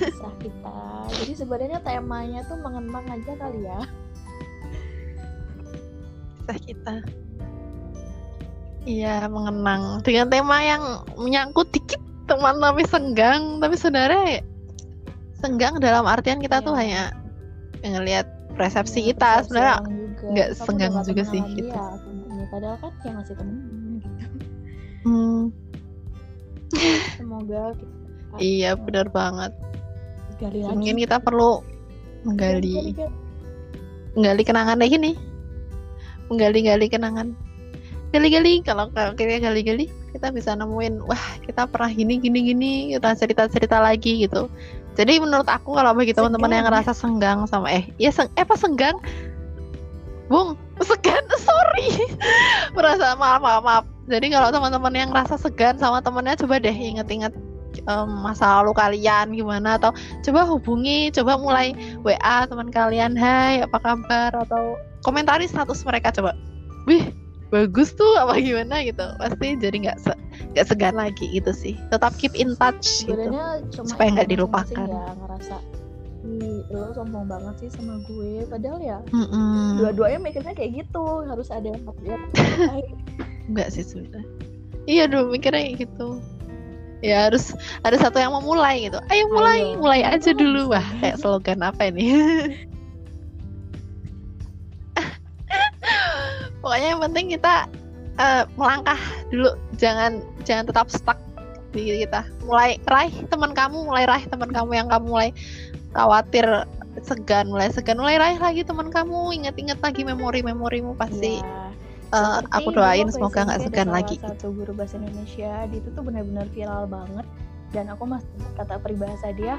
kisah 0.00 0.34
kita. 0.40 0.78
Jadi 1.12 1.32
sebenarnya 1.36 1.78
temanya 1.84 2.40
tuh 2.48 2.56
mengenang 2.64 3.04
aja 3.04 3.32
kali 3.36 3.60
ya. 3.68 3.80
Kisah 6.40 6.58
kita. 6.64 6.94
Iya 8.88 9.28
mengenang 9.28 10.00
dengan 10.00 10.32
tema 10.32 10.56
yang 10.64 11.04
menyangkut 11.20 11.68
dikit 11.68 12.00
teman 12.40 12.56
tapi 12.56 12.82
senggang 12.88 13.42
tapi 13.60 13.76
sebenarnya 13.76 14.40
senggang 15.36 15.76
dalam 15.76 16.08
artian 16.08 16.40
kita 16.40 16.64
tuh 16.64 16.72
Iya. 16.72 16.80
hanya 16.80 17.02
ngelihat 17.84 18.26
persepsi 18.56 19.04
Iya, 19.04 19.08
kita 19.12 19.28
persepsi 19.28 19.44
sebenarnya 19.44 19.76
nggak 20.20 20.48
senggang 20.56 20.92
juga 21.04 21.22
sih, 21.28 21.40
gitu. 21.52 21.68
dia, 21.68 21.84
sebenarnya. 22.00 22.44
padahal 22.48 22.76
kan 22.80 22.92
ya 23.04 23.12
masih 23.12 23.34
temen 23.36 23.56
gitu. 24.00 24.08
hmm, 25.04 25.42
semoga 27.20 27.62
kita 27.76 28.36
iya 28.56 28.70
benar 28.72 29.06
banget 29.12 29.52
gali 30.40 30.64
lagi 30.64 30.72
mungkin 30.72 30.96
kita 30.96 31.16
perlu 31.20 31.60
Gali, 31.60 32.24
menggali 32.24 32.72
gali, 32.72 32.92
gali. 32.96 33.12
menggali 34.16 34.42
kenangan 34.44 34.76
kayak 34.80 34.92
gini 34.96 35.12
menggali-gali 36.28 36.86
kenangan 36.88 37.28
gali-gali 38.12 38.60
kalau 38.64 38.88
kalau 38.92 39.12
kita 39.12 39.40
gali-gali 39.40 39.88
kita 40.10 40.34
bisa 40.34 40.54
nemuin 40.58 41.06
wah 41.06 41.24
kita 41.46 41.66
pernah 41.70 41.90
gini 41.90 42.18
gini 42.18 42.38
gini 42.54 42.72
kita 42.96 43.14
cerita-cerita 43.14 43.78
lagi 43.78 44.26
gitu. 44.26 44.50
Jadi 44.98 45.22
menurut 45.22 45.46
aku 45.46 45.78
kalau 45.78 45.94
bagi 45.94 46.12
teman-teman 46.12 46.50
yang 46.50 46.66
Senggang. 46.66 46.82
ngerasa 46.84 46.92
senggang 46.92 47.38
sama 47.46 47.68
eh 47.70 47.84
ya 47.96 48.10
seng 48.10 48.28
eh 48.34 48.42
apa 48.42 48.58
senggang? 48.58 48.96
Bung 50.30 50.58
segan 50.82 51.24
sorry. 51.46 52.06
Merasa 52.74 53.14
maaf 53.14 53.40
maaf 53.40 53.62
maaf. 53.62 53.84
Jadi 54.10 54.34
kalau 54.34 54.50
teman-teman 54.50 54.94
yang 54.94 55.08
ngerasa 55.14 55.38
segan 55.38 55.78
sama 55.78 56.02
temennya 56.02 56.34
coba 56.42 56.58
deh 56.58 56.74
inget-inget 56.74 57.30
em, 57.86 58.08
masa 58.20 58.60
lalu 58.60 58.74
kalian 58.74 59.30
gimana 59.30 59.78
atau 59.78 59.94
coba 60.26 60.42
hubungi 60.50 61.14
coba 61.14 61.38
mulai 61.38 61.70
WA 62.02 62.44
teman 62.50 62.68
kalian 62.74 63.14
hai 63.14 63.62
apa 63.62 63.78
kabar? 63.78 64.34
Atau 64.34 64.74
komentari 65.06 65.46
status 65.46 65.86
mereka 65.86 66.10
coba. 66.10 66.34
Wih 66.90 67.14
bagus 67.50 67.92
tuh 67.92 68.14
apa 68.16 68.38
gimana 68.38 68.82
gitu 68.86 69.02
pasti 69.18 69.58
jadi 69.58 69.76
nggak 69.90 69.98
se 69.98 70.12
nggak 70.54 70.66
segan 70.66 70.94
lagi 70.94 71.26
gitu 71.30 71.50
sih 71.50 71.74
tetap 71.90 72.14
keep 72.16 72.30
in 72.38 72.54
touch 72.56 73.02
gitu 73.04 73.14
sebenarnya 73.14 73.46
cuma 73.74 73.86
Supaya 73.90 74.08
nggak 74.14 74.28
dilupakan. 74.30 74.86
ya 74.86 75.04
ngerasa 75.18 75.56
Ih, 76.20 76.60
lo 76.68 76.92
sombong 76.92 77.24
banget 77.32 77.54
sih 77.64 77.68
sama 77.72 77.96
gue 78.04 78.44
padahal 78.44 78.76
ya 78.78 78.98
Mm-mm. 79.08 79.80
dua-duanya 79.80 80.20
mikirnya 80.20 80.52
kayak 80.52 80.84
gitu 80.84 81.24
harus 81.24 81.48
ada 81.48 81.72
yang 81.72 81.80
Enggak 83.48 83.68
sih 83.74 83.80
sebenarnya. 83.80 84.28
Iya 84.84 85.08
dulu 85.08 85.32
mikirnya 85.32 85.64
kayak 85.64 85.88
gitu. 85.88 86.20
Ya 87.00 87.24
harus 87.32 87.56
ada 87.80 87.96
satu 87.96 88.20
yang 88.20 88.36
mau 88.36 88.44
mulai 88.44 88.84
gitu. 88.84 89.00
Ayo 89.08 89.32
mulai, 89.32 89.64
Ayo. 89.64 89.80
mulai 89.80 90.00
aja 90.04 90.36
Mulai 90.36 90.40
dulu. 90.44 90.62
Wah, 90.76 90.86
kayak 91.00 91.16
slogan 91.24 91.64
apa 91.64 91.88
ini? 91.88 92.04
Pokoknya 96.70 96.94
yang 96.94 97.02
penting 97.02 97.26
kita 97.34 97.66
eh, 98.22 98.46
melangkah 98.54 99.00
dulu, 99.34 99.58
jangan 99.74 100.22
jangan 100.46 100.70
tetap 100.70 100.86
stuck 100.86 101.18
di 101.74 102.06
kita. 102.06 102.22
Mulai 102.46 102.78
raih 102.86 103.10
teman 103.26 103.50
kamu, 103.58 103.90
mulai 103.90 104.06
raih 104.06 104.22
teman 104.30 104.54
kamu 104.54 104.78
yang 104.78 104.86
kamu 104.86 105.10
mulai 105.10 105.34
khawatir 105.98 106.46
segan, 107.02 107.50
mulai 107.50 107.74
segan, 107.74 107.98
mulai 107.98 108.22
raih 108.22 108.38
lagi 108.38 108.62
teman 108.62 108.86
kamu, 108.86 109.34
ingat-ingat 109.42 109.82
lagi 109.82 110.06
memori-memorimu 110.06 110.94
pasti. 110.94 111.42
Ya, 111.42 111.74
eh, 112.14 112.38
seperti 112.38 112.54
aku 112.54 112.68
doain 112.70 113.08
semoga 113.10 113.50
nggak 113.50 113.60
segan 113.66 113.90
lagi. 113.90 114.22
satu 114.22 114.54
guru 114.54 114.70
bahasa 114.70 114.94
Indonesia 115.02 115.66
dia 115.66 115.78
itu 115.82 115.90
tuh 115.90 116.06
benar-benar 116.06 116.46
viral 116.54 116.86
banget 116.86 117.26
dan 117.74 117.90
aku 117.90 118.06
masih 118.06 118.30
ingat 118.38 118.62
kata 118.62 118.78
peribahasa 118.78 119.34
dia 119.34 119.58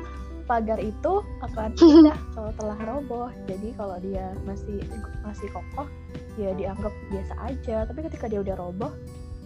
pagar 0.51 0.83
itu 0.83 1.23
akan 1.39 1.71
indah 1.95 2.19
kalau 2.35 2.51
telah 2.59 2.77
roboh. 2.83 3.31
Jadi 3.47 3.71
kalau 3.79 3.95
dia 4.03 4.35
masih 4.43 4.83
masih 5.23 5.47
kokoh 5.55 5.87
ya 6.35 6.51
dianggap 6.59 6.91
biasa 7.07 7.33
aja. 7.47 7.87
Tapi 7.87 7.99
ketika 8.11 8.27
dia 8.27 8.43
udah 8.43 8.59
roboh 8.59 8.91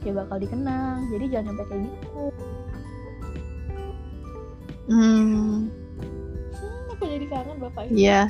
dia 0.01 0.17
bakal 0.17 0.41
dikenang. 0.41 1.05
Jadi 1.13 1.25
jangan 1.29 1.53
sampai 1.53 1.65
kayak 1.69 1.81
gitu. 1.85 2.25
Hmm, 4.85 5.65
hmm, 6.53 6.93
aku 6.93 7.03
jadi 7.09 7.25
kangen 7.25 7.57
bapak 7.57 7.89
ini 7.89 8.05
iya. 8.05 8.29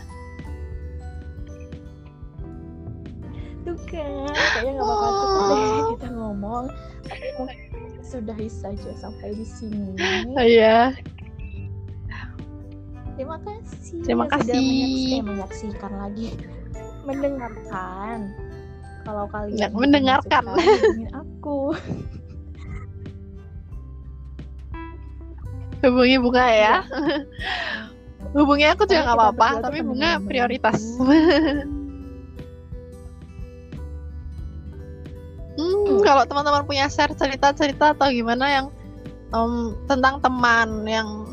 tuh 3.67 3.75
kan 3.91 4.07
kayaknya 4.55 4.71
nggak 4.77 4.87
bakal 4.87 5.09
cukup 5.19 5.43
deh 5.51 5.79
kita 5.95 6.07
ngomong. 6.15 6.65
Tapi 7.03 7.27
sudahi 8.07 8.47
saja 8.47 8.91
sampai 8.95 9.35
di 9.35 9.43
sini. 9.43 9.99
Iya. 10.39 10.95
Terima 13.15 13.39
kasih. 13.39 14.03
Terima 14.03 14.27
sudah 14.27 14.43
kasih. 14.43 14.59
menyaksikan, 14.59 15.15
eh, 15.15 15.23
menyaksikan 15.23 15.91
lagi, 15.95 16.27
mendengarkan. 17.07 18.19
Kalau 19.05 19.25
kalian 19.31 19.55
Ya, 19.55 19.67
mendengarkan. 19.71 20.43
aku. 21.15 21.71
Hubungi 25.85 26.17
bunga 26.17 26.45
ya. 26.49 26.81
Hubungi 28.35 28.65
aku 28.67 28.83
juga 28.89 29.05
nggak 29.05 29.17
apa-apa, 29.21 29.61
tapi 29.69 29.79
bunga 29.85 30.19
prioritas. 30.25 30.81
hmm, 35.55 36.01
kalau 36.03 36.25
teman-teman 36.27 36.65
punya 36.67 36.89
share 36.89 37.13
cerita-cerita 37.15 37.93
atau 37.95 38.09
gimana 38.11 38.45
yang 38.49 38.67
em, 39.31 39.77
tentang 39.85 40.19
teman 40.19 40.83
yang 40.89 41.24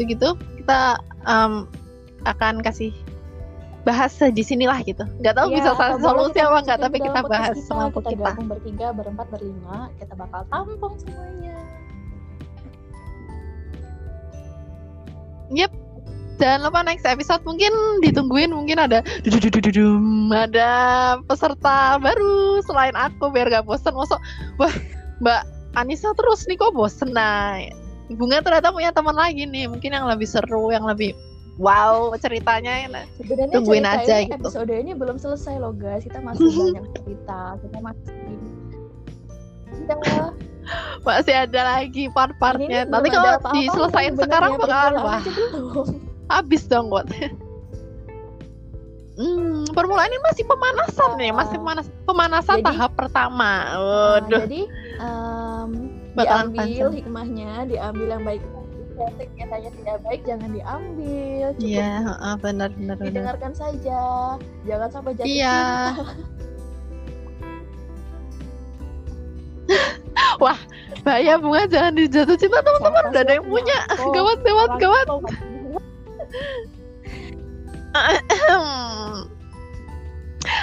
gitu-gitu, 0.00 0.32
kita 0.64 0.96
em, 1.28 1.68
akan 2.24 2.64
kasih 2.64 2.92
bahas 3.84 4.12
di 4.16 4.40
sinilah 4.44 4.80
gitu. 4.84 5.04
Nggak 5.20 5.36
tahu 5.36 5.46
Iya, 5.52 5.56
bisa 5.60 5.70
solusi 6.00 6.38
apa 6.40 6.58
nggak, 6.64 6.78
tapi 6.80 6.96
kita 7.00 7.20
bahas 7.28 7.56
kita, 7.56 7.68
semampu 7.68 8.00
kita. 8.00 8.12
kita. 8.16 8.28
gabung 8.32 8.48
bertiga, 8.48 8.86
berempat, 8.96 9.26
berlima, 9.28 9.88
kita 10.00 10.12
bakal 10.16 10.42
tampung 10.48 10.94
semuanya. 11.00 11.56
Jangan 16.40 16.72
lupa 16.72 16.80
next 16.80 17.04
episode 17.04 17.44
mungkin 17.44 17.68
ditungguin 18.00 18.48
mungkin 18.48 18.80
ada 18.80 19.04
ada 20.32 20.70
peserta 21.28 22.00
baru 22.00 22.64
selain 22.64 22.96
aku 22.96 23.28
biar 23.28 23.52
gak 23.52 23.68
bosen 23.68 23.92
masuk 23.92 24.16
wah 24.56 24.72
Mbak 25.20 25.44
Anissa 25.76 26.16
terus 26.16 26.48
nih 26.48 26.56
kok 26.56 26.72
bosen 26.72 27.12
nah 27.12 27.60
Bunga 28.10 28.42
ternyata 28.42 28.74
punya 28.74 28.90
teman 28.90 29.14
lagi 29.14 29.46
nih 29.46 29.70
mungkin 29.70 29.90
yang 29.94 30.06
lebih 30.06 30.26
seru 30.26 30.74
yang 30.74 30.82
lebih 30.82 31.14
wow 31.60 32.10
ceritanya 32.18 32.88
Sebenarnya 33.20 33.54
Tungguin 33.54 33.84
cerita 33.84 34.00
aja 34.02 34.14
ini, 34.18 34.26
gitu. 34.26 34.36
episode 34.42 34.72
ini 34.72 34.92
belum 34.96 35.16
selesai 35.20 35.54
loh 35.62 35.70
guys. 35.76 36.02
Kita 36.02 36.18
masih 36.18 36.42
banyak 36.74 36.86
cerita. 36.98 37.40
Kita 37.60 37.78
masih 37.78 38.14
kita 39.70 39.94
masih 41.02 41.34
ada 41.34 41.60
lagi 41.64 42.04
part-partnya 42.12 42.84
nanti 42.86 43.08
kalau 43.08 43.40
diselesain 43.56 44.14
sekarang 44.14 44.54
bakalan 44.60 45.02
wah 45.02 45.22
habis 46.28 46.68
dong 46.68 46.92
buat 46.92 47.08
Hmm, 49.20 49.68
permulaan 49.76 50.08
ini 50.08 50.16
masih 50.32 50.48
pemanasan 50.48 51.20
nih, 51.20 51.28
masih 51.28 51.60
pemanas 51.60 51.92
pemanasan 52.08 52.56
Jadi- 52.56 52.68
tahap 52.72 52.90
pertama. 52.96 53.52
Nah, 53.68 53.76
Waduh, 53.76 54.48
jadi 54.48 54.60
em, 54.96 55.70
Bakalan 56.12 56.46
diambil 56.48 56.58
panjang. 56.58 56.92
hikmahnya, 56.92 57.50
diambil 57.66 58.06
yang 58.08 58.24
baik. 58.24 58.42
Yang 59.40 59.72
tidak 59.74 59.98
baik 60.02 60.20
jangan 60.22 60.50
diambil. 60.50 61.46
Cukup 61.56 61.64
iya, 61.64 61.90
heeh, 62.02 62.34
benar 62.36 62.68
benar 62.70 62.94
benar. 62.94 63.08
didengarkan 63.08 63.52
saja. 63.54 64.00
Jangan 64.62 64.88
sampai 64.90 65.12
jatuh 65.14 65.24
Iya. 65.26 65.56
cinta. 65.88 66.04
Bahaya 71.00 71.34
bunga 71.36 71.64
jangan 71.64 71.94
dijatuh 71.94 72.36
cinta 72.36 72.60
teman-teman 72.60 73.08
udah 73.08 73.22
ada 73.22 73.32
yang 73.32 73.46
punya. 73.46 73.78
aku? 73.88 74.10
Gawat 74.10 74.38
gawat 74.42 74.70
gawat. 74.76 75.06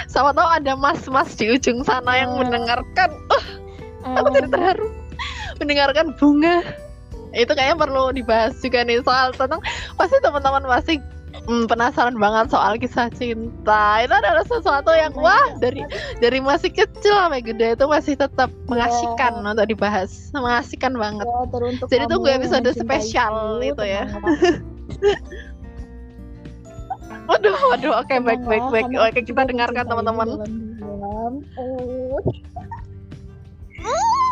Sama 0.08 0.34
tahu 0.34 0.48
ada 0.48 0.72
mas-mas 0.74 1.38
di 1.38 1.46
ujung 1.48 1.80
sana 1.82 2.18
yang 2.18 2.34
Eh. 2.34 2.38
mendengarkan. 2.42 3.10
Aku 4.08 4.28
Em, 4.30 4.34
jadi 4.34 4.48
terharu 4.48 4.86
mendengarkan 5.60 6.14
bunga. 6.16 6.62
Itu 7.36 7.52
kayaknya 7.52 7.76
perlu 7.76 8.10
dibahas 8.10 8.56
juga 8.58 8.82
nih 8.82 9.04
soal 9.04 9.36
tentang 9.36 9.60
pasti 10.00 10.16
teman-teman 10.24 10.64
masih 10.64 10.96
hmm, 11.44 11.68
penasaran 11.68 12.16
banget 12.16 12.48
soal 12.48 12.80
kisah 12.80 13.12
cinta. 13.12 14.00
Itu 14.00 14.14
adalah 14.16 14.44
sesuatu 14.48 14.90
yang 14.96 15.12
Oh 15.12 15.20
my 15.20 15.24
wah 15.28 15.46
God. 15.52 15.60
dari 15.60 15.82
dari 16.24 16.38
masih 16.40 16.72
kecil 16.72 17.12
sampai 17.12 17.44
gede 17.44 17.76
itu 17.76 17.84
masih 17.84 18.16
tetap 18.16 18.48
mengasihkan 18.64 19.44
Ya. 19.44 19.50
untuk 19.52 19.66
dibahas. 19.68 20.32
Mengasihkan 20.32 20.96
banget. 20.96 21.26
Ya, 21.28 21.40
teruntuk 21.52 21.86
Jadi 21.92 22.04
tunggu 22.08 22.26
yang 22.32 22.40
episode 22.40 22.70
spesial 22.72 23.60
itu 23.60 23.84
ya. 23.84 24.08
tenanglah. 24.08 24.56
Waduh, 27.28 27.52
waduh, 27.68 27.92
oke 28.00 28.14
baik 28.24 28.40
baik 28.40 28.64
baik. 28.72 28.88
karena 28.88 29.04
Oke, 29.04 29.20
aku 29.20 29.28
kita 29.28 29.42
dengarkan 29.52 29.84
teman-teman. 29.84 30.28
Oh. 31.60 32.16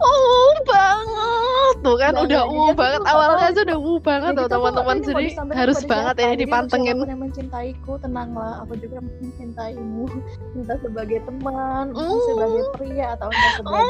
Oh, 0.00 0.52
banget. 0.64 1.74
tuh 1.80 1.96
kan 1.96 2.12
Nggak, 2.12 2.24
udah 2.26 2.40
aku 2.42 2.52
banget. 2.74 3.00
awalnya 3.06 3.44
aja 3.46 3.60
udah 3.62 3.76
ungu 3.78 3.96
banget 4.00 4.32
tuh 4.34 4.48
teman-teman. 4.48 4.96
jadi 5.00 5.26
harus 5.54 5.78
banget 5.82 6.14
ini 6.16 6.24
Jadi 6.26 6.40
dipantengin. 6.40 6.92
siapa 6.92 7.00
pun 7.00 7.10
yang 7.10 7.22
mencintaiku 7.22 7.92
tenanglah. 8.00 8.52
Aku 8.60 8.72
juga 8.76 8.98
mencintaimu. 9.00 10.04
Entah 10.56 10.78
sebagai 10.78 11.18
teman 11.22 11.84
entah 11.90 12.00
Mm. 12.00 12.20
sebagai 12.26 12.62
pria 12.74 13.06
atau 13.14 13.28
entah 13.28 13.52
sebagai 13.54 13.86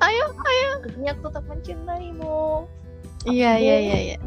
ayo 0.00 0.24
ayo. 0.30 0.70
Intinya 0.84 1.10
aku 1.10 1.22
tetap 1.26 1.44
mencintaimu. 1.46 2.38
Iya 3.24 3.50
Aku 3.50 3.60
iya 3.60 3.76
iya 3.78 3.98
iya. 4.06 4.18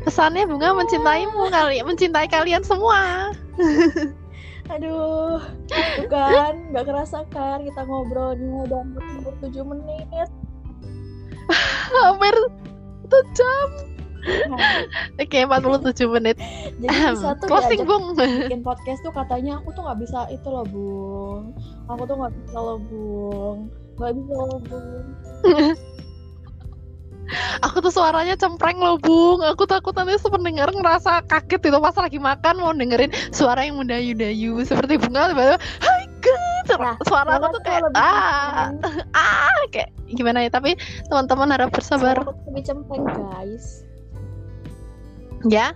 Pesannya 0.00 0.44
bunga 0.44 0.72
mencintaimu 0.72 1.42
kali 1.48 1.82
mencintai 1.82 2.26
kalian 2.26 2.62
semua 2.62 3.32
aduh 4.68 5.40
itu 5.72 6.06
kan 6.12 6.54
nggak 6.72 6.84
kerasa 6.84 7.24
kan 7.32 7.64
kita 7.64 7.80
ngobrolnya 7.88 8.68
udah 8.68 8.80
hampir 8.84 9.34
7 9.40 9.64
menit. 9.64 10.28
Hampir 12.04 12.36
satu 13.08 13.18
jam. 13.32 13.68
Nah, 14.52 14.84
oke 15.16 15.38
47 15.96 16.14
menit. 16.20 16.36
Jadi 16.76 16.96
bisa 17.16 17.32
tuh 17.40 17.48
closing 17.48 17.88
bung. 17.88 18.12
bikin 18.44 18.60
podcast 18.60 19.00
tuh 19.00 19.14
katanya 19.16 19.56
aku 19.56 19.72
tuh 19.72 19.88
nggak 19.88 19.98
bisa 20.04 20.28
itu 20.28 20.48
loh 20.52 20.66
bung. 20.68 21.56
Aku 21.88 22.04
tuh 22.04 22.16
nggak 22.20 22.32
bisa 22.36 22.58
loh 22.60 22.78
bung. 22.84 23.58
Nggak 23.96 24.12
bisa 24.20 24.34
loh 24.36 24.60
bung 24.68 25.06
aku 27.64 27.84
tuh 27.84 27.92
suaranya 27.92 28.34
cempreng 28.34 28.78
loh 28.80 28.96
bung. 29.00 29.44
Aku 29.44 29.64
takut 29.68 29.92
nanti 29.96 30.16
pendengar 30.20 30.68
ngerasa 30.72 31.24
kaget 31.28 31.72
itu 31.72 31.78
pas 31.78 31.96
lagi 31.96 32.18
makan 32.20 32.54
mau 32.60 32.72
dengerin 32.72 33.12
suara 33.32 33.64
yang 33.64 33.80
mendayu-dayu. 33.80 34.60
Seperti 34.64 35.00
bunga 35.00 35.32
tiba-tiba 35.32 35.58
hai 35.84 36.04
good 36.20 36.66
Nah, 36.76 36.96
suara 37.08 37.40
aku 37.40 37.56
tuh 37.56 37.62
kayak 37.64 37.88
ah. 37.96 38.68
ah 39.16 39.62
kayak 39.72 39.88
gimana 40.12 40.44
ya? 40.44 40.50
Tapi 40.52 40.76
teman-teman 41.08 41.48
harap 41.56 41.72
bersabar. 41.72 42.20
Suara 42.20 42.36
lebih 42.48 42.62
cempreng 42.68 43.04
guys. 43.08 43.88
Ya? 45.48 45.72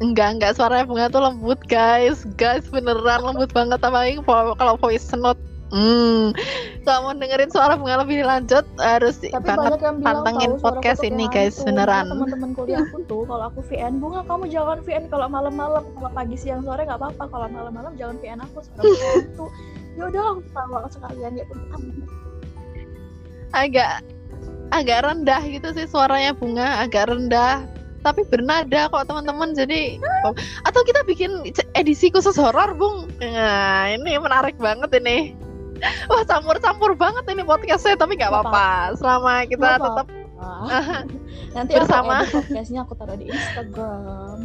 Enggak 0.00 0.28
enggak. 0.38 0.52
Suaranya 0.56 0.88
bunga 0.88 1.06
tuh 1.12 1.22
lembut 1.22 1.60
guys. 1.68 2.24
Guys 2.40 2.64
beneran 2.72 3.20
lembut 3.22 3.52
banget. 3.52 3.78
Apalagi 3.84 4.18
kalau 4.56 4.74
voice 4.80 5.12
note 5.12 5.38
hmm. 5.72 6.36
Kalau 6.82 6.98
mau 7.06 7.14
dengerin 7.14 7.50
suara 7.50 7.78
bunga 7.78 8.02
lebih 8.02 8.26
lanjut 8.26 8.66
harus 8.82 9.22
tapi 9.22 9.46
banget 9.46 9.78
bilang 9.78 10.02
pantengin 10.02 10.58
podcast 10.58 11.00
ini, 11.06 11.30
guys, 11.30 11.56
hantu. 11.56 11.66
beneran. 11.70 12.06
Teman-teman 12.10 12.50
kuliahku 12.58 12.98
tuh 13.06 13.22
kalau 13.24 13.44
aku 13.48 13.60
VN 13.70 14.02
bunga 14.02 14.20
kamu 14.26 14.44
jangan 14.50 14.78
VN 14.82 15.04
kalau 15.06 15.26
malam-malam 15.30 15.84
kalau 15.96 16.10
pagi 16.10 16.36
siang 16.36 16.66
sore 16.66 16.82
nggak 16.84 16.98
apa-apa. 16.98 17.24
Kalau 17.30 17.46
malam-malam 17.48 17.94
jangan 17.94 18.16
VN 18.18 18.40
aku 18.42 18.60
suara 18.66 18.82
hantu 18.84 19.46
ya 19.92 20.08
udah 20.08 20.22
aku 20.32 20.40
tahu 20.56 20.88
sekalian 20.88 21.32
ya 21.36 21.44
agak 23.52 24.00
agak 24.72 25.04
rendah 25.04 25.42
gitu 25.44 25.68
sih 25.76 25.84
suaranya 25.84 26.32
bunga 26.32 26.82
agak 26.82 27.12
rendah. 27.12 27.64
Tapi 28.02 28.26
bernada 28.26 28.90
kok 28.90 29.06
teman-teman 29.06 29.54
jadi 29.54 29.94
atau 30.66 30.82
kita 30.82 31.06
bikin 31.06 31.46
edisi 31.78 32.10
khusus 32.10 32.34
horor 32.34 32.74
bung? 32.74 33.06
Nah 33.22 33.94
ini 33.94 34.18
menarik 34.18 34.58
banget 34.58 34.90
ini 34.98 35.38
wah 36.10 36.22
campur-campur 36.24 36.92
banget 36.94 37.24
ini 37.30 37.42
podcastnya 37.42 37.94
tapi 37.98 38.14
nggak 38.16 38.30
Nggak 38.30 38.44
apa-apa. 38.44 38.96
selama 38.98 39.32
kita 39.46 39.68
Nggak 39.68 39.78
tetap 39.82 40.06
nanti 41.54 41.72
Bersama. 41.78 42.26
aku 42.26 42.42
podcastnya 42.42 42.80
aku 42.82 42.92
taruh 42.98 43.14
di 43.14 43.26
Instagram. 43.30 44.38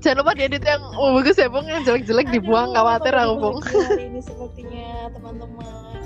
Jangan 0.00 0.16
lupa 0.24 0.32
diedit 0.32 0.64
yang 0.64 0.80
oh, 0.96 1.20
bagus 1.20 1.36
ya 1.36 1.52
bung. 1.52 1.68
Yang 1.68 1.82
jelek-jelek 1.92 2.32
dibuang 2.32 2.72
Aduh, 2.72 2.76
khawatir 2.80 3.12
apa 3.12 3.24
aku 3.28 3.34
bung. 3.36 3.56
hari 3.60 4.04
ini 4.08 4.20
sepertinya 4.28 4.88
teman-teman 5.12 5.99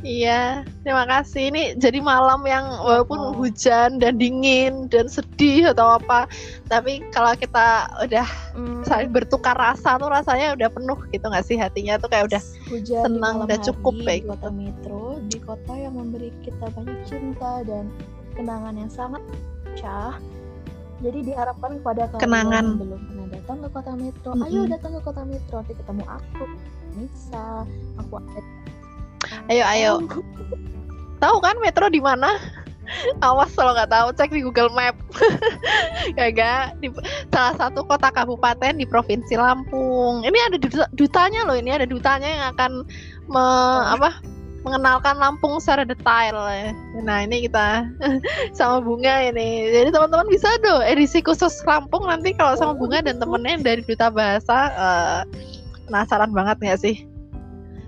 Iya, 0.00 0.60
terima 0.84 1.08
kasih. 1.08 1.48
Ini 1.50 1.62
jadi 1.80 1.98
malam 1.98 2.44
yang 2.44 2.68
walaupun 2.84 3.16
Oh. 3.16 3.32
hujan 3.34 3.96
dan 3.96 4.20
dingin 4.20 4.92
dan 4.92 5.08
sedih 5.08 5.72
atau 5.72 5.96
apa, 5.96 6.28
tapi 6.68 7.00
kalau 7.10 7.32
kita 7.32 7.88
udah 8.04 8.28
Hmm, 8.52 8.84
saling 8.84 9.10
bertukar 9.10 9.56
rasa 9.56 9.96
tuh 9.96 10.08
rasanya 10.08 10.52
udah 10.52 10.68
penuh 10.68 11.00
gitu 11.10 11.24
nggak 11.26 11.42
sih 11.42 11.56
hatinya 11.56 11.96
tuh 11.96 12.08
kayak 12.08 12.28
udah 12.28 12.42
hujan 12.68 13.02
senang, 13.02 13.34
udah 13.42 13.58
cukup 13.60 13.94
hari 13.96 14.04
kayak 14.04 14.20
di 14.20 14.28
kota 14.28 14.46
gitu. 14.46 14.52
metro 14.54 15.02
di 15.26 15.38
kota 15.40 15.72
yang 15.74 15.94
memberi 15.94 16.30
kita 16.40 16.66
banyak 16.70 16.98
cinta 17.04 17.52
dan 17.64 17.84
kenangan 18.32 18.74
yang 18.76 18.88
sangat 18.88 19.22
pecah 19.64 20.14
jadi 20.96 21.18
diharapkan 21.24 21.76
kepada 21.76 22.02
kalian 22.08 22.22
Kenangan. 22.22 22.64
yang 22.64 22.80
belum 22.80 23.00
pernah 23.02 23.26
datang 23.28 23.56
ke 23.60 23.68
kota 23.68 23.92
metro 23.92 24.30
ayo 24.38 24.60
Mm-mm. 24.62 24.70
datang 24.70 24.92
ke 24.96 25.00
kota 25.02 25.22
metro 25.24 25.56
nanti 25.60 25.74
ketemu 25.74 26.04
aku 26.06 26.44
Nisa 26.94 27.46
aku 27.98 28.14
ada 28.16 28.40
ayo 29.50 29.64
ayo. 29.64 29.92
Tahu 31.22 31.36
kan 31.40 31.56
metro 31.62 31.86
di 31.88 32.02
mana? 32.02 32.36
Awas 33.18 33.50
kalau 33.58 33.74
nggak 33.74 33.90
tahu 33.90 34.08
cek 34.14 34.30
di 34.30 34.46
Google 34.46 34.70
Map. 34.70 34.94
ya 36.18 36.30
gak 36.30 36.78
di 36.78 36.86
salah 37.34 37.54
satu 37.58 37.82
kota 37.82 38.14
kabupaten 38.14 38.78
di 38.78 38.86
provinsi 38.86 39.34
Lampung. 39.34 40.22
Ini 40.22 40.38
ada 40.46 40.56
duta- 40.60 40.92
dutanya 40.94 41.42
loh, 41.42 41.58
ini 41.58 41.74
ada 41.74 41.86
dutanya 41.86 42.28
yang 42.30 42.44
akan 42.54 42.70
me- 43.26 43.86
apa? 43.90 44.22
mengenalkan 44.66 45.14
Lampung 45.22 45.62
secara 45.62 45.86
detail. 45.86 46.34
Nah, 47.06 47.22
ini 47.22 47.46
kita 47.46 47.86
sama 48.58 48.82
Bunga 48.82 49.22
ini. 49.22 49.70
Jadi 49.70 49.94
teman-teman 49.94 50.26
bisa 50.26 50.50
do 50.58 50.82
edisi 50.82 51.22
khusus 51.22 51.62
Lampung 51.62 52.02
nanti 52.10 52.34
kalau 52.34 52.58
sama 52.58 52.74
Bunga 52.74 52.98
dan 52.98 53.22
temennya 53.22 53.54
yang 53.54 53.62
dari 53.62 53.82
Duta 53.86 54.10
Bahasa 54.10 54.58
eh, 54.74 55.20
penasaran 55.86 56.34
banget 56.34 56.58
nggak 56.58 56.80
sih? 56.82 57.06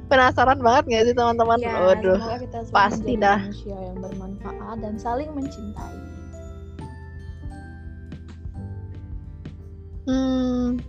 Penasaran 0.08 0.58
banget 0.58 0.84
nggak 0.88 1.04
sih 1.04 1.14
teman-teman? 1.14 1.58
ya, 1.60 1.76
Waduh. 1.84 2.18
kita 2.40 2.58
pasti 2.72 3.12
dah. 3.14 3.38
manusia 3.44 3.76
yang 3.76 3.96
bermanfaat 4.00 4.76
dan 4.80 4.94
saling 4.96 5.28
mencintai 5.36 5.96
Hmm, 10.08 10.80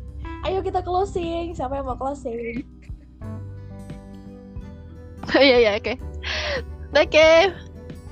ayo 0.47 0.63
kita 0.63 0.79
closing 0.79 1.51
siapa 1.51 1.75
yang 1.75 1.91
mau 1.91 1.99
closing 1.99 2.63
Iya 5.35 5.57
iya 5.59 5.71
oke. 5.77 5.93
Oke. 6.95 7.29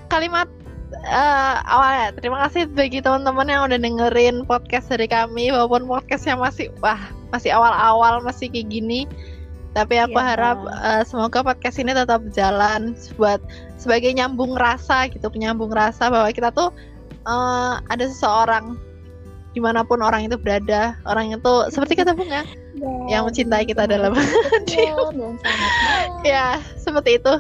Kalimat 0.06 0.46
eh, 0.94 1.56
awalnya 1.66 2.14
terima 2.14 2.46
kasih 2.46 2.70
bagi 2.70 3.02
teman-teman 3.02 3.48
yang 3.50 3.62
udah 3.66 3.80
dengerin 3.80 4.46
podcast 4.46 4.92
dari 4.92 5.10
kami 5.10 5.50
walaupun 5.50 5.90
podcastnya 5.90 6.38
masih 6.38 6.70
wah 6.78 7.00
masih 7.34 7.50
awal-awal 7.56 8.22
masih 8.22 8.52
kayak 8.54 8.70
gini. 8.70 9.10
Tapi 9.78 10.02
aku 10.02 10.18
Iya. 10.18 10.26
harap 10.34 10.58
eh, 10.66 11.04
semoga 11.06 11.46
podcast 11.46 11.78
ini 11.78 11.94
tetap 11.94 12.26
jalan 12.34 12.98
buat 13.14 13.38
sebagai 13.78 14.10
nyambung 14.10 14.58
rasa 14.58 15.06
gitu, 15.06 15.30
penyambung 15.30 15.70
rasa 15.70 16.10
bahwa 16.10 16.34
kita 16.34 16.50
tuh 16.50 16.74
eh, 17.30 17.74
ada 17.86 18.06
seseorang 18.10 18.74
di 19.54 19.62
mana 19.62 19.86
pun 19.86 20.02
orang 20.02 20.26
itu 20.26 20.38
berada, 20.38 20.98
orang 21.06 21.34
itu 21.34 21.54
seperti 21.70 21.98
kata 21.98 22.14
bunga 22.14 22.42
yang 23.10 23.26
mencintai 23.26 23.66
kita 23.66 23.90
dalam 23.90 24.14
hati. 24.18 24.86
ya 26.22 26.62
seperti 26.78 27.18
itu 27.18 27.34